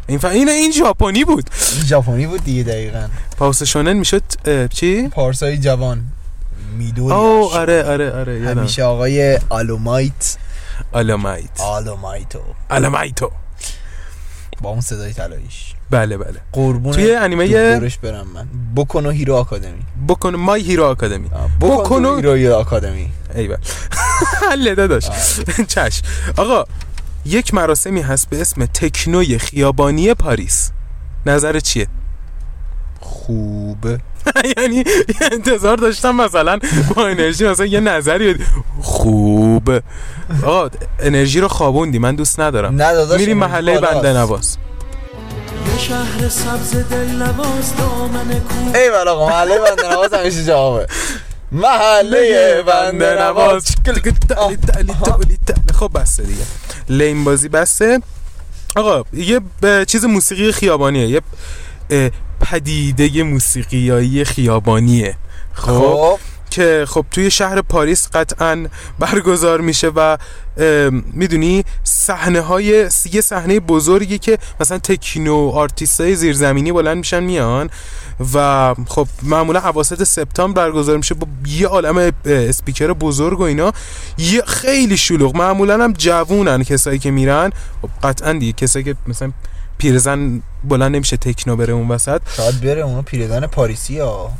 این 0.07 0.19
ف... 0.19 0.25
این 0.25 0.49
این 0.49 0.73
ژاپنی 0.73 1.25
بود. 1.25 1.51
ژاپنی 1.85 2.27
بود 2.27 2.45
دیگه 2.45 2.63
دقیقا. 2.63 3.09
پاوس 3.39 3.63
شونن 3.63 3.93
می‌شد 3.93 4.23
چی؟ 4.69 5.09
پارسای 5.09 5.59
جوان. 5.59 6.05
میدوری 6.79 7.15
او 7.15 7.53
آره 7.55 7.85
آره 7.85 8.13
آره 8.13 8.49
همیشه 8.49 8.83
آقای 8.83 9.39
آلومایت. 9.49 10.37
آلامایت 10.93 11.61
آلومایتو. 11.61 12.41
آلامایتو 12.71 13.31
با 14.63 14.71
اون 14.71 14.81
صدای 14.81 15.13
طلاییش. 15.13 15.75
بله 15.91 16.17
بله. 16.17 16.41
قربون 16.53 16.93
توی 16.93 17.15
انیمه 17.15 17.79
دورش 17.79 17.99
برم 17.99 18.27
من. 18.35 18.47
بکنو 18.77 19.11
هیرو 19.11 19.35
آکادمی. 19.37 19.83
بکن 20.09 20.35
مای 20.37 20.63
هیرو 20.63 20.85
آکادمی. 20.85 21.29
بکنو- 21.61 21.81
بکنو 21.81 22.35
هیرو 22.35 22.55
آکادمی. 22.55 23.11
ایول. 23.35 23.57
حله 24.51 24.75
داداش. 24.75 25.09
چش. 25.75 26.03
آقا 26.37 26.65
یک 27.25 27.55
مراسمی 27.55 28.01
هست 28.01 28.31
به 28.31 28.41
اسم 28.41 28.67
تکنوی 28.67 29.39
خیابانی 29.39 30.15
پاریس. 30.15 30.71
نظر 31.27 31.61
چیه؟ 31.61 31.87
خوبه 33.33 33.99
یعنی 34.59 34.85
انتظار 35.33 35.77
داشتم 35.77 36.15
مثلا 36.17 36.59
با 36.97 37.07
انرژی 37.07 37.49
مثلا 37.49 37.67
یه 37.67 37.81
نظری. 37.81 38.37
خوب. 38.83 39.71
آقا 40.47 40.71
انرژی 41.01 41.41
رو 41.41 41.49
خوابوندی 41.49 41.99
من 41.99 42.15
دوست 42.15 42.41
ندارم. 42.41 42.75
میریم 42.75 43.13
انرژی 43.13 43.35
محله. 43.35 43.81
بنده 43.81 44.13
نواز. 44.13 44.57
شهر 45.79 46.29
سبز 46.29 46.71
دل 46.91 47.09
نواز 47.09 47.77
دامن 47.79 48.41
کوه. 48.41 48.77
ای 48.81 48.91
بلا 48.91 49.13
آقا 49.13 49.29
محله 49.29 49.59
بنده 49.59 49.89
نواز 49.93 50.15
همیشه 50.15 50.45
جوابه. 50.45 50.87
محله 51.53 52.63
بنده 52.67 53.15
نواز. 53.23 53.65
خب 55.75 55.91
بسه 55.95 56.23
دیگه. 56.23 56.43
لین 56.89 57.25
بازی 57.25 57.49
بسه 57.49 58.01
آقا 58.77 59.05
یه 59.13 59.41
ب- 59.63 59.85
چیز 59.85 60.05
موسیقی 60.05 60.53
خیابانیه. 60.53 61.09
یه 61.09 61.21
پدیده 62.41 63.23
موسیقیایی 63.23 64.25
خیابانیه. 64.25 65.17
خب 65.53 65.95
خب. 65.95 66.19
که 66.51 66.85
خب 66.89 67.07
توی 67.11 67.31
شهر 67.31 67.61
پاریس 67.61 68.09
قطعا 68.13 68.67
برگزار 68.99 69.61
میشه 69.61 69.89
و 69.89 70.19
می‌دونی 71.13 71.65
صحنه 71.85 72.41
های 72.41 72.89
یه 73.13 73.21
صحنه 73.21 73.61
بزرگی 73.61 74.19
که 74.19 74.39
مثلا 74.61 74.79
techno 74.79 75.51
artist 75.55 76.01
های 76.01 76.15
زیرزمینی 76.15 76.73
بلند 76.73 76.97
میشن 76.97 77.23
میان 77.23 77.71
و 78.35 78.75
خب 78.87 79.09
معمولا 79.23 79.61
اواسط 79.61 80.03
سپتامبر 80.03 80.71
برگزار 80.71 80.97
میشه 80.97 81.15
با 81.15 81.27
یه 81.47 81.67
عالم 81.67 82.13
اسپیکر 82.25 82.93
بزرگ 82.93 83.41
و 83.41 83.43
اینا. 83.43 83.73
یه 84.19 84.43
خیلی 84.43 84.97
شلوغ 84.97 85.37
معمولا 85.37 85.85
هم 85.85 85.93
جوونن 85.93 86.65
کسایی 86.65 86.99
که 86.99 87.11
میرن. 87.11 87.51
خب 87.83 87.89
قطعا 88.03 88.33
دیگه 88.33 88.53
کسایی 88.53 88.85
که 88.85 88.95
مثلا 89.07 89.33
پیرزن 89.79 90.43
بلند 90.65 90.97
نمیشه 90.97 91.17
تکنو 91.17 91.57
بره 91.57 91.73
اون 91.73 91.89
وسط. 91.89 92.21
شاید 92.37 92.61
بره 92.61 92.81
اونو 92.81 93.03
پیرزن 93.03 93.47
پاریسی 93.47 93.99
ها. 93.99 94.33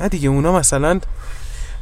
نه 0.00 0.08
دیگه 0.08 0.28
اونا 0.28 0.52
مثلا 0.52 1.00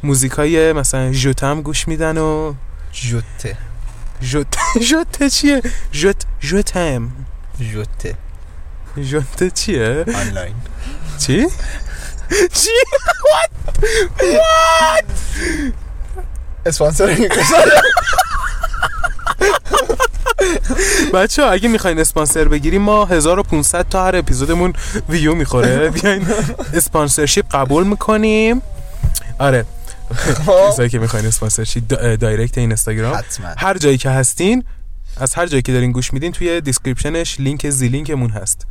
موزیکای 0.03 0.73
مثلا 0.73 1.11
ژوتم 1.11 1.61
گوش 1.61 1.87
میدن 1.87 2.17
و 2.17 2.53
جوته 2.91 3.57
ژوت 4.21 4.55
ژوت 4.81 5.27
چیه؟ 5.27 5.61
ژوت 5.93 6.25
ژوتم 6.41 7.11
جوته 7.59 8.15
ژوت 8.97 9.53
چیه؟ 9.53 10.05
آنلاین. 10.15 10.55
چی؟ 11.19 11.47
چی؟ 12.53 12.69
اسپانسر 16.65 17.05
این 17.05 17.27
قسمت. 17.27 17.71
بچه 21.13 21.43
ها 21.43 21.49
اگه 21.49 21.69
می‌خواین 21.69 21.99
اسپانسر 21.99 22.47
بگیریم 22.47 22.81
ما 22.81 23.05
1500 23.05 23.89
تا 23.89 24.05
هر 24.05 24.15
اپیزودمون 24.15 24.73
ویو 25.09 25.35
می‌خوره. 25.35 25.89
بیاین. 26.01 26.27
sponsorship 26.73 27.45
قبول 27.55 27.87
می‌کنیم. 27.87 28.61
آره. 29.39 29.65
خب. 30.15 30.69
کسایی 30.69 30.89
که 30.89 30.99
می‌خواین 30.99 31.25
sponsorship 31.25 31.83
دا- 31.93 32.17
direct 32.19 32.57
اینستاگرام. 32.57 33.21
هر 33.57 33.77
جایی 33.77 33.97
که 33.97 34.09
هستین 34.09 34.63
از 35.17 35.33
هر 35.33 35.47
جایی 35.47 35.61
که 35.61 35.71
دارین 35.73 35.91
گوش 35.91 36.13
میدین 36.13 36.31
توی 36.31 36.61
description 36.61 37.27
ش 37.27 37.39
لینک 37.39 37.69
زی‌لینکمون 37.69 38.29
هست 38.29 38.67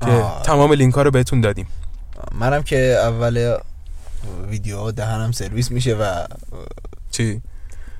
که 0.00 0.10
آه. 0.10 0.42
تمام 0.42 0.72
لینک 0.72 0.94
ها 0.94 1.02
رو 1.02 1.10
بهتون 1.10 1.40
دادیم. 1.40 1.66
منم 2.32 2.62
که 2.62 2.96
اول 3.02 3.56
ویدیو 4.50 4.90
دهنم 4.90 5.32
سرویس 5.32 5.70
میشه 5.70 5.94
و 5.94 6.26
چی؟ 7.10 7.40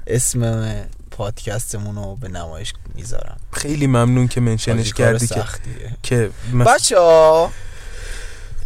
اسم 0.06 0.64
پادکستمون 1.16 1.96
رو 1.96 2.16
به 2.16 2.28
نمایش 2.28 2.72
می‌ذارم 2.94 3.36
خیلی 3.52 3.86
ممنون 3.86 4.28
که 4.28 4.40
mention 4.40 4.81
ش 4.81 4.92
کردی 4.92 5.26
که. 5.26 5.44
که 6.02 6.30
مس- 6.52 6.66
بچه 6.66 6.98
ها 6.98 7.50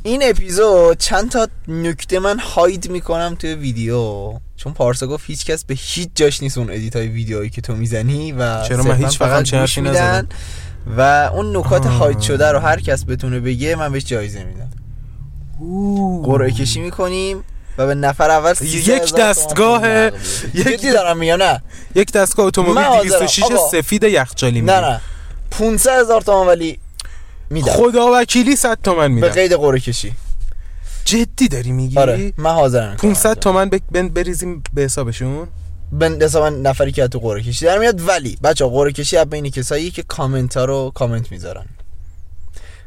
این 0.02 0.20
اپیزود 0.24 0.98
چند 0.98 1.30
تا 1.30 1.48
نکته 1.68 2.18
من 2.18 2.38
hide 2.38 2.90
می‌کنم 2.90 3.36
توی 3.38 3.54
ویدیو 3.54 4.32
چون 4.56 4.72
پارسا 4.72 5.06
گفت 5.06 5.24
هیچ 5.26 5.44
کس 5.44 5.64
به 5.64 5.74
هیچ 5.78 6.08
جاش 6.14 6.42
نیست 6.42 6.58
اون 6.58 6.70
edit 6.70 6.96
های 6.96 7.08
ویدیویی 7.08 7.50
که 7.50 7.60
تو 7.60 7.76
می‌زنی 7.76 8.32
و 8.32 8.62
چرا 8.62 8.82
من 8.82 8.96
هیچ 8.96 9.18
فقط 9.18 9.54
گوش 9.54 9.78
میدن؟ 9.78 10.28
و 10.96 11.30
اون 11.34 11.56
نکات. 11.56 11.86
هاید 11.86 12.20
شده 12.20 12.52
رو 12.52 12.58
هر 12.58 12.80
کس 12.80 13.04
بتونه 13.04 13.40
بگه 13.40 13.76
من 13.76 13.92
بهش 13.92 14.04
جایزه 14.04 14.44
میدم 14.44 14.70
قرعه 16.24 16.50
کشی 16.50 16.80
می‌کنیم 16.80 17.44
و 17.78 17.86
به 17.86 17.94
نفر 17.94 18.30
اول 18.30 18.50
یک 18.50 18.56
13,000 18.56 19.06
تومان 19.08 19.30
دستگاه- 19.30 19.80
پول 19.80 19.88
نقدی. 19.90 20.58
یک- 20.60 20.68
جدی 20.68 20.90
دارم 20.92 21.16
میگم 21.18 21.34
نه. 21.42 21.62
یک 21.94 22.12
دستگاه 22.12 22.46
اتومبیل 22.46 22.74
من 22.74 22.82
حاضرم. 22.84 23.02
206 23.08 23.42
آقا. 23.42 23.68
سفید 23.68 24.02
یخچالی 24.04 24.60
نه 24.60 24.76
میدیم 24.76 24.90
نه. 24.90 25.00
500 25.50 26.00
هزار 26.00 26.20
تومان 26.20 26.46
ولی 26.46 26.78
میدم. 27.50 27.72
خدا 27.72 28.10
وکیلی 28.14 28.56
100 28.56 28.78
تومن 28.84 28.98
به 29.08 29.08
میدم. 29.08 29.28
قید 29.28 29.52
قرعه 29.52 29.80
کشی. 29.80 30.12
جدی 31.04 31.48
داری 31.48 31.72
میگی؟ 31.72 31.98
آره 31.98 32.32
من 32.36 32.50
حاضرم. 32.54 32.96
500 32.96 33.38
تومن 33.38 33.70
بن- 33.92 34.08
بریزیم 34.08 34.62
به 34.74 34.82
حسابشون؟ 34.82 35.48
به 35.92 36.18
حساب 36.22 36.44
نفری 36.46 36.92
که 36.92 37.08
تو 37.08 37.18
قرعه 37.18 37.42
کشی 37.42 37.64
در 37.64 37.78
میاد 37.78 38.08
ولی 38.08 38.38
بچه 38.42 38.64
قرعه 38.66 38.92
کشی 38.92 39.16
از 39.16 39.30
بین 39.30 39.50
کسایی 39.50 39.90
که 39.90 40.02
کامنت 40.02 40.56
ها 40.56 40.64
رو 40.64 40.92
کامنت 40.94 41.32
می‌ذارن. 41.32 41.64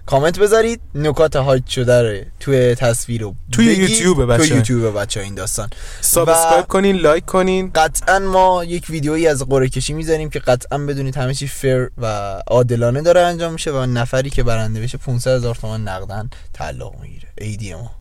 کامنت 0.05 0.39
بذارید. 0.39 0.81
نکات 0.95 1.35
hide 1.35 1.67
شده 1.67 2.01
رو 2.01 2.25
توی 2.39 2.75
تصویر 2.75 3.21
رو 3.21 3.35
توی. 3.51 3.65
یوتیوب 3.65 4.25
بچه‌ها. 4.25 4.47
توی 4.47 4.57
یوتیوب 4.57 4.99
بچه 4.99 5.21
این 5.21 5.35
داستان. 5.35 5.69
subscribe 6.01 6.67
کنین 6.67 6.95
لایک 6.95 7.25
کنین. 7.25 7.71
قطعا 7.75 8.19
ما 8.19 8.63
یک 8.63 8.85
ویدیویی 8.89 9.27
از 9.27 9.43
قرعه 9.43 9.69
کشی 9.69 9.93
می‌ذاریم 9.93 10.29
که 10.29 10.39
قطعا 10.39 10.77
بدونید 10.77 11.17
همه 11.17 11.33
چی 11.33 11.47
fair 11.47 11.91
و 11.97 12.05
عادلانه 12.47 13.01
داره 13.01 13.21
انجام 13.21 13.53
میشه 13.53 13.71
و 13.71 13.85
نفری 13.85 14.29
که 14.29 14.43
برنده 14.43 14.81
بشه 14.81 14.97
500 14.97 15.31
هزار 15.31 15.55
تومان 15.55 15.87
نقدن 15.87 16.29
تعلق 16.53 16.93
می‌گیره. 17.01 17.27
ایدی 17.37 17.73
ما. 17.73 17.91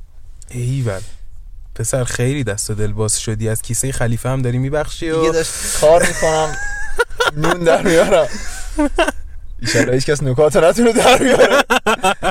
ایول. 0.51 1.01
پسر 1.75 2.05
خیلی 2.05 2.45
دست 2.45 2.71
و 2.71 2.75
دل 2.75 2.93
باز 2.93 3.21
شدی. 3.21 3.49
از 3.49 3.63
کیسه 3.63 3.93
خلیفه 3.93 4.29
هم 4.29 4.43
داری 4.43 4.59
میبخشی 4.59 5.07
دیگه 5.07 5.29
و 5.29 5.33
داشت 5.33 5.53
کار 5.81 6.07
می‌کنم. 6.07 6.57
نون 7.43 7.65
در 7.65 7.83
میارم. 7.83 8.27
ایشالا 9.63 9.93
هیچ 9.93 10.07
کس 10.07 10.23
نکات 10.23 10.57
رو 10.57 10.69
نتونه 10.69 10.93
در 10.93 11.19
بیاره. 11.19 11.65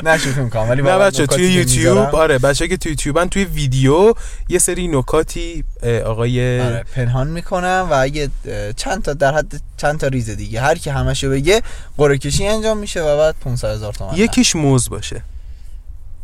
نه 0.04 0.18
شوخی 0.18 0.40
می‌کنم 0.40 0.70
ولی 0.70 0.82
نه 0.82 0.98
بچه 0.98 1.26
توی 1.26 1.52
یوتیوب 1.52 2.14
آره 2.14 2.38
بچه 2.38 2.68
که 2.68 2.76
توی 2.76 2.90
یوتیوبن 2.92 3.28
توی 3.28 3.44
ویدیو 3.44 4.14
یه 4.48 4.58
سری 4.58 4.88
نکاتی 4.88 5.64
آقای 6.04 6.60
آره 6.60 6.84
پنهان 6.94 7.26
می‌کنم 7.26 7.88
و 7.90 7.94
اگه 7.94 8.30
چند 8.76 9.02
تا 9.02 9.12
در 9.12 9.34
حد 9.34 9.60
چند 9.76 10.00
تا 10.00 10.06
ریز 10.06 10.30
دیگه 10.30 10.60
هر 10.60 10.78
کی 10.78 10.90
همشو 10.90 11.30
بگه 11.30 11.62
قرعه 11.96 12.18
کشی 12.18 12.46
انجام 12.46 12.78
میشه 12.78 13.02
و 13.02 13.16
بعد 13.16 13.34
500 13.44 13.74
هزار 13.74 13.92
تومان 13.92 14.16
یکیش 14.16 14.56
موز 14.56 14.90
باشه. 14.90 15.22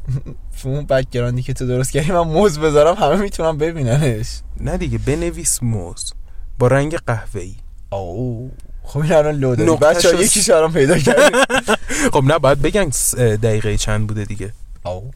اون 0.65 0.87
background 0.87 1.38
ی 1.38 1.43
که 1.43 1.53
تو 1.53 1.67
درست 1.67 1.93
کردی 1.93 2.13
من 2.13 2.21
موز 2.21 2.59
بذارم 2.59 2.95
همه 2.95 3.17
می‌تونم 3.17 3.59
ببیننش. 3.59 4.27
نه 4.61 4.77
دیگه 4.77 4.99
بنویس 4.99 5.63
موز. 5.63 6.13
با 6.59 6.67
رنگ 6.67 6.97
قهوه‌ای. 6.97 7.55
او 7.91 8.51
خب 8.87 8.99
این 9.01 9.13
الان 9.13 9.35
لو 9.35 9.77
بچه 9.77 10.17
س- 10.17 10.21
یکیش 10.21 10.51
الان 10.51 10.73
پیدا 10.73 10.99
کردی 11.07 11.37
خب 12.13 12.23
نه 12.25 12.39
باید 12.39 12.63
بگن 12.63 12.89
دقیقه 13.19 13.77
چند 13.77 14.07
بوده 14.07 14.25
دیگه. 14.25 14.53
او 14.85 15.11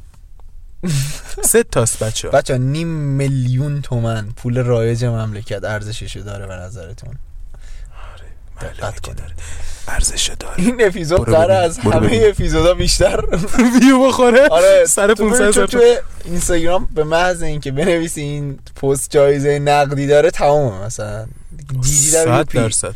سه 1.42 1.62
تاست 1.62 1.98
بچه 2.04 2.28
بچه 2.28 2.58
نیم 2.58 2.88
میلیون 2.88 3.82
تومن 3.82 4.28
پول 4.36 4.58
رایج 4.58 5.04
مملکت 5.04 5.64
ارزششو 5.64 6.20
داره 6.20 6.46
به 6.46 6.54
نظرتون. 6.54 7.14
دقت 8.60 9.00
کنید. 9.00 9.22
ارزش 9.88 10.30
داره. 10.40 10.54
این 10.58 10.76
اپیزود 10.86 11.24
قرار. 11.26 11.50
از 11.50 11.78
همه. 11.78 12.20
اپیزودا 12.24 12.74
بیشتر. 12.74 13.24
ویو 13.82 14.06
بخوره. 14.08 14.48
آره 14.48 14.84
سر 14.88 15.14
تو 15.14 15.30
500 15.30 15.40
ببین 15.40 15.52
چون 15.52 15.64
هزار 15.64 15.66
توی 15.66 15.96
اینستاگرام 16.24 16.88
به 16.94 17.04
محض 17.04 17.42
اینکه 17.42 17.70
بنویسی 17.72 18.20
این 18.20 18.58
پست 18.82 19.10
جایزه 19.10 19.58
نقدی 19.58 20.06
داره 20.06 20.30
تمامه 20.30 20.84
مثلا. 20.86 21.26
صد 22.02 22.48
درصد. 22.48 22.94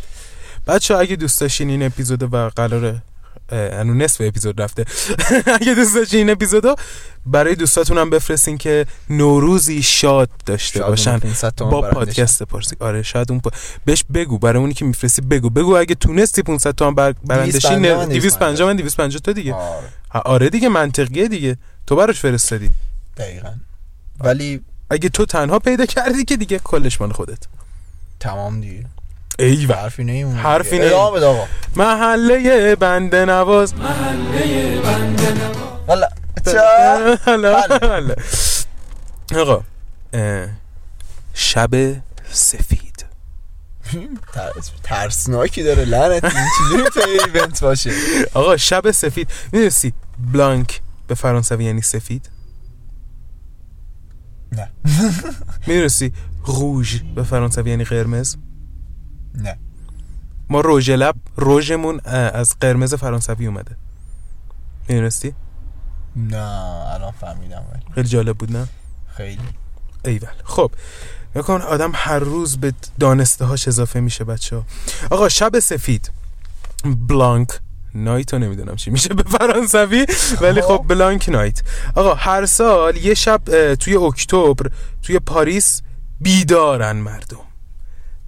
بچه 0.66 0.96
اگه 0.96 1.16
دوست 1.16 1.40
داشتین 1.40 1.70
این 1.70 1.82
اپیزود 1.82 2.34
و 2.34 2.50
قراره 2.56 3.02
انو 3.52 3.94
نصف 3.94 4.20
اپیزود 4.20 4.60
رفته. 4.60 4.84
اگه 5.60 5.74
دوست 5.74 5.94
داشتین 5.94 6.18
این 6.18 6.30
اپیزودو 6.30 6.74
برای 7.26 7.54
دوستاتون 7.54 7.98
هم 7.98 8.10
بفرستین 8.10 8.58
که 8.58 8.86
نوروزی 9.10 9.82
شاد 9.82 10.30
داشته 10.46 10.82
باشن. 10.82 11.20
با 11.58 11.82
پادکست 11.82 12.42
پارسی 12.42 12.76
آره 12.80 13.02
شاید 13.02 13.30
اون 13.30 13.40
پا... 13.40 13.50
بهش 13.84 14.04
بگو 14.14 14.38
برای 14.38 14.60
اونی 14.60 14.74
که 14.74 14.84
میفرستی 14.84 15.22
بگو. 15.22 15.50
بگو 15.50 15.76
اگه 15.76 15.94
تونستی 15.94 16.42
500 16.42 16.70
تومن 16.74 16.94
بر... 16.94 17.14
برندشی 17.24 17.58
250 17.58 17.98
من 17.98 18.08
250 18.08 18.68
من 18.68 18.76
250 18.76 19.20
تا 19.20 19.32
دیگه. 19.32 19.54
آره. 19.54 19.86
آره 20.24 20.50
دیگه 20.50 20.68
منطقیه 20.68 21.28
دیگه. 21.28 21.56
تو 21.86 21.96
براش 21.96 22.20
فرستادی. 22.20 22.70
دقیقا. 23.16 23.52
ولی 24.20 24.60
اگه 24.90 25.08
تو 25.08 25.26
تنها 25.26 25.58
پیدا 25.58 25.86
کردی 25.86 26.24
که 26.24 26.36
دیگه 26.36 26.58
کلش 26.58 27.00
مال 27.00 27.12
خودت. 27.12 27.46
تمام 28.20 28.60
دیگه. 28.60 28.86
ایول 29.38 29.74
حرفی 29.74 30.04
نمیمونه 30.04 30.38
حرفی. 30.38 30.78
نمیمونه. 30.78 31.48
محله 31.76 32.76
بنده 32.76 33.24
نواز. 33.24 33.74
محله 33.74 34.80
بنده 34.80 35.32
نوا 35.34 35.78
والا 35.88 36.08
چه؟ 36.44 36.60
حالا 37.26 37.66
بله. 37.68 37.88
حالا. 37.88 38.14
آقا 39.42 39.62
شب 41.34 41.70
سفید. 42.30 43.04
ترس- 44.32 44.70
ترسناکی 44.82 45.62
داره 45.62 45.84
لعنت 45.84 46.24
این 46.24 46.44
چجوری 46.58 46.90
توی 46.90 47.02
ایونت 47.34 47.60
باشه. 47.64 47.90
آقا 48.34 48.56
شب 48.56 48.90
سفید. 48.90 49.28
می‌دونستی 49.52 49.92
بلانک 50.32 50.80
به 51.08 51.14
فرانسوی 51.14 51.64
یعنی 51.64 51.82
سفید؟ 51.82 52.30
نه. 54.52 54.68
می‌دونستی 55.66 56.12
روژ 56.46 57.00
به 57.14 57.22
فرانسوی 57.22 57.70
یعنی 57.70 57.84
قرمز؟ 57.84 58.36
نه. 59.34 59.58
ما 60.48 60.62
رژ 60.64 60.90
لب 60.90 61.16
رژمون 61.38 62.00
از 62.04 62.56
قرمز 62.60 62.94
فرانسوی 62.94 63.46
اومده. 63.46 63.76
می‌دونستی؟ 64.88 65.34
نه 66.16 66.36
الان 66.94 67.10
فهمیدم 67.20 67.64
ولی. 67.72 67.94
خیلی 67.94 68.08
جالب 68.08 68.36
بود 68.36 68.56
نه؟ 68.56 68.68
خیلی. 69.16 69.38
ایول. 70.04 70.28
خب 70.44 70.70
نکن 71.36 71.60
آدم 71.60 71.92
هر 71.94 72.18
روز 72.18 72.56
به 72.56 72.72
دانسته 73.00 73.44
هاش 73.44 73.68
اضافه 73.68 74.00
میشه 74.00 74.24
بچه 74.24 74.56
ها 74.56 74.64
آقا 75.10 75.28
شب 75.28 75.58
سفید. 75.58 76.10
بلانک 76.84 77.48
نایت 77.94 78.32
رو 78.32 78.38
نمی‌دونم 78.38 78.76
چی 78.76 78.90
میشه 78.90 79.14
به 79.14 79.22
فرانسوی 79.22 80.06
ولی 80.40 80.62
خب 80.62 80.84
بلانک 80.88 81.28
نایت. 81.28 81.62
آقا 81.94 82.14
هر 82.14 82.46
سال 82.46 82.96
یه 82.96 83.14
شب 83.14 83.74
توی 83.74 83.96
اکتبر 83.96 84.70
توی 85.02 85.18
پاریس 85.18 85.82
بیدارن 86.20 86.96
مردم. 86.96 87.38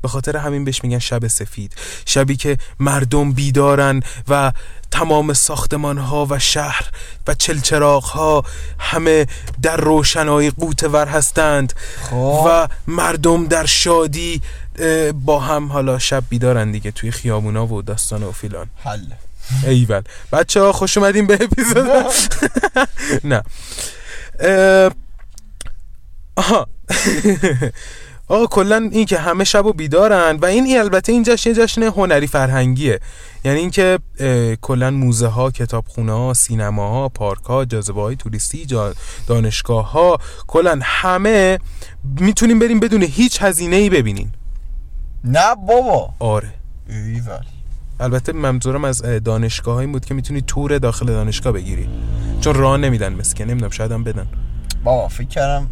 به 0.06 0.10
خاطر 0.10 0.36
همین 0.36 0.64
بهش 0.64 0.84
میگن 0.84 0.98
شب 0.98 1.26
سفید. 1.26 1.72
شبی 2.06 2.36
که 2.36 2.58
مردم 2.80 3.32
بیدارن 3.32 4.02
و 4.28 4.52
تمام 4.90 5.32
ساختمان 5.32 5.98
ها 5.98 6.26
و 6.30 6.38
شهر 6.38 6.90
و 7.26 7.34
چلچراغ 7.34 8.04
ها 8.04 8.44
همه 8.78 9.26
در 9.62 9.76
روشنایی 9.76 10.50
قوتور 10.50 11.06
هستند 11.06 11.72
خب. 12.10 12.44
و 12.46 12.68
مردم 12.86 13.46
در 13.46 13.66
شادی 13.66 14.42
با 15.24 15.40
هم 15.40 15.72
حالا 15.72 15.98
شب 15.98 16.24
بیدارن 16.28 16.72
دیگه 16.72 16.90
توی 16.90 17.10
خیابونا 17.10 17.66
و 17.66 17.82
داستان 17.82 18.22
و 18.22 18.32
فیلان. 18.32 18.66
حل 18.84 19.06
ایول. 19.64 20.02
بچه 20.32 20.60
ها 20.60 20.72
خوش 20.72 20.98
اومدین 20.98 21.26
به 21.26 21.34
اپیزود. 21.34 21.86
نه. 23.24 23.42
آها. 26.36 26.68
آقا 28.28 28.46
کلا 28.46 28.88
این 28.92 29.06
که 29.06 29.18
همه 29.18 29.44
شب 29.44 29.66
و 29.66 29.72
بیدارن 29.72 30.36
و 30.36 30.46
این, 30.46 30.64
این 30.64 30.78
البته 30.78 31.12
این 31.12 31.22
جشن 31.22 31.50
یه 31.50 31.56
جشن 31.56 31.82
هنری 31.82 32.26
فرهنگیه. 32.26 33.00
یعنی 33.44 33.58
اینکه 33.58 33.98
اه، 34.18 34.54
کلا 34.56 34.90
موزه 34.90 35.26
ها 35.26 35.50
کتابخونه 35.50 36.12
ها 36.12 36.34
سینما 36.34 36.90
ها 36.90 37.08
پارک 37.08 37.44
ها 37.44 37.64
جاذبه 37.64 38.00
های 38.00 38.16
توریستی 38.16 38.66
جا 38.66 38.94
دانشگاه 39.26 39.92
ها 39.92 40.18
کلا 40.46 40.78
همه 40.82 41.58
می‌تونیم 42.20 42.58
بریم 42.58 42.80
بدون 42.80 43.02
هیچ 43.02 43.42
هزینه 43.42 43.76
ای 43.76 43.90
ببینین. 43.90 44.28
نه 45.24 45.54
بابا. 45.68 46.10
آره. 46.18 46.48
ایول. 46.88 47.44
البته 48.00 48.32
منظورم 48.32 48.84
از 48.84 49.02
دانشگاه 49.02 49.74
هایی 49.74 49.86
بود 49.86 50.04
که 50.04 50.14
می‌تونی 50.14 50.40
تور 50.40 50.78
داخل 50.78 51.06
دانشگاه 51.06 51.52
بگیری. 51.52 51.88
چون 52.40 52.54
راه 52.54 52.76
نمیدن 52.76 53.12
مسکه 53.12 53.44
نمی‌دونم 53.44 53.70
شاید 53.70 53.92
هم 53.92 54.04
بدن. 54.04 54.26
بابا 54.84 55.08
فکر 55.08 55.28
کردم 55.28 55.66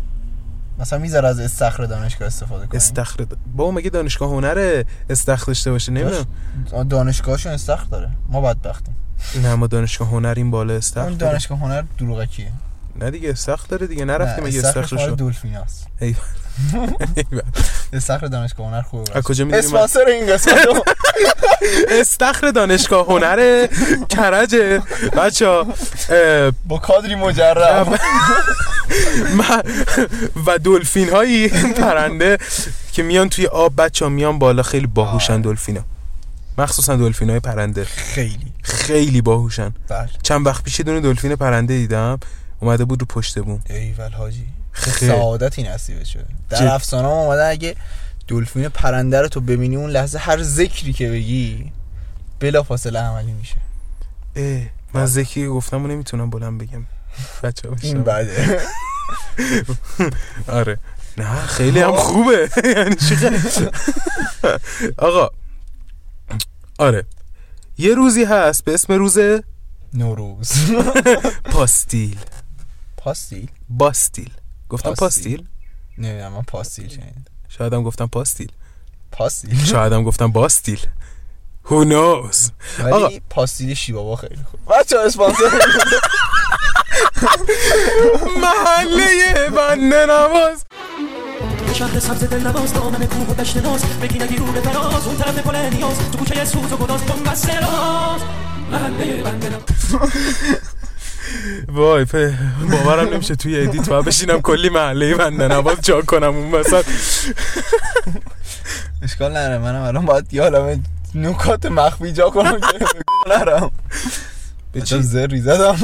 مثلا 0.79 0.99
می‌ذاره 0.99 1.29
از 1.29 1.41
استخر 1.41 1.85
دانشگاه 1.85 2.27
استفاده 2.29 2.67
کنیم 2.67 2.77
استخر 2.77 3.25
د- 3.25 3.37
بابا 3.57 3.71
مگه 3.71 3.91
دانشگاه 3.91 4.31
هنر 4.31 4.85
استخر 5.11 5.47
داشته 5.47 5.71
باشه؟ 5.71 5.93
نمی‌دونم. 5.93 6.89
دانشگاهشون 6.89 7.53
استخر 7.53 7.85
داره. 7.85 8.11
ما 8.29 8.41
بدبختیم 8.41 8.97
نه 9.43 9.55
ما 9.55 9.67
دانشگاه 9.67 10.09
هنر 10.09 10.35
این 10.37 10.51
بالا 10.51 10.73
اون 10.73 10.79
استخر 10.79 11.11
داره. 11.11 11.17
دانشگاه 11.17 11.59
هنر 11.59 11.85
دروغکیه. 11.99 12.53
نه 12.97 13.11
دیگه 13.11 13.31
استخر 13.31 13.67
داره 13.69 13.87
دیگه. 13.87 14.05
نرفتیم 14.05 14.45
مگه 14.45 14.63
شو 14.87 14.97
دولفیناست 15.11 15.87
ایول. 16.01 16.17
ایول. 16.17 16.44
استخر 17.93 18.27
دانشگاه 18.27 18.67
هنر 18.67 18.83
خوبه 18.83 19.23
کجا 19.23 19.45
می‌دونی 19.45 19.65
اسپانسر 19.65 20.05
این 20.09 20.27
قسمت. 20.27 20.67
استخر 22.01 22.51
دانشگاه 22.51 23.07
هنر 23.07 23.67
کرجه 24.09 24.83
بچه 25.17 25.65
با 26.69 26.79
کادری 26.79 27.15
مجرب. 27.15 27.99
و 30.47 30.59
دلفین 30.59 31.09
هایی 31.11 31.49
پرنده 31.49 32.39
که 32.93 33.03
میان 33.03 33.29
توی 33.29 33.47
آب 33.47 33.73
بچه 33.79 34.05
ها 34.05 34.09
میان 34.09 34.39
بالا 34.39 34.63
خیلی 34.63 34.87
باهوشن 34.87 35.41
دلفین 35.41 35.77
ها 35.77 35.85
مخصوصا 36.59 36.97
دلفین 36.97 37.31
های 37.31 37.41
پرنده. 37.41 37.85
خیلی. 37.85 38.53
خیلی 38.63 39.21
باهوشن. 39.21 39.75
بله. 39.89 40.09
چند 40.23 40.47
وقت 40.47 40.65
پیش 40.65 40.81
دونه 40.81 41.01
دلفین 41.01 41.37
پرنده 41.37 41.77
دیدم 41.77 42.19
اومده 42.61 42.85
بود 42.85 43.01
رو 43.01 43.07
پشت 43.07 43.39
بوم. 43.39 43.61
ایول 43.71 44.11
حاجی. 44.11 44.47
سعادتی 44.75 45.63
نصیبه 45.63 46.05
شده. 46.05 46.27
در 46.51 46.75
افسانه 46.75 47.09
هم 47.09 47.15
اومده 47.15 47.45
اگه 47.45 47.77
دلفین 48.29 48.69
پرنده 48.69 49.21
رو 49.21 49.29
تو 49.29 49.41
ببینی 49.41 49.77
اون 49.77 49.91
لحظه 49.91 50.19
هر 50.19 50.43
ذکری 50.43 50.93
که 50.93 51.11
بگی 51.11 51.73
بلا 52.41 52.63
فاصله 52.63 52.99
عملی 52.99 53.33
میشه. 53.33 53.57
اه، 54.37 54.63
من 54.95 55.07
ذکی 55.07 55.47
گفتم 55.47 55.85
و 55.85 55.87
نمی‌تونم 55.87 56.31
بلند 56.31 56.61
بگم. 56.61 56.87
بچه 57.43 57.69
این 57.83 58.03
بده 58.03 58.61
آره. 60.49 60.79
نه 61.17 61.47
خیلی 61.47 61.81
هم 61.81 61.97
خوبه. 61.97 62.51
یعنی 62.77 62.97
آقا. 64.99 65.31
آره. 66.79 67.05
یه 67.79 67.95
روزی 67.95 68.25
هست 68.25 68.65
به 68.65 68.75
اسم 68.75 68.93
روز 68.93 69.19
نوروز. 69.95 70.53
پاستیل. 71.45 72.19
پاستیل؟ 72.97 73.49
باستیل. 73.69 74.31
گفتم 74.69 74.95
پاستیل؟ 74.95 75.37
پاستیل. 75.37 75.47
نمی‌دونم 75.99 76.33
من 76.33 76.43
پاستیل 76.43 76.89
شنیدم. 76.89 77.25
شاید 77.49 77.73
هم 77.73 77.83
گفتم 77.83 78.07
پاستیل. 78.07 78.53
پاستیل؟ 79.13 79.65
شاید 79.73 79.93
هم 79.93 80.05
گفتم 80.05 80.33
باستیل. 80.33 80.81
Who 81.65 81.85
knows? 81.85 82.51
آقا. 82.85 83.07
ولی 83.07 83.23
پاستیل 83.31 83.75
شیبابا 83.75 84.17
خیلی 84.17 84.39
خوب. 84.51 84.61
بچه 84.67 84.99
اسپانسر 84.99 85.43
محله 88.43 89.51
بنده 89.57 90.07
نواز 90.07 90.65
شهر 91.75 92.01
سبز 92.01 92.25
دل 92.25 92.41
نواز 92.47 92.73
دامن 92.75 93.07
کوه 93.07 93.29
و 93.31 93.35
دشت 93.35 93.57
ناز. 93.57 93.85
بگی 94.03 94.19
نگی 94.19 94.37
رو 94.37 94.47
به 94.53 94.61
فراز 94.61 95.07
اون 95.07 95.17
طرف 95.17 95.39
پل 95.39 95.57
نیاز. 95.57 96.11
تو 96.13 96.19
کوچه 96.19 96.45
سوز 96.45 96.73
و 96.73 96.77
گداز 96.77 97.03
بم 97.03 97.31
بسته 97.31 97.61
راز 97.61 98.21
محله 98.73 99.23
بنده 99.23 99.49
وای. 101.69 102.07
باورم 102.71 103.15
نمیشه 103.15 103.35
توی 103.37 103.61
ادیت 103.61 103.89
و 103.89 104.03
بشینم 104.03 104.43
کلی 104.43 104.69
محله 104.69 105.15
بنده 105.15 105.49
نواز 105.49 105.81
جا 105.81 106.03
کنم 106.03 106.35
اون 106.37 106.53
وسط. 106.53 106.85
اشکال 109.03 109.33
نره 109.33 109.59
منم 109.59 109.83
الان 109.83 110.07
باید 110.07 110.41
عالمه 110.41 110.81
نکات 111.15 111.67
مخفی 111.67 112.13
جا 112.13 112.31
کنم. 112.31 112.61
که 112.61 112.87
نرم. 113.31 113.71
به 114.73 114.81
چی؟ 114.81 115.03
زری 115.03 115.41
زدم. 115.41 115.77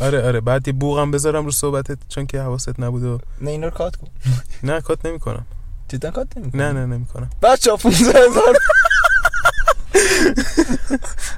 آره 0.00 0.26
آره. 0.26 0.40
بعد 0.40 0.68
یه 0.68 0.74
بوغم 0.74 1.10
بذارم 1.10 1.44
رو 1.44 1.50
صحبتت 1.50 1.98
چون 2.08 2.26
که 2.26 2.40
حواست 2.40 2.80
نبود 2.80 3.04
و 3.04 3.18
نه 3.40 3.50
این 3.50 3.64
رو 3.64 3.70
کات 3.70 3.96
کن. 3.96 4.06
نه 4.62 4.80
کات 4.80 5.06
نمی‌کنم. 5.06 5.46
جدا 5.88 6.10
کات 6.10 6.36
نمی 6.36 6.50
نه 6.54 6.72
نه 6.72 6.86
نمی‌کنم. 6.86 7.30
بچه 7.42 7.70
ها 7.70 7.76
15 7.76 8.08
هزار. 8.08 8.56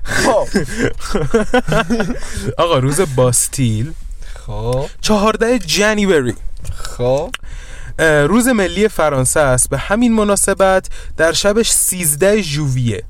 خب. 0.05 0.49
آقا 2.59 2.79
روز 2.79 3.01
باستیل. 3.17 3.93
خب. 4.47 4.87
14 5.01 5.59
جنیوری. 5.59 6.35
خب. 6.75 7.31
روز 8.29 8.49
ملی 8.49 8.89
فرانسه 8.89 9.41
است. 9.41 9.71
به 9.71 9.79
همین 9.79 10.15
مناسبت 10.15 10.89
در 11.17 11.33
شبش 11.33 11.71
13 11.71 12.43
ژوئیه 12.43 13.05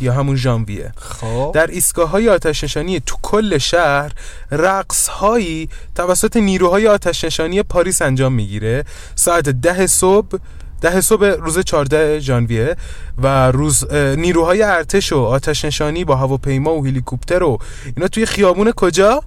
یا 0.00 0.12
همون 0.12 0.36
ژانویه. 0.36 0.92
خب. 0.96 1.52
در 1.54 1.66
ایستگاه 1.66 2.08
های 2.10 2.28
آتشنشانی 2.28 3.00
تو 3.00 3.16
کل 3.22 3.58
شهر 3.58 4.12
رقص 4.50 5.08
هایی 5.08 5.68
توسط 5.94 6.36
نیروهای 6.36 6.86
آتشنشانی 6.88 7.62
پاریس 7.62 8.02
انجام 8.02 8.32
می‌گیره. 8.32 8.84
ساعت 9.14 9.48
ده 9.48 9.86
صبح 9.86 10.38
ده 10.80 11.00
صبح 11.00 11.26
روز 11.26 11.58
14 11.58 12.20
ژانویه 12.20 12.76
و 13.18 13.50
روز 13.50 13.92
نیروهای 13.94 14.62
ارتش 14.62 15.12
و 15.12 15.18
آتشنشانی 15.18 16.04
با 16.04 16.16
هواپیما 16.16 16.74
و 16.74 16.86
هلیکوپتر 16.86 17.42
و 17.42 17.58
اینا 17.96 18.08
توی 18.08 18.26
خیابون 18.26 18.72
کجا؟ 18.72 19.22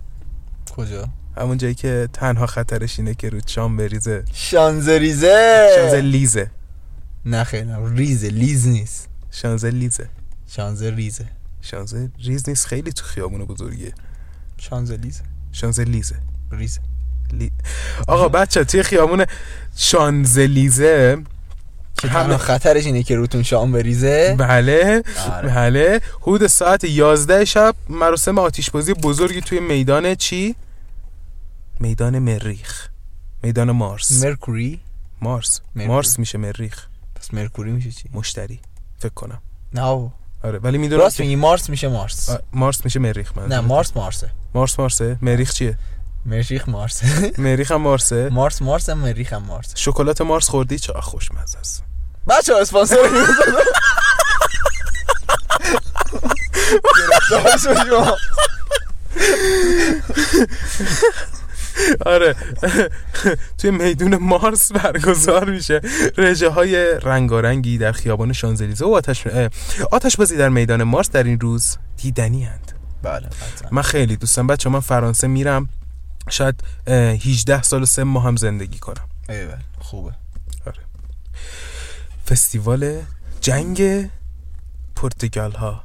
کجا؟ 0.76 1.10
همون 1.38 1.58
جایی 1.58 1.74
که 1.74 2.10
تنها 2.14 2.46
خطرش 2.46 3.00
اینه 3.00 3.14
که 3.14 3.30
رو 3.30 3.40
شام 3.46 3.78
بریزه. 3.78 4.24
شانزریزه! 4.34 5.68
شانزه 5.76 6.02
لیزه 6.02 6.52
نه 7.26 7.44
خیلی 7.44 7.66
نه. 7.66 7.96
ریزه 7.96 8.30
لیز 8.30 8.68
نیست. 8.68 9.10
شانزه 9.32 9.70
لیزه 9.70 10.10
شانزه 10.48 10.90
ریزه 10.90 11.26
شانزه 11.62 12.10
ریز 12.24 12.50
نیست 12.50 12.66
خیلی 12.66 12.92
تو 12.92 13.04
خیابون 13.04 13.46
بزرگیه. 13.46 13.94
شانزه 14.58 14.98
لیزه 14.98 15.24
شانزه 15.52 15.84
لیزه 15.84 16.16
ریزه. 16.52 16.80
لی... 17.34 17.52
آقا 18.08 18.30
بچه 18.30 18.64
توی 18.64 18.84
خیابون 18.84 19.26
شانزلیزه 19.76 21.24
که 21.98 22.08
تنها 22.08 22.38
خطرش 22.38 22.86
اینه 22.86 23.04
که 23.04 23.16
روتون 23.16 23.44
شام 23.44 23.72
بریزه. 23.72 24.36
بله 24.40 25.04
آره. 25.32 25.50
بله. 25.50 26.02
حدود 26.22 26.48
ساعت 26.48 26.84
11 26.84 27.46
شب 27.46 27.76
مراسم 27.90 28.40
آتیشبازی 28.40 28.94
بزرگی 28.94 29.42
توی 29.42 29.60
میدان 29.60 30.16
چی؟ 30.16 30.56
میدان 31.80 32.20
مریخ. 32.20 32.88
میدان 33.44 33.72
مارس. 33.72 34.24
مرکوری؟ 34.24 34.80
مارس. 35.22 35.62
مرکوری. 35.76 35.88
مارس 35.88 36.20
میشه 36.20 36.38
مریخ. 36.38 36.86
پس 37.16 37.34
مرکوری 37.34 37.72
میشه 37.72 37.92
چی؟ 37.92 38.10
مشتری. 38.14 38.60
فکر 39.00 39.14
کنم. 39.14 39.42
نه. 39.74 39.82
آره 40.44 40.60
ولی 40.60 40.78
می‌دونم 40.78 41.02
راست 41.02 41.20
میگی 41.20 41.36
مارس 41.36 41.70
میشه 41.70 41.88
مارس. 41.88 42.30
مارس 42.54 42.86
میشه 42.86 43.00
مریخ. 43.00 43.38
من 43.38 43.48
نه 43.48 43.60
مارس 43.60 43.98
مارسه. 43.98 44.30
مارس 44.54 44.80
مارسه. 44.80 45.18
مریخ 45.22 45.54
چیه؟ 45.54 45.78
مریخ 46.26 46.70
مارسه 46.70 47.34
مریخ 47.38 47.72
هم 47.72 47.82
مارسه؟ 47.82 48.30
مارس 48.32 48.62
مارس 48.62 48.90
هم 48.90 48.98
مریخ 48.98 49.34
هم 49.34 49.44
مارس. 49.44 49.74
شکلات 49.76 50.22
مارس 50.22 50.50
خوردی؟ 50.50 50.80
چه 50.80 50.94
خوشمزه 50.94 51.60
است. 51.60 51.84
بچه 52.28 52.54
ها 52.54 52.60
اسپانسر. 52.60 52.98
آره. 62.06 62.36
توی 63.58 63.72
میدون 63.72 64.16
مارس 64.16 64.72
برگزار 64.72 65.50
میشه. 65.50 65.82
رژه 66.18 66.50
های 66.50 67.00
رنگارنگی 67.00 67.78
در 67.78 67.92
خیابان 67.92 68.34
شانزلیزه 68.34 68.86
و 68.86 68.90
آتش 68.90 69.28
آتش 69.92 70.16
بازی 70.18 70.38
در 70.38 70.50
میدان 70.50 70.84
مارس 70.84 71.10
در 71.10 71.24
این 71.24 71.40
روز 71.40 71.78
دیدنی 71.98 72.44
هند 72.44 72.72
بله. 73.04 73.30
من 73.72 73.82
خیلی 73.82 74.16
دوستم 74.16 74.48
بچه 74.48 74.70
من 74.70 74.80
فرانسه 74.80 75.28
میرم. 75.28 75.70
شاید 76.30 76.64
اه، 76.88 76.96
18 76.96 77.62
سال 77.62 77.82
و 77.84 77.86
سه 77.86 78.04
ماه 78.04 78.24
هم 78.24 78.36
زندگی 78.36 78.80
کنم. 78.80 79.10
ایول 79.30 79.58
خوبه. 79.80 80.12
فستیوال 82.30 83.02
جنگ 83.42 84.10
پرتگال 84.96 85.52
ها 85.52 85.84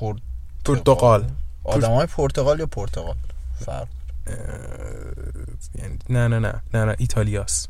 پرتغال. 0.00 0.20
پرتغال 0.64 1.30
آدم 1.64 1.90
های 1.92 2.06
پرتغال 2.06 2.60
یا 2.60 2.66
پرتغال؟ 2.66 3.16
فرق. 3.66 3.88
یعنی 5.74 5.98
نه 6.10 6.28
نه 6.28 6.38
نه 6.38 6.62
نه 6.74 6.84
نه 6.84 6.94
ایتالیاس. 6.98 7.68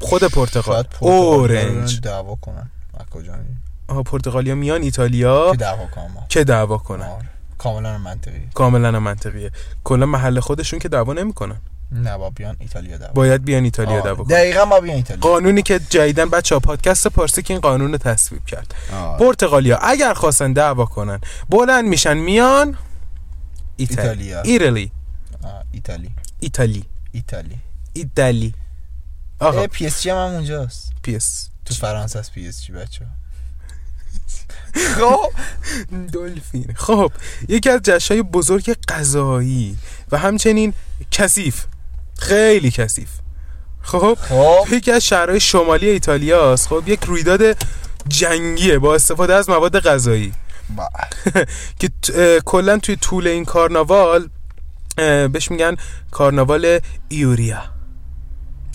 خود 0.00 0.24
پرتغال. 0.24 0.84
اورنج. 1.00 2.00
دعوا 2.00 2.34
کنن. 2.34 2.70
کجا؟ 3.10 3.34
آها 3.88 4.02
پرتغالیا 4.02 4.54
میان 4.54 4.82
ایتالیا. 4.82 5.50
که 5.50 5.56
دعوا 5.56 5.86
کنن. 5.86 6.26
که 6.28 6.44
دعوا 6.44 6.78
کنن؟ 6.78 7.02
آره. 7.06 7.28
کاملا 7.58 7.98
منطقی 7.98 8.48
کاملا 8.54 8.88
هم 8.88 8.98
منطقیه. 9.02 9.50
کلا 9.84 10.06
محل 10.06 10.40
خودشون 10.40 10.78
که 10.78 10.88
دعوا 10.88 11.12
نمی‌کنن. 11.12 11.56
نه 11.92 12.18
با 12.18 12.30
بیان 12.30 12.56
ایتالیا 12.60 12.96
دعوا. 12.98 13.12
باید 13.12 13.44
بیان 13.44 13.64
ایتالیا. 13.64 14.00
دعوا 14.00 14.24
دقیقا 14.24 14.64
با 14.64 14.80
بیان 14.80 14.96
ایتالیا. 14.96 15.20
قانونی 15.20 15.62
که 15.62 15.80
جدیدن 15.90 16.30
بچه 16.30 16.54
ها 16.54 16.58
پادکست 16.58 17.08
پارسی 17.08 17.42
که 17.42 17.54
این 17.54 17.60
قانون 17.60 17.92
رو 17.92 17.98
تصویب 17.98 18.44
کرد. 18.44 18.74
پرتغالیا 19.18 19.76
اگر 19.76 20.14
خواستن 20.14 20.52
دعوا 20.52 20.84
کنن 20.84 21.20
بلند 21.48 21.84
میشن 21.84 22.16
میان 22.16 22.76
ایتالیا. 23.76 24.42
ایتالی. 24.42 24.92
ایتالی. 25.72 26.10
ایتالی. 26.40 26.84
ایتالی. 27.12 27.58
ایتالی. 27.92 28.54
آقا. 29.40 29.66
PSG 29.66 30.10
هم 30.10 30.16
اونجاست 30.16 30.92
PS. 31.02 31.48
تو 31.64 31.74
فرانسه 31.74 32.18
است 32.18 32.32
PSG 32.32 32.72
بچه 32.72 33.06
خب. 34.76 35.32
دلفین. 36.12 36.72
خب 36.76 37.12
یکی 37.48 37.70
از 37.70 37.80
جشنهای 37.82 38.22
بزرگ 38.22 38.76
غذایی 38.88 39.76
و 40.12 40.18
همچنین 40.18 40.74
کثیف. 41.10 41.64
خیلی 42.18 42.70
کثیف. 42.70 43.08
خب 43.82 44.18
خب. 44.20 44.66
یکی 44.72 44.92
از 44.92 45.04
شهرهای 45.06 45.40
شمالی 45.40 45.88
ایتالیا 45.88 46.52
است 46.52 46.68
خب 46.68 46.82
یک 46.86 47.04
رویداد 47.04 47.42
جنگیه 48.08 48.78
با 48.78 48.94
استفاده 48.94 49.34
از 49.34 49.50
مواد 49.50 49.80
غذایی. 49.80 50.32
با- 50.76 50.90
که 51.80 51.90
کلا 52.44 52.78
توی 52.78 52.96
طول 52.96 53.26
این 53.26 53.44
کارناوال 53.44 54.28
بهش 55.32 55.50
میگن 55.50 55.76
کارناوال 56.10 56.78
ایوریا. 57.08 57.62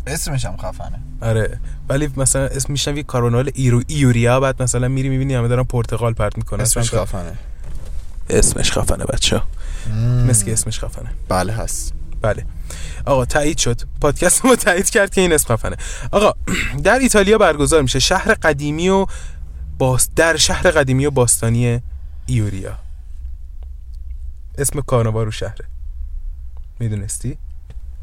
اسمش 0.08 0.46
هم 0.46 0.58
خفنه. 0.58 1.00
آره 1.22 1.60
ولی 1.90 2.10
مثلا 2.18 2.46
اسم 2.46 2.72
میشنوی 2.72 3.04
کارناوال 3.04 3.52
ایرو 3.56 3.84
ایوریا 3.88 4.40
بعد 4.40 4.62
مثلا 4.64 4.88
میری 4.88 5.10
می‌بینی 5.10 5.36
همه 5.36 5.48
دارن 5.48 5.64
پرتقال 5.64 6.14
پرت 6.14 6.38
می‌کنن. 6.38 6.62
اسمش 6.62 6.94
خفنه. 6.94 7.38
اسمش 8.30 8.72
خفنه 8.72 9.06
بچه. 9.06 9.42
مثل 10.28 10.46
که 10.46 10.54
اسمش 10.54 10.80
خفنه. 10.80 11.10
بله 11.30 11.54
هست. 11.54 11.94
بله. 12.22 12.46
آقا 13.06 13.26
تایید 13.26 13.58
شد. 13.58 13.82
پادکست 14.02 14.46
ما 14.46 14.56
تایید 14.56 14.90
کرد 14.90 15.14
که 15.14 15.22
این 15.22 15.34
اسم 15.34 15.56
خفنه. 15.56 15.76
آقا 16.12 16.34
در 16.84 17.00
ایتالیا 17.00 17.38
برگزار 17.38 17.82
میشه 17.82 18.00
شهر 18.00 18.34
قدیمی 18.34 18.90
و 18.90 19.06
باس 19.78 20.10
در 20.16 20.38
شهر 20.38 20.72
قدیمی 20.72 21.06
و 21.06 21.12
باستانی 21.12 21.82
ایوریا. 22.26 22.78
اسم 24.58 24.82
کارناوال 24.82 25.26
رو 25.26 25.32
شهره. 25.32 25.66
می‌دونستی؟ 26.80 27.38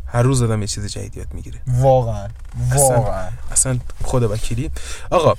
هر 0.08 0.22
روز 0.22 0.42
آدم 0.42 0.60
یه 0.60 0.66
چیز 0.66 0.86
جدید 0.86 1.16
یاد 1.16 1.26
می‌گیره. 1.34 1.60
واقعا 1.66 2.28
واقعا. 2.74 3.28
اصلا 3.52 3.78
خدا 4.04 4.28
وکیلی. 4.28 4.70
آقا 5.10 5.34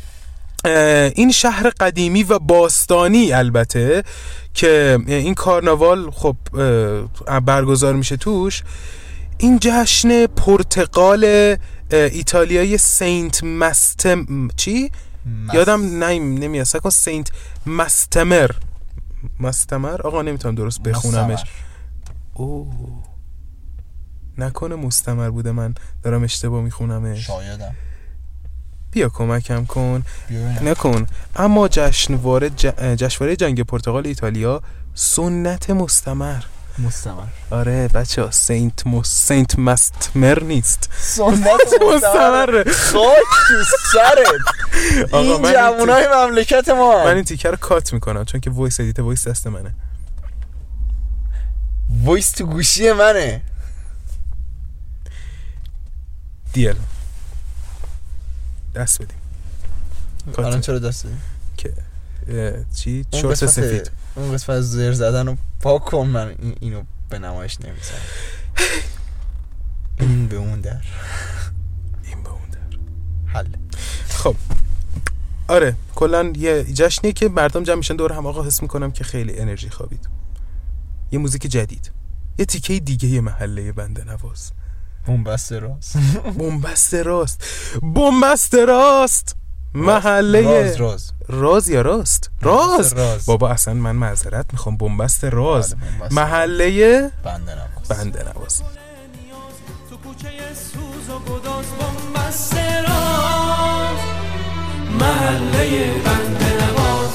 این 1.15 1.31
شهر 1.31 1.69
قدیمی 1.69 2.23
و 2.23 2.39
باستانی 2.39 3.31
البته 3.33 4.03
که 4.53 4.99
این 5.07 5.33
کارناوال 5.33 6.11
خب 6.11 6.35
برگزار 7.45 7.93
میشه 7.93 8.17
توش 8.17 8.63
این 9.37 9.57
جشن 9.61 10.25
پرتقال 10.25 11.23
اه، 11.91 11.99
ایتالیایی 11.99 12.77
سینت 12.77 13.43
مستم 13.43 14.47
چی؟ 14.55 14.91
مس- 15.47 15.53
یادم 15.55 16.03
نیم 16.03 16.37
نمیاد. 16.37 16.65
سکن 16.65 16.89
سینت 16.89 17.31
مستمر. 17.65 18.49
مستمر؟ 19.39 20.01
آقا 20.01 20.21
نمی‌تونم 20.21 20.55
درست 20.55 20.81
بخونمش. 20.81 21.31
مستمر. 21.39 21.49
اوه. 22.33 23.08
نکنه 24.43 24.75
مستمر 24.75 25.29
بوده 25.29 25.51
من 25.51 25.75
دارم 26.03 26.23
اشتباه 26.23 26.61
میخونمش. 26.61 27.27
شایدم. 27.27 27.75
بیا 28.91 29.09
کمکم 29.09 29.65
کن. 29.65 30.03
بیا. 30.29 30.39
نکن. 30.71 31.07
اما 31.35 31.67
جشنواره 31.67 32.49
ج... 32.49 32.67
جشنواره 32.95 33.35
جنگ 33.35 33.61
پرتغال 33.63 34.07
ایتالیا 34.07 34.61
سنت 34.95 35.69
مستمر. 35.69 36.43
مستمر. 36.79 37.23
آره 37.51 37.87
بچه 37.87 38.23
ها 38.23 38.31
سینت 38.31 38.87
مو 38.87 39.03
سینت 39.03 39.59
مستمر 39.59 40.43
نیست. 40.43 40.89
سنت 40.99 41.81
مستمر. 41.93 42.63
خاک 42.71 43.29
تو 43.47 43.63
سرت. 43.93 44.41
این 45.13 45.51
جوانای 45.53 46.07
مملکت 46.13 46.69
ما. 46.69 47.03
من 47.05 47.15
این 47.15 47.23
تیکر 47.23 47.49
رو 47.51 47.57
کات 47.57 47.93
می‌کنم 47.93 48.25
چون 48.25 48.41
که 48.41 48.49
وایس 48.49 48.79
ادیت 48.79 48.99
وایس 48.99 49.27
دست 49.27 49.47
منه. 49.47 49.75
وایس 52.03 52.31
تو 52.31 52.45
گوشی 52.45 52.91
منه. 52.91 53.41
دیل. 56.53 56.75
دست 58.75 59.01
بدیم. 59.01 59.17
الان 60.37 60.61
چرا 60.61 60.79
دست 60.79 61.03
دادی؟ 61.03 61.15
که 61.57 61.73
چی؟ 62.75 63.05
شورت 63.13 63.45
سفید. 63.45 63.91
اون 64.15 64.33
قسمت 64.33 64.49
از 64.49 64.71
زر 64.71 64.91
زدن 64.91 65.27
رو 65.27 65.37
پاک 65.61 65.85
کن 65.85 66.07
من 66.07 66.27
این- 66.39 66.55
اینو 66.59 66.83
به 67.09 67.19
نمایش 67.19 67.61
نمی‌زنم 67.61 67.99
این 69.99 70.27
به 70.27 70.35
اون 70.35 70.61
در. 70.61 70.81
این 72.03 72.23
به 72.23 72.29
اون 72.29 72.49
در. 72.51 72.77
حل. 73.25 73.47
خب. 74.09 74.35
آره 75.47 75.75
کلا 75.95 76.33
یه 76.35 76.63
جشنیه 76.63 77.13
که 77.13 77.29
مردم 77.29 77.63
جمع 77.63 77.75
میشن 77.75 77.95
دور 77.95 78.13
هم. 78.13 78.25
آقا 78.25 78.43
حس 78.43 78.61
می‌کنم 78.61 78.91
که 78.91 79.03
خیلی 79.03 79.39
انرژی 79.39 79.69
خوابید. 79.69 80.09
یه 81.11 81.19
موزیک 81.19 81.41
جدید. 81.41 81.91
یه 82.37 82.45
تیکه 82.45 82.79
دیگه 82.79 83.09
یه 83.09 83.21
محله 83.21 83.71
بنده 83.71 84.03
نواز. 84.03 84.51
اون 85.09 85.23
بسته 85.23 85.59
راست. 85.59 85.97
بومبست 86.37 86.93
راست. 86.93 87.43
بومبست 87.81 88.55
راست. 88.55 89.35
محله 89.73 90.41
راز 90.41 90.75
راز. 90.75 91.13
راز 91.27 91.69
یا 91.69 91.81
راست؟ 91.81 92.29
راز. 92.41 92.93
بابا 93.25 93.49
اصلا 93.49 93.73
من 93.73 93.91
معذرت 93.95 94.45
می‌خوام. 94.51 94.77
بومبست 94.77 95.25
راز. 95.25 95.75
بنبست 95.75 96.13
محله 96.13 97.11
بنده 97.23 97.55
نواز. 97.55 97.87
بنده 97.89 98.23
نواز. 98.23 98.61
تو 99.89 99.97
کوچه 99.97 100.29
سوز 100.53 101.09
و 101.09 101.19
گداز 101.19 101.65
بومبست 101.65 102.53
راز. 102.53 103.99
محله 104.99 105.93
بنده 106.05 106.53
نواز. 106.65 107.09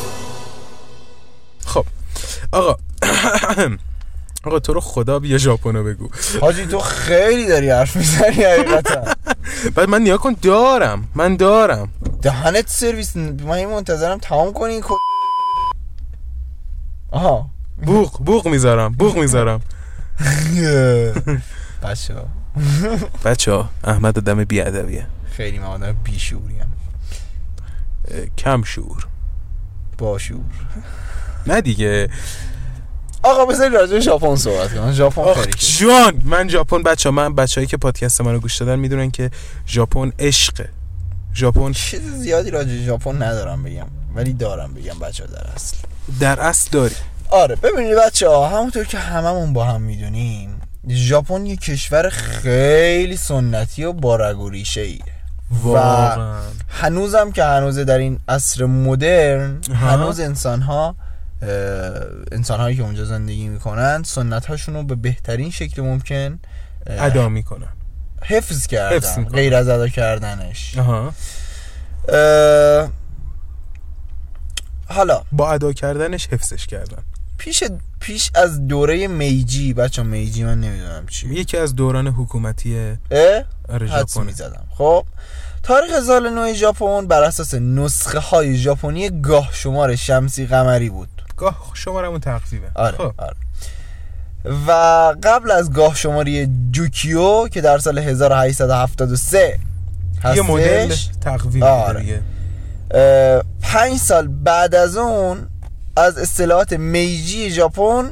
خب. 1.67 1.85
آقا 2.53 2.77
آقا 4.45 4.59
تو 4.59 4.73
رو 4.73 4.81
خدا 4.81 5.19
بیا 5.19 5.39
ژاپنو 5.39 5.85
بگو. 5.85 6.09
حاجی 6.41 6.67
تو 6.67 6.79
خیلی 6.79 7.47
داری 7.47 7.71
حرف 7.71 7.97
می‌زنی 7.97 8.45
حقیقتا. 8.45 9.05
بعد 9.75 9.89
من 9.89 10.03
نیا 10.03 10.17
کن 10.17 10.37
دارم. 10.43 11.09
من 11.15 11.37
دارم. 11.37 11.89
دهنت 12.23 12.69
سرویس 12.69 13.17
من 13.17 13.51
این 13.51 13.69
منتظرم 13.69 14.19
تمام 14.19 14.53
کنی 14.53 14.81
آها. 17.11 17.51
بوق 17.87 18.19
بوق 18.19 18.49
می‌ذارم 18.49 18.93
بوق 18.93 19.17
می‌ذارم. 19.19 19.61
بچه 21.83 22.15
ها 22.15 22.27
بچه 23.25 23.53
ها 23.53 23.69
احمد 23.85 24.15
دم 24.15 24.45
بیادبیه. 24.45 25.07
خیلی 25.31 25.59
من 25.59 25.65
آدم 25.65 25.97
بیشوریم 26.05 26.73
کم 28.39 28.63
شور 28.63 29.07
باشور 29.99 30.41
نه 31.47 31.61
دیگه. 31.61 32.09
آقا 33.25 33.47
بذاری 33.47 33.75
راجع 33.75 33.93
به 33.93 34.01
ژاپن 34.01 34.37
صحبت 34.37 34.75
کنم. 34.75 34.93
ژاپن 34.93 35.35
جان 35.81 36.22
من 36.25 36.49
ژاپن 36.49 36.83
بچه 36.83 37.11
من 37.11 37.35
بچه‌ای 37.35 37.66
که 37.66 37.77
پادکست 37.77 38.20
منو 38.20 38.39
گوش 38.39 38.57
دادن 38.57 38.79
می‌دونن 38.79 39.11
که 39.11 39.31
ژاپن 39.68 40.12
عشقه. 40.18 40.68
ژاپن 41.35 41.72
چیز 41.72 42.01
زیادی 42.01 42.51
راجع 42.51 42.70
به 42.70 42.83
ژاپن 42.83 43.22
ندارم 43.22 43.62
بگم 43.62 43.87
ولی 44.14 44.33
دارم 44.33 44.75
بگم 44.75 44.99
بچه 44.99 45.25
در 45.27 45.47
اصل. 45.57 45.77
در 46.20 46.41
اصل 46.41 46.68
داری. 46.72 46.95
آره 47.31 47.57
ببینید 47.57 47.99
بچه 48.07 48.29
ها 48.29 48.49
همونطور 48.49 48.85
که 48.85 48.99
هممون 48.99 49.53
با 49.53 49.64
هم 49.64 49.83
می‌دونیم 49.83 50.61
ژاپن 50.89 51.47
یه 51.47 51.57
کشور 51.57 52.09
خیلی 52.09 53.16
سنتی 53.16 53.85
و 53.85 53.93
با 53.93 54.16
رگ 54.16 54.41
و 54.41 54.51
ریشه 54.51 54.81
ایه 54.81 55.01
واقعا. 55.62 56.41
هنوزم 56.68 57.31
که 57.33 57.45
هنوزه 57.45 57.85
در 57.85 57.99
این 57.99 58.18
عصر 58.29 58.64
مدرن. 58.64 59.61
هنوز 59.75 60.20
انسان 60.20 60.62
ها 60.62 60.97
انسان 62.32 62.61
هایی 62.61 62.76
که 62.76 62.82
اونجا 62.82 63.05
زندگی 63.05 63.49
می‌کنن 63.49 64.03
سنت 64.03 64.47
هاشون 64.47 64.74
رو 64.74 64.82
به 64.82 64.95
بهترین 64.95 65.51
شکل 65.51 65.82
ممکن 65.82 66.39
ادا 66.87 67.28
می‌کنن. 67.28 67.68
حفظ 68.22 68.57
حفظ 68.57 68.66
کردن 68.66 69.18
می‌کنن. 69.18 69.35
غیر 69.35 69.55
از 69.55 69.68
ادا 69.68 69.89
کردنش. 69.89 70.78
آها. 70.78 71.12
اه، 72.09 72.91
حالا. 74.89 75.22
با 75.32 75.53
ادا 75.53 75.72
کردنش 75.72 76.28
حفظش 76.28 76.66
کردن. 76.66 77.03
پیش 77.39 77.64
پیش 78.01 78.30
از 78.35 78.66
دوره 78.66 79.07
میجی 79.07 79.72
بچه 79.74 80.03
میجی 80.03 80.45
من 80.45 80.61
نمی‌دونم 80.61 81.07
چی. 81.07 81.28
یکی 81.28 81.57
از 81.57 81.76
دوران 81.76 82.07
حکومتی؟ 82.07 82.99
آره 83.68 83.89
حدس 83.89 84.14
ژاپن 84.14 84.26
می‌زدم. 84.26 84.66
خب. 84.70 85.05
تاریخ 85.62 86.01
سال 86.01 86.30
نو 86.30 86.53
ژاپن 86.55 87.07
بر 87.07 87.22
اساس 87.22 87.55
نسخه 87.55 88.18
های 88.18 88.57
ژاپنی 88.57 89.20
گاه 89.20 89.51
شمار 89.53 89.97
شمسی 89.97 90.47
قمری 90.47 90.91
بود. 90.91 91.14
گاه 91.37 91.70
شمارمون 91.74 92.20
تقریبا 92.20 92.66
آره, 92.74 92.97
خب. 92.97 93.14
آره. 93.18 93.37
و 94.66 94.70
قبل 95.22 95.51
از 95.51 95.72
گاه 95.72 95.95
شماری 95.95 96.49
جوکیو 96.70 97.49
که 97.49 97.61
در 97.61 97.78
سال 97.78 97.99
1873 97.99 99.59
هستش 100.22 100.37
یه 100.37 100.43
مدل 100.43 100.95
تقویم 101.20 101.62
آره. 101.62 102.01
دیگه. 102.01 102.22
پنج 103.62 103.99
سال 103.99 104.28
بعد 104.28 104.74
از 104.74 104.97
اون 104.97 105.47
از 105.97 106.18
اصطلاحات 106.18 106.72
میجی 106.72 107.51
ژاپن 107.51 108.11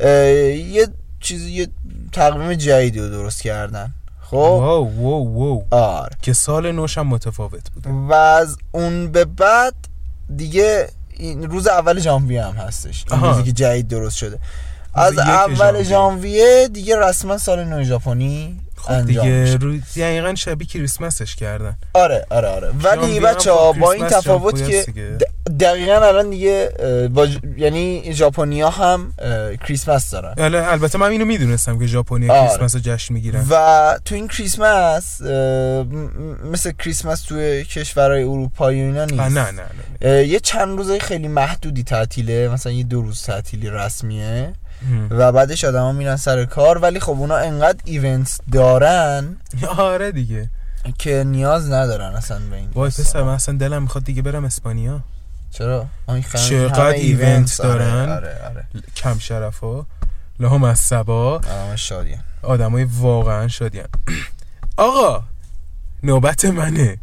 یه 0.00 0.88
چیزی 1.20 1.50
یه 1.50 1.68
تقویم 2.12 2.54
جدیدی 2.54 3.00
رو 3.00 3.08
درست 3.08 3.42
کردن. 3.42 3.94
خب؟ 4.20 4.34
واو 4.34 5.02
واو 5.02 5.34
واو. 5.34 5.64
آره. 5.70 6.16
که 6.22 6.32
سال 6.32 6.72
نوش 6.72 6.98
هم 6.98 7.06
متفاوت 7.06 7.70
بود 7.70 7.86
و 7.86 8.12
از 8.12 8.56
اون 8.72 9.12
به 9.12 9.24
بعد 9.24 9.74
دیگه 10.36 10.88
این 11.18 11.50
روز 11.50 11.66
اول 11.66 12.00
ژانویه 12.00 12.44
هم 12.44 12.54
هستش 12.54 13.04
این. 13.10 13.22
روزی 13.24 13.42
که 13.42 13.52
جدید 13.52 13.88
درست 13.88 14.16
شده 14.16 14.38
از 14.94 15.18
اول 15.18 15.82
ژانویه. 15.82 16.68
دیگه 16.72 16.96
رسما 17.00 17.38
سال 17.38 17.64
نو 17.64 17.84
ژاپنی 17.84 18.60
خب 18.76 19.06
دیگه. 19.06 19.56
رو 19.56 19.78
دقیقا 19.96 20.34
شبیه 20.34 20.68
کریسمسش 20.68 21.36
کردن 21.36 21.76
آره 21.94 22.26
آره 22.30 22.48
آره 22.48 22.70
ولی 22.82 23.20
بچه 23.20 23.52
خب 23.52 23.76
با 23.80 23.92
این 23.92 24.06
تفاوت 24.06 24.70
که 24.70 24.86
دقیقا 25.48 25.92
الان 26.06 26.30
دیگه 26.30 26.70
با 27.14 27.26
ژ- 27.26 27.38
یعنی 27.56 28.12
ژاپنیا 28.12 28.70
هم 28.70 29.12
کریسمس 29.68 30.10
دارن. 30.10 30.54
البته 30.54 30.98
من 30.98 31.10
اینو 31.10 31.24
می‌دونستم 31.24 31.78
که 31.78 31.86
ژاپنی 31.86 32.30
آره. 32.30 32.48
کریسمس 32.48 32.74
رو 32.74 32.80
جشن 32.84 33.14
می‌گیرن. 33.14 33.46
و 33.50 33.98
تو 34.04 34.14
این 34.14 34.28
کریسمس 34.28 35.20
مثل 36.52 36.72
کریسمس 36.78 37.22
توی 37.22 37.64
کشورهای 37.64 38.22
اروپایی 38.22 38.82
و 38.82 38.84
اینا 38.84 39.04
نیست. 39.04 39.20
نه 39.38 39.50
نه 39.50 39.62
نه, 40.02 40.26
یه 40.26 40.40
چند 40.40 40.78
روزای 40.78 41.00
خیلی 41.00 41.28
محدودی 41.28 41.82
تعطیله. 41.82 42.48
مثلا 42.48 42.72
یه 42.72 42.84
دو 42.84 43.02
روز 43.02 43.22
تعطیلی 43.22 43.70
رسمیه. 43.70 44.52
و 45.10 45.32
بعدش 45.32 45.64
آدما 45.64 45.92
میرن 45.92 46.16
سر 46.16 46.44
کار. 46.44 46.78
ولی 46.78 47.00
خب 47.00 47.10
اونا 47.12 47.36
انقدر 47.36 47.78
ایونت 47.84 48.38
دارن 48.52 49.36
آره 49.78 50.12
دیگه. 50.12 50.50
که 50.98 51.24
نیاز 51.26 51.70
ندارن 51.72 52.14
اصلا 52.14 52.38
به 52.50 52.56
این 52.56 52.68
وای. 52.74 52.90
پسر 52.90 53.22
من 53.22 53.32
اصلا 53.34 53.56
دلم 53.56 53.82
می‌خواد 53.82 54.04
دیگه 54.04 54.22
برم 54.22 54.44
اسپانیا. 54.44 55.00
چرا؟ 55.50 55.86
چقدر 56.48 56.86
ایونت 56.86 57.60
آره، 57.60 57.84
دارن. 57.84 58.08
آره 58.08 58.38
آره 58.48 58.66
کم 58.96 59.18
شرف 59.18 59.58
ها 59.58 59.86
لهم 60.40 60.64
از 60.64 60.78
سبا. 60.78 61.34
آدم 61.34 61.76
شادیم 61.76 62.22
آدمای 62.42 62.84
واقعا 62.84 63.48
شادین 63.48 63.82
آقا 64.76 65.24
نوبت 66.02 66.44
منه. 66.44 66.98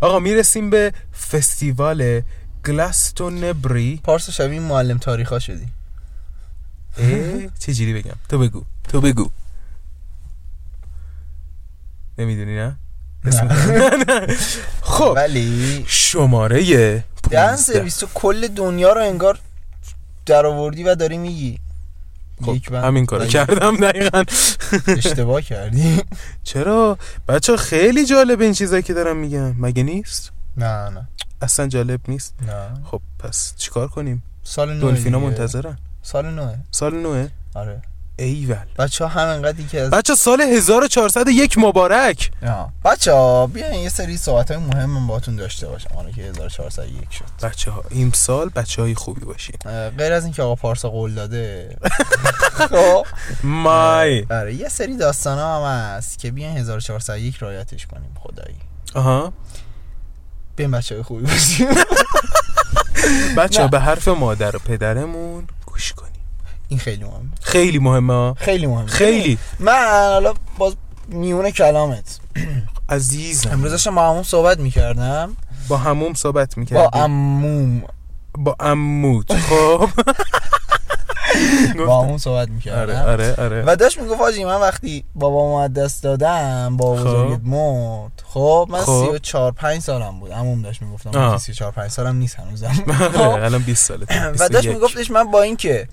آقا 0.00 0.18
می‌رسیم 0.18 0.70
به 0.70 0.92
فستیوال 1.30 2.22
گلاستونبری. 2.66 4.00
پارسا 4.04 4.32
شبیه 4.32 4.60
معلم 4.60 4.98
تاریخا 4.98 5.38
شدی. 5.38 5.66
چه 7.58 7.74
جوری 7.74 7.94
بگم؟ 7.94 8.14
تو 8.28 8.38
بگو 8.38 8.64
تو 8.88 9.00
بگو. 9.00 9.30
نمی‌دونی 12.18 12.56
نه. 12.56 12.76
خب 14.82 15.12
ولی 15.16 15.84
شماره 15.86 17.04
دن 17.30 17.46
15 17.46 17.56
سرویس 17.56 17.96
تو 17.96 18.06
کل 18.14 18.48
دنیا 18.48 18.92
رو 18.92 19.00
انگار 19.00 19.38
در 20.26 20.46
آوردی 20.46 20.84
و 20.84 20.94
داری 20.94 21.18
میگی. 21.18 21.58
خب 22.44 22.74
همین 22.74 23.06
کارو 23.06 23.26
کردم 23.26 23.76
دقیقا. 23.76 24.24
اشتباه 24.88 25.42
کردی. 25.42 26.02
چرا؟ 26.44 26.98
بچه 27.28 27.56
خیلی 27.56 28.06
جالب 28.06 28.40
این 28.40 28.52
چیزایی 28.52 28.82
که 28.82 28.94
دارم 28.94 29.16
میگم 29.16 29.54
مگه 29.60 29.82
نیست؟ 29.82 30.32
نه 30.56 30.88
نه. 30.88 31.08
اصلا 31.42 31.66
جالب 31.66 32.00
نیست. 32.08 32.34
نه. 32.46 32.84
خب 32.84 33.00
پس 33.18 33.54
چیکار 33.56 33.88
کنیم؟ 33.88 34.22
سال 34.42 34.74
نو 34.74 34.90
دلفینا. 34.90 35.18
منتظرن. 35.18 35.78
سال 36.02 36.26
نوه. 36.26 36.56
سال 36.70 36.94
نوه؟ 36.94 37.28
آره. 37.54 37.82
ایول. 38.18 38.56
بچه 38.78 39.04
ها 39.04 39.10
همینقدری 39.10 39.66
که 39.66 39.80
از 39.80 39.90
بچه 39.90 40.14
سال 40.14 40.40
1401 40.40 41.54
مبارک. 41.58 42.30
بچه 42.84 43.12
ها 43.12 43.46
بیاین 43.46 43.82
یه 43.82 43.88
سری 43.88 44.16
صحبت 44.16 44.50
های 44.50 44.60
مهم 44.60 44.90
من 44.90 45.06
باهاتون 45.06 45.36
داشته 45.36 45.66
باشم. 45.66 45.90
حالا 45.94 46.10
که 46.10 46.22
1401 46.22 47.12
شد 47.12 47.24
بچه 47.46 47.70
ها 47.70 47.84
این 47.90 48.12
سال 48.14 48.48
بچه 48.48 48.82
های 48.82 48.94
خوبی 48.94 49.24
باشین. 49.24 49.56
غیر 49.98 50.12
از 50.12 50.24
اینکه 50.24 50.42
آقا 50.42 50.54
پارسا 50.54 50.90
قول 50.90 51.14
داده. 51.14 51.76
خب. 52.70 53.06
مای. 53.42 54.26
آره 54.30 54.54
یه 54.54 54.68
سری 54.68 54.96
داستان 54.96 55.38
هم 55.38 55.62
هست 55.70 56.18
که 56.18 56.30
بیاین 56.30 56.56
1401 56.56 57.36
رایتش 57.36 57.86
کنیم 57.86 58.10
خدایی. 58.20 58.56
آها. 58.94 59.32
بیاین 60.56 60.70
بچه 60.70 60.94
های 60.94 61.04
خوبی 61.04 61.22
باشیم. 61.22 61.68
بچه 63.38 63.62
ها. 63.62 63.68
به 63.68 63.80
حرف 63.80 64.08
مادر 64.08 64.56
و 64.56 64.58
پدرمون 64.58 65.46
گوش 65.66 65.92
کنیم 65.92 66.17
این 66.68 66.80
خیلی 66.80 67.04
مهمه. 67.04 67.30
خیلی 67.40 67.78
مهمه. 67.78 68.34
خیلی 68.34 68.66
مهمه. 68.66 68.86
خیلی. 68.86 69.38
من 69.58 69.86
حالا 70.12 70.34
باز 70.58 70.76
میونه 71.08 71.52
کلامت. 71.52 72.20
عزیزم. 72.88 73.50
امروز 73.50 73.70
داشتم 73.70 73.94
با 73.94 74.10
همون 74.10 74.22
صحبت 74.22 74.58
می‌کردم. 74.58 75.36
با 75.68 75.76
هموم 75.76 76.14
صحبت 76.14 76.54
با 76.54 76.60
می‌کردیم 76.60 77.00
عموم. 77.02 77.82
با 78.38 78.56
عموت. 78.60 79.36
خب. 79.36 79.88
با 81.86 82.02
همون 82.02 82.18
صحبت 82.18 82.48
آره 82.48 82.52
می‌کردم. 82.52 83.02
آره 83.02 83.34
آره 83.38 83.64
و 83.66 83.76
داشت 83.76 83.98
می‌گفت 84.00 84.20
آجی 84.20 84.44
من 84.44 84.60
وقتی 84.60 85.04
بابا 85.14 85.64
از 85.64 85.72
دست 85.72 86.02
دادم 86.02 86.76
با 86.76 86.96
خب. 86.96 87.02
بزرگت 87.02 87.40
مرد. 87.44 88.22
خب 88.26 88.68
من 88.70 88.80
خب. 88.80 89.04
سی 89.04 89.16
و 89.16 89.18
چار 89.18 89.52
پنج 89.52 89.82
سالم 89.82 90.20
بود. 90.20 90.32
عموم 90.32 90.62
داشت 90.62 90.82
می‌گفتم 90.82 91.10
آه. 91.18 91.30
من 91.30 91.38
سی 91.38 91.52
و 91.52 91.54
چار 91.54 91.72
پنج 91.72 91.90
سالم 91.90 92.16
نیست 92.16 92.36
هنوزم. 92.36 92.84
آره، 93.00 93.08
خب. 93.18 93.28
الان 93.28 93.62
20 93.62 93.84
ساله. 93.84 94.06
و 94.38 94.48
داشت 94.48 94.68
میگفتش 94.68 95.10
من 95.10 95.24
با 95.24 95.42
اینکه 95.42 95.88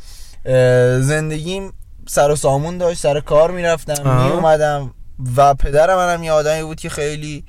زندگیم 1.01 1.73
سر 2.07 2.31
و 2.31 2.35
سامون 2.35 2.77
داشت 2.77 2.99
سر 2.99 3.19
کار 3.19 3.51
می‌رفتم 3.51 4.09
آه. 4.09 4.25
میومدم 4.27 4.91
و 5.35 5.53
پدر 5.53 5.95
منم 5.95 6.23
یه 6.23 6.31
آدمی 6.31 6.63
بود 6.63 6.79
که 6.79 6.89
خیلی 6.89 7.45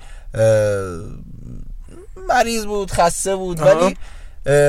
مریض 2.29 2.67
بود 2.67 2.91
خسته 2.91 3.37
بود 3.37 3.61
آه. 3.61 3.77
ولی 3.77 3.97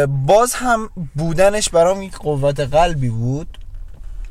باز 0.08 0.54
هم 0.54 0.90
بودنش 1.16 1.70
برام 1.70 2.02
یک 2.02 2.18
قوت 2.18 2.60
قلبی 2.60 3.10
بود. 3.10 3.58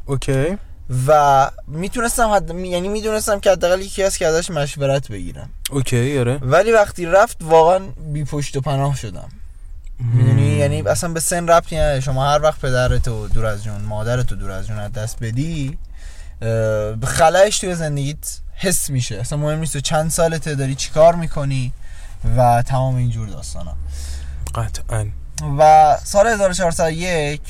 اوکی. 0.06 0.58
و 1.06 1.50
می‌تونستم 1.68 2.28
حد... 2.28 2.50
یعنی 2.50 2.88
می‌دونستم 2.88 3.40
که 3.40 3.50
حداقل 3.50 3.80
یکی 3.80 4.02
هست 4.02 4.18
که 4.18 4.26
ازش 4.26 4.50
مشورت 4.50 5.08
بگیرم. 5.08 5.50
اوکی 5.70 6.18
آره. 6.18 6.38
ولی 6.42 6.72
وقتی 6.72 7.06
رفت 7.06 7.36
واقعا 7.40 7.78
بی 8.12 8.24
پشت 8.24 8.56
و 8.56 8.60
پناه 8.60 8.96
شدم. 8.96 9.28
می‌دونی؟ 9.98 10.48
یعنی 10.48 10.82
اصلا 10.82 11.12
به 11.12 11.20
سن 11.20 11.48
ربطی 11.48 11.76
نداره. 11.76 12.00
شما 12.00 12.30
هر 12.32 12.42
وقت 12.42 12.60
پدرتو 12.60 13.28
دور 13.28 13.46
از 13.46 13.64
جون 13.64 13.80
مادرتو 13.80 14.36
دور 14.36 14.50
از 14.50 14.66
جون 14.66 14.78
از 14.78 14.92
دست 14.92 15.16
بدی 15.20 15.78
اه، 16.42 16.96
خلایش 17.06 17.58
توی 17.58 17.74
زندگیت 17.74 18.38
حس 18.54 18.90
میشه. 18.90 19.16
اصلا 19.16 19.38
مهم 19.38 19.58
نیست 19.58 19.76
چند 19.76 20.10
سالته 20.10 20.54
داری 20.54 20.74
چیکار 20.74 21.14
می‌کنی 21.14 21.72
و 22.36 22.62
تمام 22.62 22.96
اینجور 22.96 23.28
داستانا. 23.28 23.76
قطعا. 24.54 25.06
و 25.58 25.96
سال 26.04 26.26
1401 26.26 27.40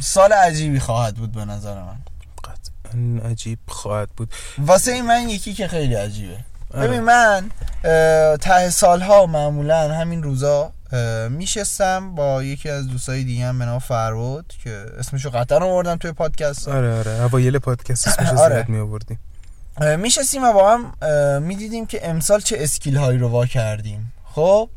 سال 0.00 0.32
عجیبی 0.32 0.80
خواهد 0.80 1.14
بود 1.14 1.32
به 1.32 1.44
نظر 1.44 1.74
من. 1.74 1.98
قطعا 2.44 3.30
عجیب 3.30 3.58
خواهد 3.68 4.08
بود. 4.16 4.34
واسه 4.58 4.92
این 4.92 5.06
من 5.06 5.28
یکی 5.28 5.54
که 5.54 5.68
خیلی 5.68 5.94
عجیبه. 5.94 6.36
آره. 6.74 6.88
ببین 6.88 7.00
من 7.00 7.50
ته 8.36 8.70
سالها 8.70 9.26
معمولا 9.26 9.94
همین 9.94 10.22
روزا 10.22 10.72
میشستم 11.30 12.14
با 12.14 12.42
یکی 12.42 12.68
از 12.70 12.88
دوستای 12.88 13.24
دیگه 13.24 13.46
هم 13.46 13.58
به 13.58 13.64
نام 13.64 13.78
فرود 13.78 14.52
که 14.64 14.84
اسمشو 14.98 15.30
قطعا 15.30 15.58
آوردم 15.58 15.96
توی 15.96 16.12
پادکست. 16.12 16.68
آره 16.68 16.98
آره. 16.98 17.22
اوایل 17.22 17.58
پادکست 17.58 18.08
اسمش 18.08 18.28
آره. 18.38 18.54
زیاد 18.54 18.68
می 18.68 18.78
آوردیم 18.78 19.18
اه، 19.80 19.96
میشستیم 19.96 20.44
و 20.44 20.52
با 20.52 20.76
هم 20.78 21.42
می‌دیدیم 21.42 21.86
که 21.86 22.08
امسال 22.08 22.40
چه 22.40 22.56
اسکیل 22.60 22.96
هایی 22.96 23.18
رو 23.18 23.28
وا 23.28 23.46
کردیم. 23.46 24.12
خب؟ 24.34 24.70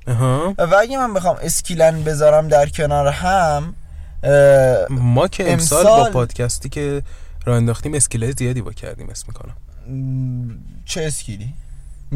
و 0.58 0.76
اگه 0.80 0.98
من 0.98 1.14
بخوام 1.14 1.38
اسکیلن 1.42 2.04
بذارم 2.04 2.48
در 2.48 2.70
کنار 2.70 3.08
هم 3.08 3.74
ما 4.90 5.28
که 5.28 5.52
امسال, 5.52 5.88
امسال- 5.88 6.04
با 6.04 6.10
پادکستی 6.10 6.70
که 6.70 7.02
راه 7.46 7.58
انداختیم 7.58 7.94
skill 7.94 8.26
ای 8.26 8.32
زیادی 8.32 8.62
وا 8.62 8.72
کردیم 8.74 9.10
اسم 9.10 9.26
می‌کنم. 9.28 9.56
چه 10.86 11.04
skill 11.04 11.39
ی؟ 11.39 11.54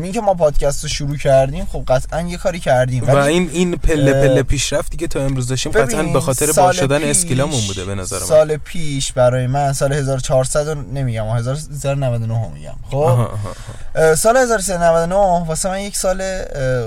این 0.04 0.12
که 0.12 0.22
ما 0.22 0.34
پادکست 0.34 0.84
رو 0.84 0.90
شروع 0.90 1.18
کردیم 1.18 1.66
خب 1.66 1.84
قطعا 1.88 2.22
یه 2.22 2.38
کاری 2.38 2.60
کردیم. 2.60 3.04
و 3.04 3.16
این 3.16 3.50
این 3.54 3.78
پله 3.78 4.14
پله 4.14 4.44
پیشرفتی 4.44 4.98
که 4.98 5.08
تا 5.08 5.20
امروز 5.20 5.48
داشتیم 5.48 5.72
قطعا 5.72 6.04
به 6.04 6.22
خاطر 6.22 6.52
سال 6.52 6.66
وا 6.66 6.72
شدن 6.74 7.04
skill 7.04 7.40
امون 7.40 7.62
بوده 7.68 7.86
به 7.86 7.96
نظر 7.96 8.20
من. 8.20 8.26
سال 8.26 8.58
پیش 8.58 9.12
برای 9.12 9.48
من 9.48 9.74
سال 9.74 9.94
1400 9.94 10.70
رو 10.70 10.82
نمیگم 10.82 11.26
1399 11.26 12.44
رو 12.44 12.50
میگم 12.50 12.76
خب؟ 12.90 12.98
آها 12.98 13.12
آها 13.12 13.24
آها. 13.26 13.54
اه، 13.96 14.16
سال 14.16 14.38
1399 14.38 15.16
واسه 15.16 15.70
من 15.70 15.80
یک 15.80 15.98
سال 15.98 16.44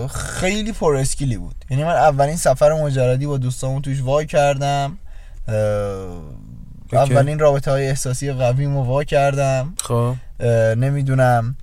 خیلی 0.08 0.72
پر 0.72 0.96
skill 0.96 1.30
ی 1.30 1.36
بود. 1.36 1.54
یعنی 1.70 1.84
من 1.84 1.94
اولین 1.94 2.36
سفر 2.36 2.72
مجردی 2.72 3.26
با 3.26 3.38
دوستامون 3.38 3.82
توش 3.82 4.00
وا 4.02 4.26
کردم. 4.26 4.98
اولین 6.92 7.38
رابطه 7.38 7.70
های 7.70 7.88
احساسی 7.88 8.32
قویمو 8.32 8.82
وا 8.82 9.04
کردم. 9.04 9.74
خب. 9.82 10.14
نمی‌دونم 10.76 11.56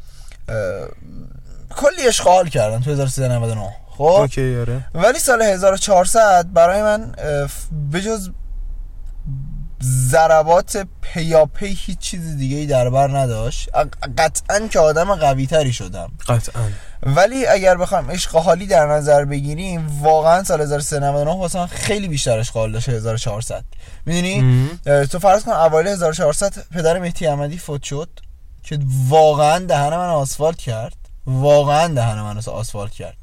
کلی 1.80 2.08
اشغال 2.08 2.50
کردم 2.50 2.80
تو 2.80 2.92
1399 2.92 3.76
خب؟ 3.98 4.04
اوکی 4.04 4.56
آره. 4.60 4.86
ولی 4.94 5.20
سال 5.20 5.42
1400 5.42 6.54
برای 6.54 6.82
من 6.82 7.12
بجز 7.94 8.30
ضربات 9.84 10.88
پیاپی 11.02 11.78
هیچ 11.80 12.00
چیز 12.00 12.38
دیگه 12.38 12.58
ای 12.58 12.66
در 12.66 12.90
بر 12.90 13.18
نداشت. 13.18 13.70
قطعا 14.18 14.68
که 14.68 14.80
آدم 14.80 15.16
قوی 15.16 15.48
تری 15.48 15.74
شدم. 15.74 16.12
قطعا. 16.28 16.62
ولی 17.04 17.48
اگر 17.48 17.78
بخوام 17.78 18.12
عشق 18.12 18.36
حالی 18.36 18.68
در 18.68 18.88
نظر 18.88 19.26
بگیریم 19.26 20.02
واقعا 20.02 20.44
سال 20.44 20.62
1399 20.62 21.32
واسه 21.32 21.68
خیلی 21.68 22.08
بیشتر 22.08 22.40
اشغال 22.40 22.72
داشت 22.72 22.90
1400 22.90 23.64
می‌دونی. 24.06 24.70
تو 25.12 25.20
فرض 25.20 25.44
کن 25.44 25.52
اوایل 25.52 25.88
1400 25.88 26.54
پدر 26.74 27.00
مهدی 27.00 27.28
احمدی 27.28 27.58
فوت 27.58 27.84
شد 27.84 28.10
که 28.64 28.80
واقعا 29.08 29.60
دهن 29.60 29.90
من 29.90 30.10
آسفالت 30.10 30.58
کرد. 30.58 30.99
واقعا 31.30 31.88
دهن 31.88 32.22
من 32.22 32.38
آسفالت 32.38 32.92
کرد. 32.92 33.16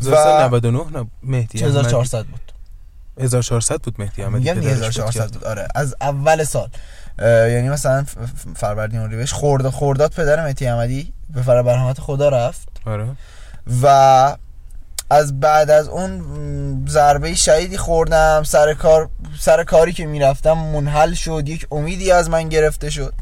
سال 0.00 0.44
99 0.44 0.78
نه 0.92 1.06
مهدی 1.22 1.58
چه 1.58 1.64
احمدی. 1.64 1.78
1400 1.78 2.24
بود. 2.24 2.52
1400 3.20 3.80
بود 3.80 3.94
مهدی 3.98 4.22
احمدی 4.22 4.38
میگم 4.38 4.60
دیگه 4.60 4.74
پدرش 4.74 5.00
فوت 5.00 5.06
1400 5.08 5.20
کرد. 5.20 5.32
بود. 5.32 5.44
آره 5.44 5.68
از 5.74 5.94
اول 6.00 6.44
سال. 6.44 6.68
یعنی 7.22 7.68
مثلا 7.68 8.06
فروردین 8.56 9.00
اردیبهشت 9.00 9.34
خورد 9.34 9.70
خرداد 9.70 10.10
پدر 10.12 10.44
مهدی 10.44 10.66
احمدی 10.66 11.12
به 11.34 11.42
فر 11.42 11.62
برحمت 11.62 12.00
خدا 12.00 12.28
رفت. 12.28 12.68
آره. 12.86 13.06
و 13.82 14.36
از 15.10 15.40
بعد 15.40 15.70
از 15.70 15.88
اون 15.88 16.86
ضربه 16.88 17.34
شدیدی 17.34 17.76
خوردم. 17.76 18.42
سر 18.42 18.74
کار 18.74 19.08
سر 19.40 19.64
کاری 19.64 19.92
که 19.92 20.06
می‌رفتم 20.06 20.52
منحل 20.52 21.14
شد. 21.14 21.48
یک 21.48 21.66
امیدی 21.70 22.10
از 22.12 22.30
من 22.30 22.48
گرفته 22.48 22.90
شد. 22.90 23.14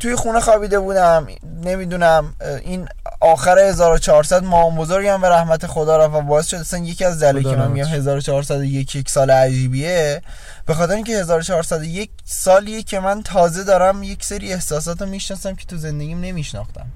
توی 0.00 0.16
خونه 0.16 0.40
خوابیده 0.40 0.78
بودم. 0.78 1.26
نمی‌دونم 1.64 2.34
این 2.64 2.88
آخر 3.20 3.58
1400 3.58 4.44
ماه 4.44 4.76
بزرگم 4.76 5.20
به 5.20 5.28
رحمت 5.28 5.66
خدا 5.66 5.96
رفت 5.96 6.14
و 6.14 6.20
باعث 6.20 6.46
شد 6.46 6.56
اصلا 6.56 6.80
یکی 6.80 7.04
از 7.04 7.22
دلایلی 7.22 7.50
که 7.50 7.56
من 7.56 7.70
میگم 7.70 7.84
رحمتش. 7.84 7.98
1401 7.98 8.96
یک 8.96 9.10
سال 9.10 9.30
عجیبیه. 9.30 10.22
به 10.66 10.74
خاطر 10.74 10.94
اینکه 10.94 11.12
1401 11.18 12.10
سالیه 12.24 12.82
که 12.82 13.00
من 13.00 13.22
تازه 13.22 13.64
دارم 13.64 14.02
یک 14.02 14.24
سری 14.24 14.52
احساسات 14.52 15.02
رو 15.02 15.08
می‌شناسم 15.08 15.54
که 15.54 15.66
تو 15.66 15.76
زندگیم 15.76 16.20
نمیشناختم. 16.20 16.86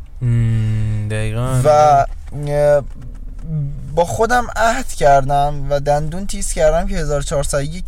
دقیقا. 1.11 1.61
و 1.65 2.05
با 3.95 4.05
خودم 4.05 4.47
عهد 4.57 4.89
کردم 4.89 5.67
و 5.71 5.81
دندون 5.81 6.27
تیز 6.27 6.53
کردم 6.53 6.87
که 6.87 6.97
1401 6.97 7.85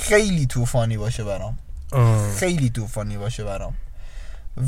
خیلی 0.00 0.46
طوفانی 0.46 0.96
باشه 0.96 1.24
برام. 1.24 1.58
آه. 1.92 2.34
خیلی 2.36 2.70
طوفانی 2.70 3.16
باشه 3.16 3.44
برام. 3.44 3.74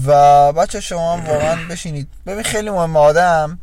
و 0.06 0.52
بچه 0.52 0.80
شما 0.80 1.16
هم 1.16 1.26
واقعا 1.26 1.56
بشینید. 1.70 2.08
ببین 2.26 2.42
خیلی 2.42 2.70
مهم 2.70 2.96
آدم 2.96 3.58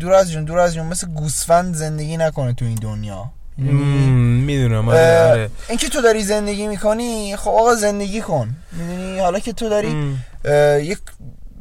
دور 0.00 0.12
از 0.12 0.32
جون 0.32 0.44
دور 0.44 0.58
از 0.58 0.74
جون 0.74 0.86
مثل 0.86 1.06
گوسفند 1.06 1.74
زندگی 1.74 2.16
نکنه 2.16 2.52
تو 2.52 2.64
این 2.64 2.74
دنیا. 2.74 3.30
مم، 3.58 4.40
می‌دونم 4.44 4.88
آره 4.88 5.30
آره. 5.30 5.50
اینکه 5.68 5.88
تو 5.88 6.02
داری 6.02 6.22
زندگی 6.22 6.66
می‌کنی 6.66 7.36
خب 7.36 7.50
آقا 7.50 7.74
زندگی 7.74 8.20
کن. 8.20 8.56
می‌دونی؟ 8.72 9.18
حالا 9.18 9.38
که 9.38 9.52
تو 9.52 9.68
داری 9.68 10.18
یک 10.84 10.98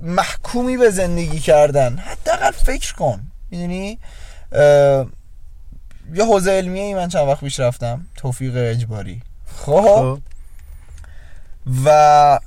محکومی 0.02 0.78
به 0.78 0.90
زندگی 0.90 1.40
کردن 1.40 1.98
حداقل 1.98 2.52
فکر 2.52 2.94
کن. 2.94 3.22
می‌دونی؟ 3.52 4.00
یه 6.14 6.26
حوزه 6.26 6.52
علمیه 6.52 6.84
ای 6.84 6.94
من 6.94 7.08
چند 7.08 7.28
وقت 7.28 7.40
پیش 7.40 7.60
رفتم 7.60 8.06
توفیق 8.16 8.54
اجباری. 8.56 9.22
خب؟ 9.66 9.82
خب. 9.86 10.20
و 11.86 12.40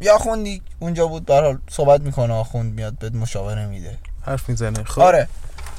یا 0.00 0.14
آخوندی 0.14 0.62
اونجا 0.78 1.06
بود 1.06 1.26
به 1.26 1.34
حال 1.34 1.58
صحبت 1.70 2.00
می‌کنه 2.00 2.34
آخوند 2.34 2.74
میاد 2.74 2.98
بهت 2.98 3.14
مشاوره 3.14 3.66
میده. 3.66 3.98
حرف 4.26 4.48
می‌زنه. 4.48 4.84
خب. 4.84 5.00
آره. 5.00 5.28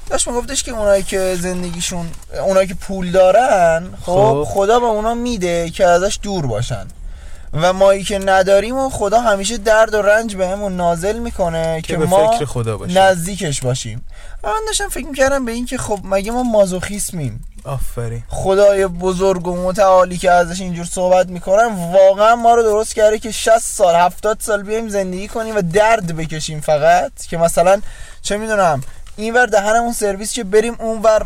داشت 0.09 0.27
میگفتش 0.27 0.63
که 0.63 0.71
اونایی 0.71 1.03
که 1.03 1.37
زندگیشون 1.39 2.09
اونایی 2.45 2.67
که 2.67 2.73
پول 2.73 3.11
دارن 3.11 3.83
خب 4.01 4.43
خب. 4.43 4.43
خدا 4.47 4.79
به 4.79 4.85
اونا 4.85 5.13
میده 5.13 5.69
که 5.69 5.85
ازش 5.85 6.19
دور 6.21 6.45
باشن. 6.45 6.87
و 7.53 7.73
مایی 7.73 8.03
که 8.03 8.19
نداریم 8.19 8.77
و 8.77 8.89
خدا 8.89 9.21
همیشه 9.21 9.57
درد 9.57 9.93
و 9.93 10.01
رنج 10.01 10.35
بهمون 10.35 10.75
نازل 10.75 11.19
می‌کنه 11.19 11.81
که, 11.81 11.97
به 11.97 12.05
ما 12.05 12.31
فکر 12.31 12.45
خدا 12.45 12.77
باشیم. 12.77 12.97
نزدیکش 12.97 13.61
باشیم. 13.61 14.03
من 14.43 14.59
داشتم 14.67 14.89
فکر 14.89 15.07
می‌کردم 15.07 15.45
به 15.45 15.51
این 15.51 15.65
که 15.65 15.77
خب 15.77 15.99
مگه 16.03 16.31
ما 16.31 16.43
مازوخیسمیم. 16.43 17.43
آفرین. 17.63 18.23
خدای 18.27 18.87
بزرگ 18.87 19.47
و 19.47 19.63
متعالی 19.63 20.17
که 20.17 20.31
ازش 20.31 20.61
اینجور 20.61 20.85
صحبت 20.85 21.29
می‌کنن 21.29 21.93
واقعا 21.93 22.35
ما 22.35 22.55
رو 22.55 22.63
درست 22.63 22.95
کرده 22.95 23.19
که 23.19 23.31
60 23.31 23.59
سال 23.59 23.95
70 23.95 24.37
سال 24.39 24.63
بیایم 24.63 24.89
زندگی 24.89 25.27
کنیم 25.27 25.55
و 25.55 25.61
درد 25.61 26.15
بکشیم 26.15 26.61
فقط. 26.61 27.11
که 27.29 27.37
مثلا 27.37 27.81
چه 28.21 28.37
می‌دونم 28.37 28.81
اینور 29.15 29.45
دهنمون 29.45 29.93
سرویس 29.93 30.33
که 30.33 30.43
بریم 30.43 30.75
اونور 30.79 31.25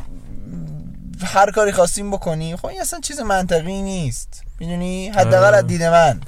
هر 1.23 1.51
کاری 1.51 1.71
خواستیم 1.71 2.11
بکنیم. 2.11 2.57
خب 2.57 2.65
این 2.65 2.81
اصلا 2.81 2.99
چیز 2.99 3.19
منطقی 3.19 3.81
نیست. 3.81 4.41
می‌دونی؟ 4.59 5.09
حداقل. 5.09 5.53
از 5.53 5.67
دید 5.67 5.83
من. 5.83 6.21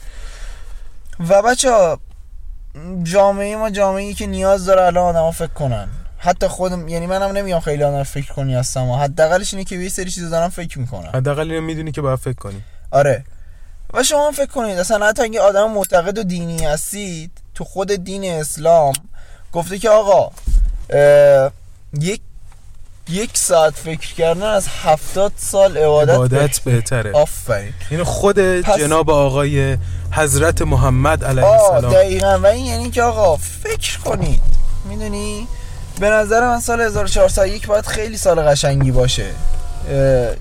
و 1.29 1.41
بچه 1.41 1.97
جامعه 3.03 3.55
ما 3.55 3.69
جامعه 3.69 4.03
ای 4.03 4.13
که 4.13 4.27
نیاز 4.27 4.65
داره 4.65 4.81
الان 4.81 5.05
آدما 5.15 5.31
فکر 5.31 5.47
کنن. 5.53 5.87
حتی 6.27 6.47
خودم 6.47 6.87
یعنی 6.87 7.07
منم 7.07 7.37
نمیام 7.37 7.59
خیلی 7.59 7.83
آدم 7.83 8.03
فکر 8.03 8.33
کنی 8.33 8.55
هستم 8.55 8.91
حداقلش 8.91 9.53
اینه 9.53 9.63
که 9.65 9.75
یه 9.75 9.89
سری 9.89 10.11
چیزا 10.11 10.29
دارم 10.29 10.49
فکر 10.49 10.79
می‌کنم. 10.79 11.09
حداقل 11.13 11.51
اینو 11.51 11.61
می‌دونی 11.61 11.91
که 11.91 12.01
باید 12.01 12.19
فکر 12.19 12.33
کنی. 12.33 12.63
آره. 12.91 13.23
و 13.93 14.03
شما 14.03 14.27
هم 14.27 14.33
فکر 14.33 14.45
کنید. 14.51 14.79
اصلا 14.79 15.07
حتی 15.07 15.23
اگه 15.23 15.39
آدم 15.39 15.71
معتقد 15.71 16.17
و 16.17 16.23
دینی 16.23 16.65
هستید 16.65 17.31
تو 17.55 17.63
خود 17.63 17.91
دین 17.91 18.31
اسلام 18.31 18.93
گفته 19.53 19.79
که 19.79 19.89
آقا 19.89 20.31
یک 21.99 22.21
یک 23.09 23.37
ساعت 23.37 23.73
فکر 23.73 24.13
کردن 24.13 24.43
از 24.43 24.67
هفتاد 24.83 25.31
سال 25.37 25.77
عبادت, 25.77 26.13
عبادت 26.13 26.59
بهتره. 26.59 27.11
آفرین. 27.11 27.73
اینو 27.89 28.03
خود 28.03 28.61
پس- 28.61 28.79
جناب 28.79 29.09
آقای 29.09 29.77
حضرت 30.11 30.61
محمد 30.61 31.23
علیه 31.23 31.45
السلام 31.45 31.93
دقیقا. 31.93 32.39
و 32.39 32.45
این 32.45 32.65
یعنی 32.65 32.91
که 32.91 33.01
آقا 33.01 33.37
فکر 33.37 33.99
کنید. 33.99 34.41
می‌دونی؟ 34.89 35.47
به 35.99 36.09
نظر 36.09 36.41
من 36.41 36.59
سال 36.59 36.81
1401 36.81 37.67
باید 37.67 37.85
خیلی 37.85 38.17
سال 38.17 38.41
قشنگی 38.41 38.91
باشه. 38.91 39.31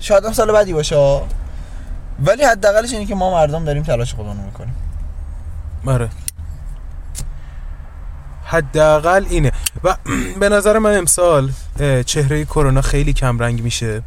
شاید 0.01 0.25
هم 0.25 0.33
سال 0.33 0.53
بدی 0.53 0.73
باشه. 0.73 1.21
ولی 2.25 2.45
حداقلش 2.45 2.93
اینه 2.93 3.07
که 3.07 3.15
ما 3.15 3.31
مردم 3.31 3.65
داریم 3.65 3.83
تلاش 3.83 4.15
خودمون 4.15 4.37
می‌کنیم. 4.37 4.75
آره. 5.87 6.09
حداقل 8.45 9.25
اینه. 9.31 9.53
و 9.85 9.97
به 10.41 10.49
نظر 10.49 10.79
من 10.79 10.97
امسال 10.97 11.53
چهره 12.07 12.45
کرونا 12.45 12.81
خیلی 12.81 13.13
کم 13.13 13.39
رنگ 13.39 13.63
میشه 13.63 14.03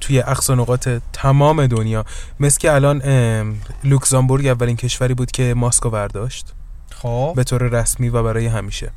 توی 0.00 0.20
اقصا 0.20 0.54
نقاط 0.54 0.88
تمام 1.12 1.66
دنیا. 1.66 2.04
مثل 2.40 2.60
که 2.60 2.72
الان 2.72 3.02
ام، 3.04 3.56
لوکزامبورگ 3.84 4.46
اولین 4.46 4.76
کشوری 4.76 5.14
بود 5.14 5.30
که 5.30 5.54
ماسکو 5.54 5.90
برداشت. 5.90 6.46
خب. 6.94 7.32
به 7.36 7.44
طور 7.44 7.62
رسمی 7.62 8.08
و 8.08 8.22
برای 8.22 8.46
همیشه. 8.46 8.90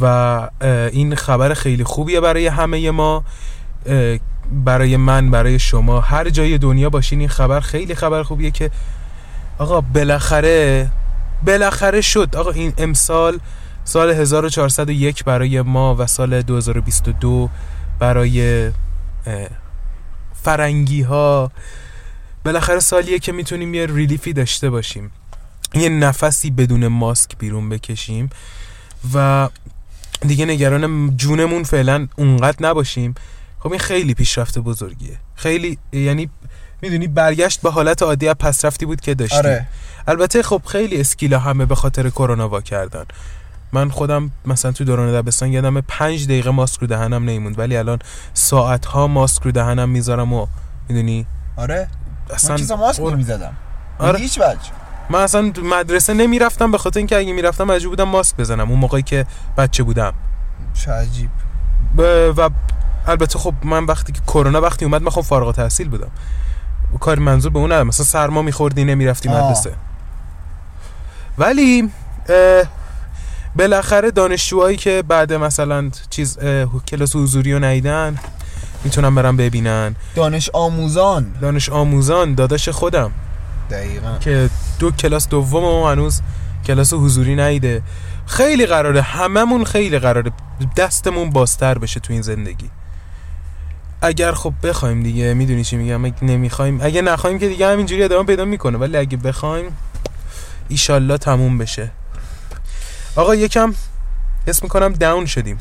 و 0.00 0.48
این 0.92 1.14
خبر 1.14 1.54
خیلی 1.54 1.84
خوبیه 1.84 2.20
برای 2.20 2.46
همه 2.46 2.90
ما. 2.90 3.24
برای 4.52 4.96
من 4.96 5.30
برای 5.30 5.58
شما. 5.58 6.00
هر 6.00 6.30
جای 6.30 6.58
دنیا 6.58 6.90
باشین 6.90 7.20
این 7.20 7.28
خبر 7.28 7.60
خیلی 7.60 7.94
خبر 7.94 8.22
خوبیه 8.22 8.50
که 8.50 8.70
آقا 9.58 9.80
بالاخره 9.80 10.90
بالاخره 11.46 12.00
شد. 12.00 12.36
آقا 12.36 12.50
این 12.50 12.72
امسال 12.78 13.38
سال 13.84 14.10
1401 14.10 15.24
برای 15.24 15.62
ما 15.62 15.96
و 15.98 16.06
سال 16.06 16.42
2022 16.42 17.48
برای 17.98 18.70
فرنگی 20.42 21.02
ها 21.02 21.50
بالاخره 22.44 22.80
سالیه 22.80 23.18
که 23.18 23.32
می‌تونیم 23.32 23.74
یه 23.74 23.86
ریلیفی 23.86 24.32
داشته 24.32 24.70
باشیم. 24.70 25.10
یه 25.74 25.88
نفسی 25.88 26.50
بدون 26.50 26.88
ماسک 26.88 27.38
بیرون 27.38 27.68
بکشیم. 27.68 28.30
و 29.14 29.48
دیگه 30.20 30.46
نگران 30.46 31.16
جونمون 31.16 31.62
فعلا 31.62 32.08
اونقدر 32.16 32.68
نباشیم. 32.68 33.14
خب 33.58 33.70
این 33.70 33.80
خیلی 33.80 34.14
پیشرفت 34.14 34.58
بزرگیه. 34.58 35.16
خیلی 35.34 35.78
یعنی 35.92 36.30
می‌دونی 36.82 37.06
برگشت 37.06 37.62
به 37.62 37.70
حالت 37.70 38.02
عادی 38.02 38.28
از 38.28 38.34
پسرفتی 38.34 38.86
بود 38.86 39.00
که 39.00 39.14
داشتیم 39.14 39.38
آره. 39.38 39.66
البته 40.06 40.42
خب 40.42 40.62
خیلی 40.66 41.00
اسکیلا 41.00 41.38
همه 41.38 41.66
به 41.66 41.74
خاطر 41.74 42.10
کرونا 42.10 42.48
وا 42.48 42.60
کردن. 42.60 43.04
من 43.72 43.90
خودم 43.90 44.30
مثلا 44.46 44.72
تو 44.72 44.84
دوران 44.84 45.12
دبستان 45.12 45.52
یادم 45.52 45.80
پنج 45.80 46.24
دقیقه 46.24 46.50
ماسک 46.50 46.80
رو 46.80 46.86
دهنم 46.86 47.24
نیموند 47.24 47.58
ولی 47.58 47.76
الان 47.76 47.98
ساعت 48.34 48.86
ها 48.86 49.06
ماسک 49.06 49.42
رو 49.42 49.52
دهنم 49.52 49.88
می‌ذارم 49.88 50.32
و 50.32 50.46
می‌دونی؟ 50.88 51.26
آره. 51.56 51.88
اصلا 52.30 52.50
من 52.50 52.56
چیزا 52.56 52.76
ماسک 52.76 53.00
اور- 53.02 53.16
می‌زدم 53.16 53.56
آره. 53.98 54.18
هیچ 54.18 54.38
وجه. 54.38 54.70
من 55.10 55.18
اصلا 55.18 55.52
مدرسه 55.62 56.14
نمی‌رفتم 56.14 56.70
به 56.70 56.78
خاطر 56.78 56.98
اینکه 56.98 57.16
اگه 57.16 57.32
می‌رفتم 57.32 57.64
مجبور 57.64 57.90
بودم 57.90 58.08
ماسک 58.08 58.36
بزنم. 58.36 58.70
اون 58.70 58.78
موقعی 58.78 59.02
که 59.02 59.26
بچه 59.56 59.82
بودم. 59.82 60.12
چه 60.74 60.92
عجیب. 60.92 61.30
ب- 61.96 62.32
و 62.36 62.50
البته 63.06 63.38
خب 63.38 63.54
من 63.62 63.84
وقتی 63.84 64.12
که 64.12 64.20
کرونا 64.26 64.60
وقتی 64.60 64.84
اومد 64.84 65.02
من 65.02 65.10
خب 65.10 65.20
فارغ 65.20 65.46
التحصیل 65.46 65.88
بودم. 65.88 66.10
کار 67.00 67.18
منظور 67.18 67.52
به 67.52 67.58
اون 67.58 67.72
ندارم. 67.72 67.86
مثلا 67.86 68.06
سرما 68.06 68.42
میخوردی 68.42 68.84
نمی‌رفتی. 68.84 69.28
مدرسه. 69.28 69.72
ولی 71.38 71.90
اه، 72.28 72.64
بالاخره 73.56 74.10
دانشجوهایی 74.10 74.76
که 74.76 75.04
بعد 75.08 75.32
مثلا 75.32 75.90
چیز 76.10 76.38
اه، 76.38 76.66
کلاس 76.88 77.16
حضوری 77.16 77.52
رو 77.52 77.64
ندیدن 77.64 78.18
می‌تونن 78.84 79.14
برن 79.14 79.36
ببینن. 79.36 79.96
دانش 80.14 80.50
آموزان. 80.52 81.34
دانش 81.40 81.68
آموزان 81.68 82.34
داداش 82.34 82.68
خودم. 82.68 83.10
دقیقا. 83.70 84.18
که 84.20 84.50
دو 84.78 84.90
کلاس 84.90 85.28
دوم 85.28 85.64
و 85.64 85.86
هنوز 85.88 86.20
کلاس 86.66 86.92
حضوری 86.92 87.36
نیده. 87.36 87.82
خیلی 88.26 88.66
قراره 88.66 89.02
هممون 89.02 89.64
خیلی 89.64 89.98
قراره 89.98 90.32
دستمون 90.76 91.30
بازتر 91.30 91.78
بشه 91.78 92.00
تو 92.00 92.12
این 92.12 92.22
زندگی. 92.22 92.70
اگر 94.02 94.32
خب 94.32 94.52
بخوایم 94.62 95.02
دیگه 95.02 95.34
می‌دونی 95.34 95.64
چی 95.64 95.76
میگم؟ 95.76 96.04
اگه 96.04 96.24
نمی‌خوایم 96.24 96.80
اگه 96.82 97.02
نخوایم 97.02 97.38
که 97.38 97.48
دیگه 97.48 97.66
همینجوری 97.66 98.02
ادامه 98.02 98.26
پیدا 98.26 98.44
می‌کنه. 98.44 98.78
ولی 98.78 98.96
اگه 98.96 99.16
بخوایم 99.16 99.76
ایشالله 100.68 101.18
تموم 101.18 101.58
بشه. 101.58 101.90
آقا 103.16 103.34
یکم 103.34 103.74
حس 104.46 104.62
می‌کنم 104.62 104.92
داون 104.92 105.26
شدیم. 105.26 105.58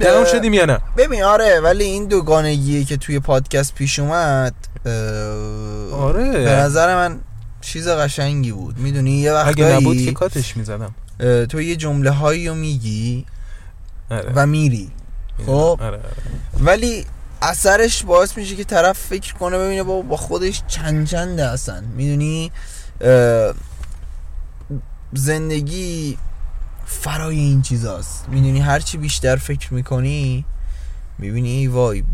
داون 0.00 0.24
شدیم 0.24 0.54
یا 0.54 0.64
نه؟ 0.64 0.78
ببین 0.96 1.22
آره 1.22 1.60
ولی 1.60 1.84
این 1.84 2.06
دوگانگیه 2.06 2.84
که 2.84 2.96
توی 2.96 3.20
پادکست 3.20 3.74
پیش 3.74 3.98
اومد 3.98 4.54
آره. 5.92 6.30
به 6.30 6.50
نظر 6.50 6.94
من 6.94 7.20
چیز 7.64 7.88
قشنگی 7.88 8.52
بود. 8.52 8.78
می‌دونی 8.78 9.12
یه 9.12 9.32
اگه 9.32 9.64
نبود 9.64 9.96
که 10.04 10.12
کاتش 10.12 10.56
می‌زدم. 10.56 10.94
تو 11.48 11.60
یه 11.60 11.76
جمله 11.76 12.10
هایی 12.10 12.48
رو 12.48 12.54
میگی 12.54 13.26
آره. 14.10 14.32
و 14.34 14.46
میری. 14.46 14.90
خب؟ 15.46 15.78
آره، 15.80 15.96
آره. 15.96 16.00
ولی 16.60 17.04
اثرش 17.42 18.04
باعث 18.04 18.38
میشه 18.38 18.56
که 18.56 18.64
طرف 18.64 18.98
فکر 18.98 19.34
کنه 19.34 19.58
ببینه 19.58 19.82
با, 19.82 20.02
با 20.02 20.16
خودش 20.16 20.62
چند 20.68 21.06
چنده 21.06 21.48
اصلا 21.48 21.82
می‌دونی؟ 21.96 22.52
زندگی 25.12 26.18
فرای 26.86 27.38
این 27.38 27.62
چیزاست. 27.62 28.28
می‌دونی؟ 28.28 28.60
هرچی 28.60 28.98
بیشتر 28.98 29.36
فکر 29.36 29.74
می‌کنی 29.74 30.44
می‌بینی 31.18 31.50
ای 31.50 31.66
وای 31.66 32.04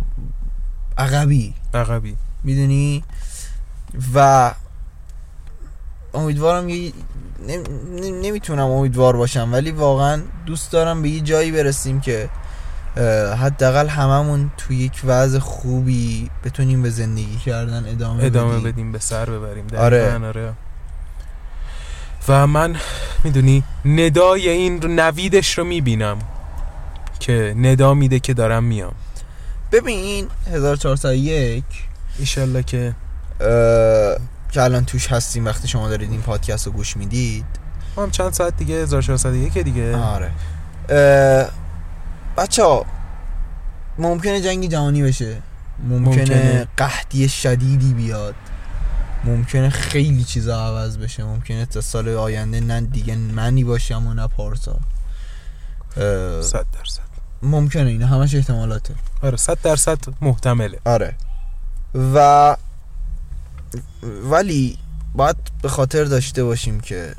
عقبی. 0.98 1.54
عقبی. 1.74 2.16
می‌دونی؟ 2.44 3.04
و 4.14 4.54
امیدوارم 6.14 6.68
یه 6.68 6.92
نم- 7.48 7.62
نم- 7.96 8.20
نمی‌تونم 8.20 8.66
امیدوار 8.70 9.16
باشم 9.16 9.48
ولی 9.52 9.70
واقعا 9.70 10.22
دوست 10.46 10.72
دارم 10.72 11.02
به 11.02 11.08
یه 11.08 11.20
جایی 11.20 11.50
برسیم 11.52 12.00
که 12.00 12.28
حداقل 13.40 13.88
هممون 13.88 14.50
تو 14.56 14.72
یک 14.74 15.00
وضع 15.04 15.38
خوبی 15.38 16.30
بتونیم 16.44 16.82
به 16.82 16.90
زندگی 16.90 17.36
کردن 17.36 17.84
ادامه, 17.88 18.24
ادامه 18.24 18.52
بدیم. 18.58 18.72
بدیم 18.72 18.92
به 18.92 18.98
سر 18.98 19.30
ببریم 19.30 19.64
آره. 19.78 20.18
آره. 20.26 20.52
و 22.28 22.46
من 22.46 22.76
می‌دونی 23.24 23.64
ندای 23.84 24.48
این 24.48 24.82
رو- 24.82 24.88
نویدش 24.88 25.58
رو 25.58 25.64
می‌بینم 25.64 26.18
که 27.20 27.54
ندا 27.56 27.94
میده 27.94 28.20
که 28.20 28.34
دارم 28.34 28.64
میام 28.64 28.92
ببین 29.72 30.26
1401 30.52 31.64
ایشالله 32.18 32.62
که 32.62 32.94
اه، 33.40 34.16
که 34.50 34.62
الان 34.62 34.84
توش 34.84 35.12
هستیم 35.12 35.44
وقتی 35.44 35.68
شما 35.68 35.88
دارید 35.88 36.10
این 36.10 36.22
پادکست 36.22 36.66
رو 36.66 36.72
گوش 36.72 36.96
می‌دید. 36.96 37.44
هم 37.96 38.10
چند 38.10 38.32
ساعت 38.32 38.56
دیگه 38.56 38.74
1401 38.74 39.58
دیگه. 39.58 39.96
آره. 39.96 40.30
بچه 42.36 42.64
ها 42.64 42.86
ممکنه 43.98 44.40
جنگی 44.40 44.68
جهانی 44.68 45.02
بشه. 45.02 45.36
ممکنه, 45.88 46.20
ممکنه. 46.20 46.66
قحطی 46.76 47.28
شدیدی 47.28 47.94
بیاد. 47.94 48.34
ممکنه 49.24 49.70
خیلی 49.70 50.24
چیزا 50.24 50.66
عوض 50.66 50.98
بشه. 50.98 51.24
ممکنه 51.24 51.66
تا 51.66 51.80
سال 51.80 52.08
آینده 52.08 52.60
نه 52.60 52.80
دیگه 52.80 53.16
منی 53.16 53.64
باشم 53.64 54.06
و 54.06 54.14
نه 54.14 54.26
پارسا. 54.26 54.80
صد 56.42 56.66
درصد. 56.72 57.10
ممکنه 57.42 57.90
این 57.90 58.02
همش 58.02 58.34
احتمالاته. 58.34 58.94
آره 59.22 59.36
صد 59.36 59.58
درصد 59.62 59.98
محتمله. 60.20 60.78
آره. 60.84 61.14
و 62.14 62.56
ولی 64.30 64.78
باید 65.14 65.36
به 65.62 65.68
خاطر 65.68 66.04
داشته 66.04 66.44
باشیم 66.44 66.80
که 66.80 67.14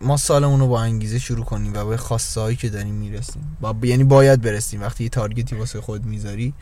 ما 0.00 0.16
سالمون 0.16 0.60
رو 0.60 0.68
با 0.68 0.80
انگیزه 0.82 1.18
شروع 1.18 1.44
کنیم 1.44 1.74
و 1.74 1.84
به 1.84 1.96
خواسته 1.96 2.40
هایی 2.40 2.56
که 2.56 2.68
داریم 2.68 2.94
می‌رسیم. 2.94 3.56
با... 3.60 3.76
یعنی 3.82 4.04
باید 4.04 4.42
برسیم. 4.42 4.82
وقتی 4.82 5.04
یه 5.04 5.10
target 5.10 5.49
ی 5.49 5.56
واسه 5.56 5.80
خود 5.80 6.04
می‌ذاری 6.04 6.54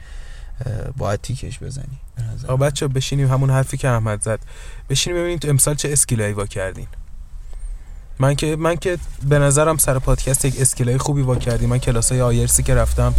باید 0.97 1.21
تیکش 1.21 1.59
بزنی 1.59 1.99
آقا 2.45 2.57
بچه 2.57 2.89
بشینیم 2.89 3.29
همون 3.29 3.51
حرفی 3.51 3.77
که 3.77 3.89
احمد 3.89 4.23
زد. 4.23 4.41
بشینیم 4.89 5.19
ببینیم 5.19 5.39
تو 5.39 5.49
امسال 5.49 5.75
چه 5.75 5.93
skill 5.93 6.21
ایی 6.21 6.33
وا 6.33 6.47
کردین. 6.47 6.87
من 8.21 8.35
که 8.35 8.57
من 8.57 8.77
که 8.77 8.99
به 9.29 9.39
نظرم 9.39 9.77
سر 9.77 9.99
پادکست 9.99 10.45
یک 10.45 10.55
skill 10.61 10.92
ای 10.92 10.99
خوبی 10.99 11.23
وا 11.23 11.37
کردیم 11.37 11.69
من 11.69 11.79
کلاسای 11.79 12.21
آیرسی 12.21 12.63
که 12.63 12.75
رفتم. 12.75 13.15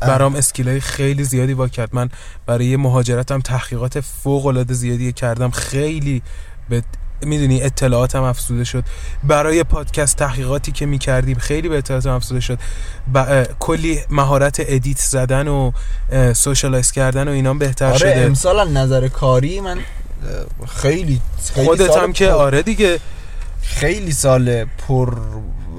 برام 0.00 0.36
skill 0.36 0.73
ای 0.73 0.80
خیلی 0.80 1.24
زیادی 1.24 1.52
وا 1.52 1.68
کرد. 1.68 1.88
من 1.92 2.10
برای 2.46 2.76
مهاجرتم 2.76 3.40
تحقیقات 3.40 4.00
فوق 4.00 4.46
العاده 4.46 4.74
زیادی 4.74 5.12
کردم 5.12 5.50
خیلی 5.50 6.22
به 6.68 6.82
می‌دونی 7.22 7.62
اطلاعاتم 7.62 8.22
افزوده 8.22 8.64
شد. 8.64 8.84
برای 9.24 9.64
پادکست 9.64 10.16
تحقیقاتی 10.16 10.72
که 10.72 10.86
می‌کردیم 10.86 11.38
خیلی 11.38 11.68
به 11.68 11.78
اطلاعاتم 11.78 12.10
افزوده 12.10 12.40
شد. 12.40 12.58
کلی 13.58 14.00
مهارت 14.10 14.56
edit 14.60 14.98
زدن 14.98 15.48
و 15.48 15.72
اه، 16.12 16.32
socialize 16.32 16.92
کردن 16.92 17.28
و 17.28 17.30
اینام 17.30 17.58
بهتر 17.58 17.86
آره 17.86 17.98
شده. 17.98 18.20
امسال 18.20 18.70
نظر 18.70 19.08
کاری 19.08 19.60
من 19.60 19.78
خیلی 20.68 21.20
خیلی 21.54 21.66
خودت 21.66 21.96
هم 21.96 22.12
که 22.12 22.30
آره 22.30 22.62
دیگه. 22.62 23.00
خیلی 23.62 24.12
سال 24.12 24.64
پر 24.64 25.14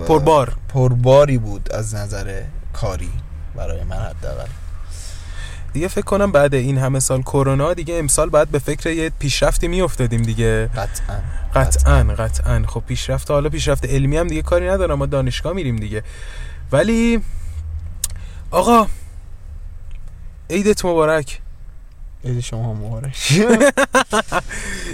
پربار. 0.07 0.55
پرباری 0.69 1.37
بود 1.37 1.71
از 1.71 1.95
نظر 1.95 2.43
کاری 2.73 3.11
برای 3.55 3.83
من 3.83 3.95
حداقل. 3.95 4.47
دیگه 5.73 5.87
فکر 5.87 6.05
کنم 6.05 6.31
بعد 6.31 6.55
این 6.55 6.77
همه 6.77 6.99
سال 6.99 7.21
کرونا 7.21 7.73
دیگه 7.73 7.95
امسال 7.95 8.29
بعد 8.29 8.49
به 8.49 8.59
فکر 8.59 8.89
یه 8.89 9.09
پیشرفتی 9.19 9.67
میافتادیم 9.67 10.21
دیگه. 10.21 10.69
قطعا. 10.75 11.19
قطعا 11.55 12.03
قطعا. 12.03 12.63
خب 12.67 12.83
پیشرفت 12.87 13.31
حالا 13.31 13.49
پیشرفت 13.49 13.85
علمی 13.85 14.17
هم 14.17 14.27
دیگه 14.27 14.41
کاری 14.41 14.69
ندارم 14.69 14.97
ما 14.97 15.05
دانشگاه 15.05 15.53
میریم 15.53 15.75
دیگه. 15.75 16.03
ولی 16.71 17.21
آقا 18.51 18.87
عیدت 20.49 20.85
مبارک. 20.85 21.41
عید 22.25 22.39
شما 22.39 22.73
مبارک. 22.73 23.15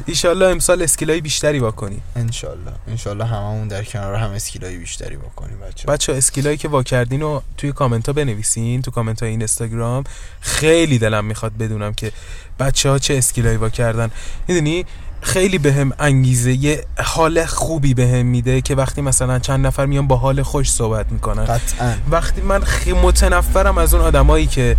ایشالله 0.05 0.45
امسال 0.45 0.81
اسکیلای 0.81 1.21
بیشتری 1.21 1.59
واکنی 1.59 2.01
انشالله. 2.15 2.71
انشالله 2.87 3.25
هممون 3.25 3.67
در 3.67 3.83
کنار 3.83 4.15
هم 4.15 4.31
skill 4.31 4.70
ای 4.70 4.77
بیشتری 4.77 5.17
بکنیم 5.17 5.59
بچه 5.59 5.87
بچه 5.87 6.13
skill 6.13 6.45
ایی 6.45 6.57
که 6.57 6.67
واکردین 6.67 7.21
رو 7.21 7.43
توی 7.57 7.71
کامنت 7.71 8.07
ها 8.07 8.13
بنویسین 8.13 8.81
تو 8.81 8.91
کامنت 8.91 9.23
های 9.23 9.31
اینستاگرام. 9.31 10.03
خیلی 10.41 10.97
دلم 10.97 11.25
می‌خواد 11.25 11.57
بدونم 11.57 11.93
که 11.93 12.11
بچه 12.59 12.89
ها 12.89 12.99
چه 12.99 13.17
skill 13.17 13.46
ایی 13.46 13.57
واکردن. 13.57 14.11
می‌دونی؟ 14.47 14.85
خیلی 15.25 15.57
بهم 15.57 15.91
انگیزه 15.99 16.53
یه 16.53 16.83
حال 17.03 17.45
خوبی 17.45 17.93
بهم 17.93 18.25
میده 18.25 18.61
که 18.61 18.75
وقتی 18.75 19.01
مثلا 19.01 19.39
چند 19.39 19.67
نفر 19.67 19.85
میان 19.85 20.07
با 20.07 20.15
حال 20.15 20.41
خوش 20.41 20.71
صحبت 20.71 21.11
می‌کنن. 21.11 21.45
قطعا. 21.45 21.93
وقتی 22.11 22.41
من 22.41 22.63
خیلی 22.63 22.99
متنفرم 22.99 23.77
از 23.77 23.93
اون 23.93 24.03
آدمایی 24.03 24.47
که 24.47 24.75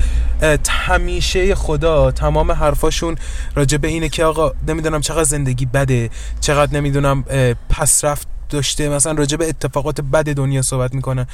همیشه 0.69 1.55
خدا 1.55 2.11
تمام 2.11 2.53
حرفاشون 2.53 3.17
راجع 3.55 3.79
به 3.79 3.89
اینه 3.89 4.09
که 4.09 4.25
آقا 4.25 4.53
نمی‌دونم 4.69 5.01
چقدر 5.01 5.25
زندگی 5.25 5.67
بده 5.67 6.11
چقدر 6.41 6.77
نمی‌دونم 6.77 7.23
پس 7.69 8.05
رفت 8.05 8.29
داشته 8.51 8.89
مثلا 8.89 9.13
راجع 9.13 9.37
به 9.37 9.49
اتفاقات 9.49 10.01
بد 10.01 10.35
دنیا 10.35 10.63
صحبت 10.63 10.95
می‌کنن 10.95 11.27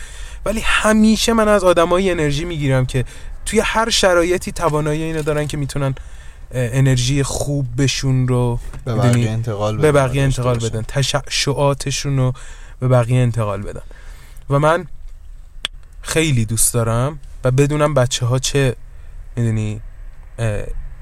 ولی 0.44 0.60
همیشه 0.64 1.32
من 1.32 1.48
از 1.48 1.64
آدمایی 1.64 2.10
انرژی 2.10 2.44
می‌گیرم 2.44 2.86
که 2.86 3.04
توی 3.46 3.60
هر 3.64 3.90
شرایطی 3.90 4.52
توانایی 4.52 5.02
اینو 5.02 5.22
دارن 5.22 5.46
که 5.46 5.56
می‌تونن 5.56 5.94
انرژی 6.52 7.22
خوب 7.22 7.66
بهشون 7.76 8.28
رو 8.28 8.58
به؟ 8.84 8.94
بقیه 8.94 9.30
انتقال 9.30 9.76
به 9.76 9.92
بدن، 9.92 10.06
بقیه 10.06 10.24
داشته 10.24 10.46
انتقال. 10.46 10.70
بدن 10.70 10.82
تشعشعاتشون 10.88 12.16
رو 12.16 12.32
به 12.80 12.88
بقیه 12.88 13.20
انتقال 13.20 13.62
بدن 13.62 13.82
و 14.50 14.58
من 14.58 14.86
خیلی 16.02 16.44
دوست 16.44 16.74
دارم 16.74 17.18
و 17.44 17.50
بدونم 17.50 17.94
بچه 17.94 18.26
ها 18.26 18.38
چه 18.38 18.76
می‌دونی 19.36 19.80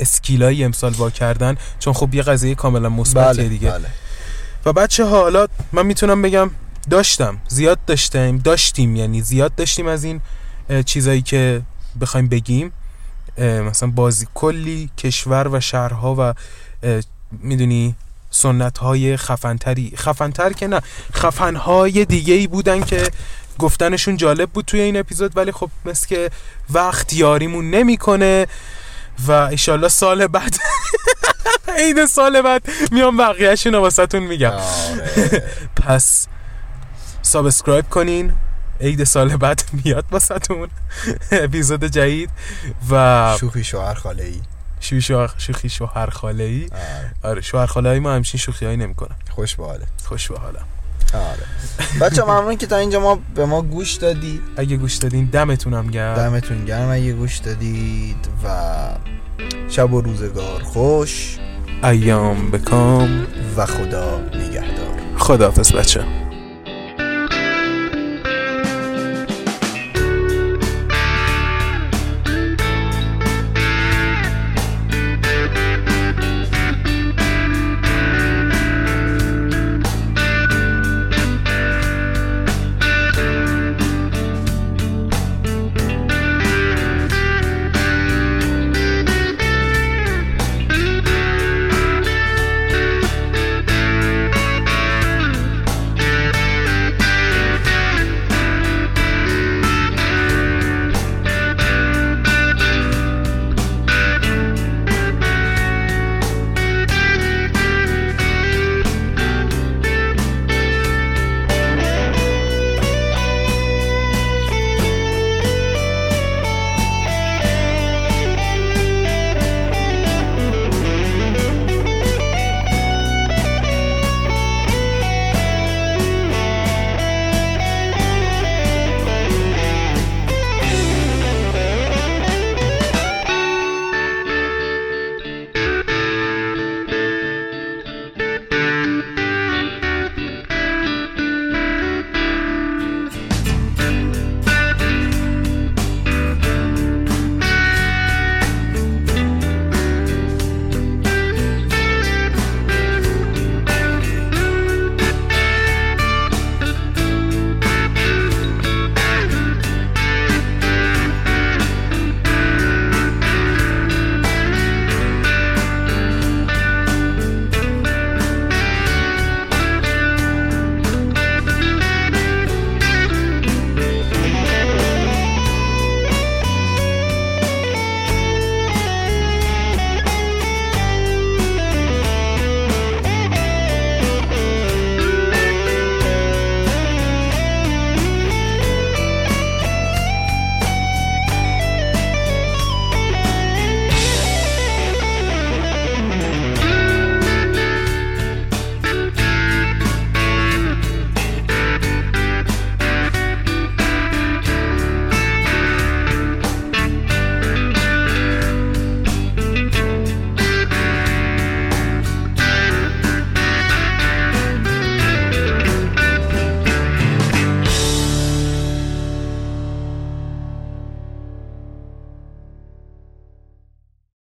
اسکیلایی 0.01 0.65
امسال 0.65 0.93
وا 0.93 1.11
کردن 1.11 1.57
چون 1.79 1.93
خب 1.93 2.15
یه 2.15 2.23
قضیه 2.23 2.55
کاملا 2.55 2.89
مثبتیه 2.89 3.43
بله 3.43 3.49
دیگه 3.49 3.71
بله. 3.71 3.89
و 4.65 4.73
بچه 4.73 5.05
ها 5.05 5.23
حالا 5.23 5.47
من 5.73 5.87
می‌تونم 5.87 6.23
بگم 6.23 6.51
داشتم 6.91 7.39
زیاد 7.49 7.79
داشتیم 7.87 8.39
داشتیم 8.39 8.97
یعنی 8.97 9.23
زیاد 9.23 9.55
داشتیم 9.55 9.87
از 9.87 10.05
این 10.05 10.21
چیزایی 10.87 11.23
که 11.23 11.63
بخوایم 12.01 12.29
بگیم 12.29 12.73
مثلا 13.41 13.91
بازی 13.91 14.27
کلی 14.35 14.91
کشور 14.99 15.49
و 15.49 15.61
شهرها 15.61 16.17
و 16.19 16.35
می‌دونی 17.33 17.95
سنت 18.31 18.79
های 18.79 19.17
خفنتری. 19.17 19.93
خفنتر 19.97 20.53
که 20.53 20.67
نه 20.67 20.81
خفنهای 21.15 22.05
دیگه 22.05 22.35
ای 22.35 22.47
بودن 22.47 22.81
که 22.83 23.11
گفتنشون 23.59 24.17
جالب 24.17 24.51
بود 24.51 24.65
توی 24.65 24.81
این 24.81 24.97
اپیزود 24.97 25.37
ولی 25.37 25.53
خب 25.53 25.71
مثل 25.85 26.07
که 26.07 26.31
وقت 26.71 27.13
یاریمون 27.13 27.71
نمی‌کنه 27.71 28.47
و 29.27 29.33
ایشالله 29.33 29.89
سال 29.89 30.27
بعد 30.27 30.57
عید 31.79 32.07
سال 32.07 32.43
بعد 32.43 32.63
میام 32.93 33.17
بقیهشون 33.17 33.75
رو 33.75 33.81
واسهتون 33.81 34.23
میگم. 34.23 34.51
آره. 34.51 35.43
پس 35.87 36.27
subscribe 37.23 37.89
کنین. 37.89 38.33
عید 38.81 39.05
سال 39.05 39.37
بعد 39.37 39.63
میاد 39.85 40.05
واسهتون. 40.11 40.69
اپیزود 41.33 41.85
جدید 41.85 42.31
و 42.91 43.37
شوخی 43.41 43.65
شوهر 43.65 43.95
خاله 43.95 44.25
ای 44.25 44.41
شوخی 44.81 45.01
شوهر 45.03 45.35
شوخی 45.39 45.69
شوهر 45.69 46.11
خاله 46.11 46.45
ای 46.45 46.69
آره 47.23 47.41
شوهر 47.41 47.67
خاله 47.67 47.91
ای 47.91 47.99
ما 47.99 48.13
همچین 48.15 48.41
شوخی 48.41 48.65
هایی 48.67 48.77
نمی‌کنن 48.77 49.17
خوش 49.31 49.57
به 49.57 49.67
حاله 49.67 49.87
خوش 50.05 50.29
به 50.29 50.39
حالا 50.39 50.59
آره. 51.15 51.47
بچه 52.01 52.23
ممنون 52.23 52.57
که 52.57 52.67
تا 52.67 52.77
اینجا 52.77 53.01
ما 53.01 53.19
به 53.35 53.47
ما 53.47 53.63
گوش 53.63 53.93
دادی. 53.95 54.41
اگه 54.57 54.77
گوش 54.77 54.95
دادین 54.97 55.25
دمتونم 55.25 55.87
گرم. 55.87 56.15
دمتون 56.15 56.65
گرم 56.65 56.89
اگه 56.91 57.13
گوش 57.13 57.37
دادید 57.39 58.29
و 58.45 58.49
شب 59.69 59.93
و 59.93 60.01
روزگار 60.01 60.63
خوش. 60.63 61.39
ایام 61.85 62.51
بکام. 62.51 63.27
و 63.57 63.67
خدا 63.67 64.21
نگهدار. 64.35 65.01
خداحافظ 65.19 65.73
بچه 65.73 66.05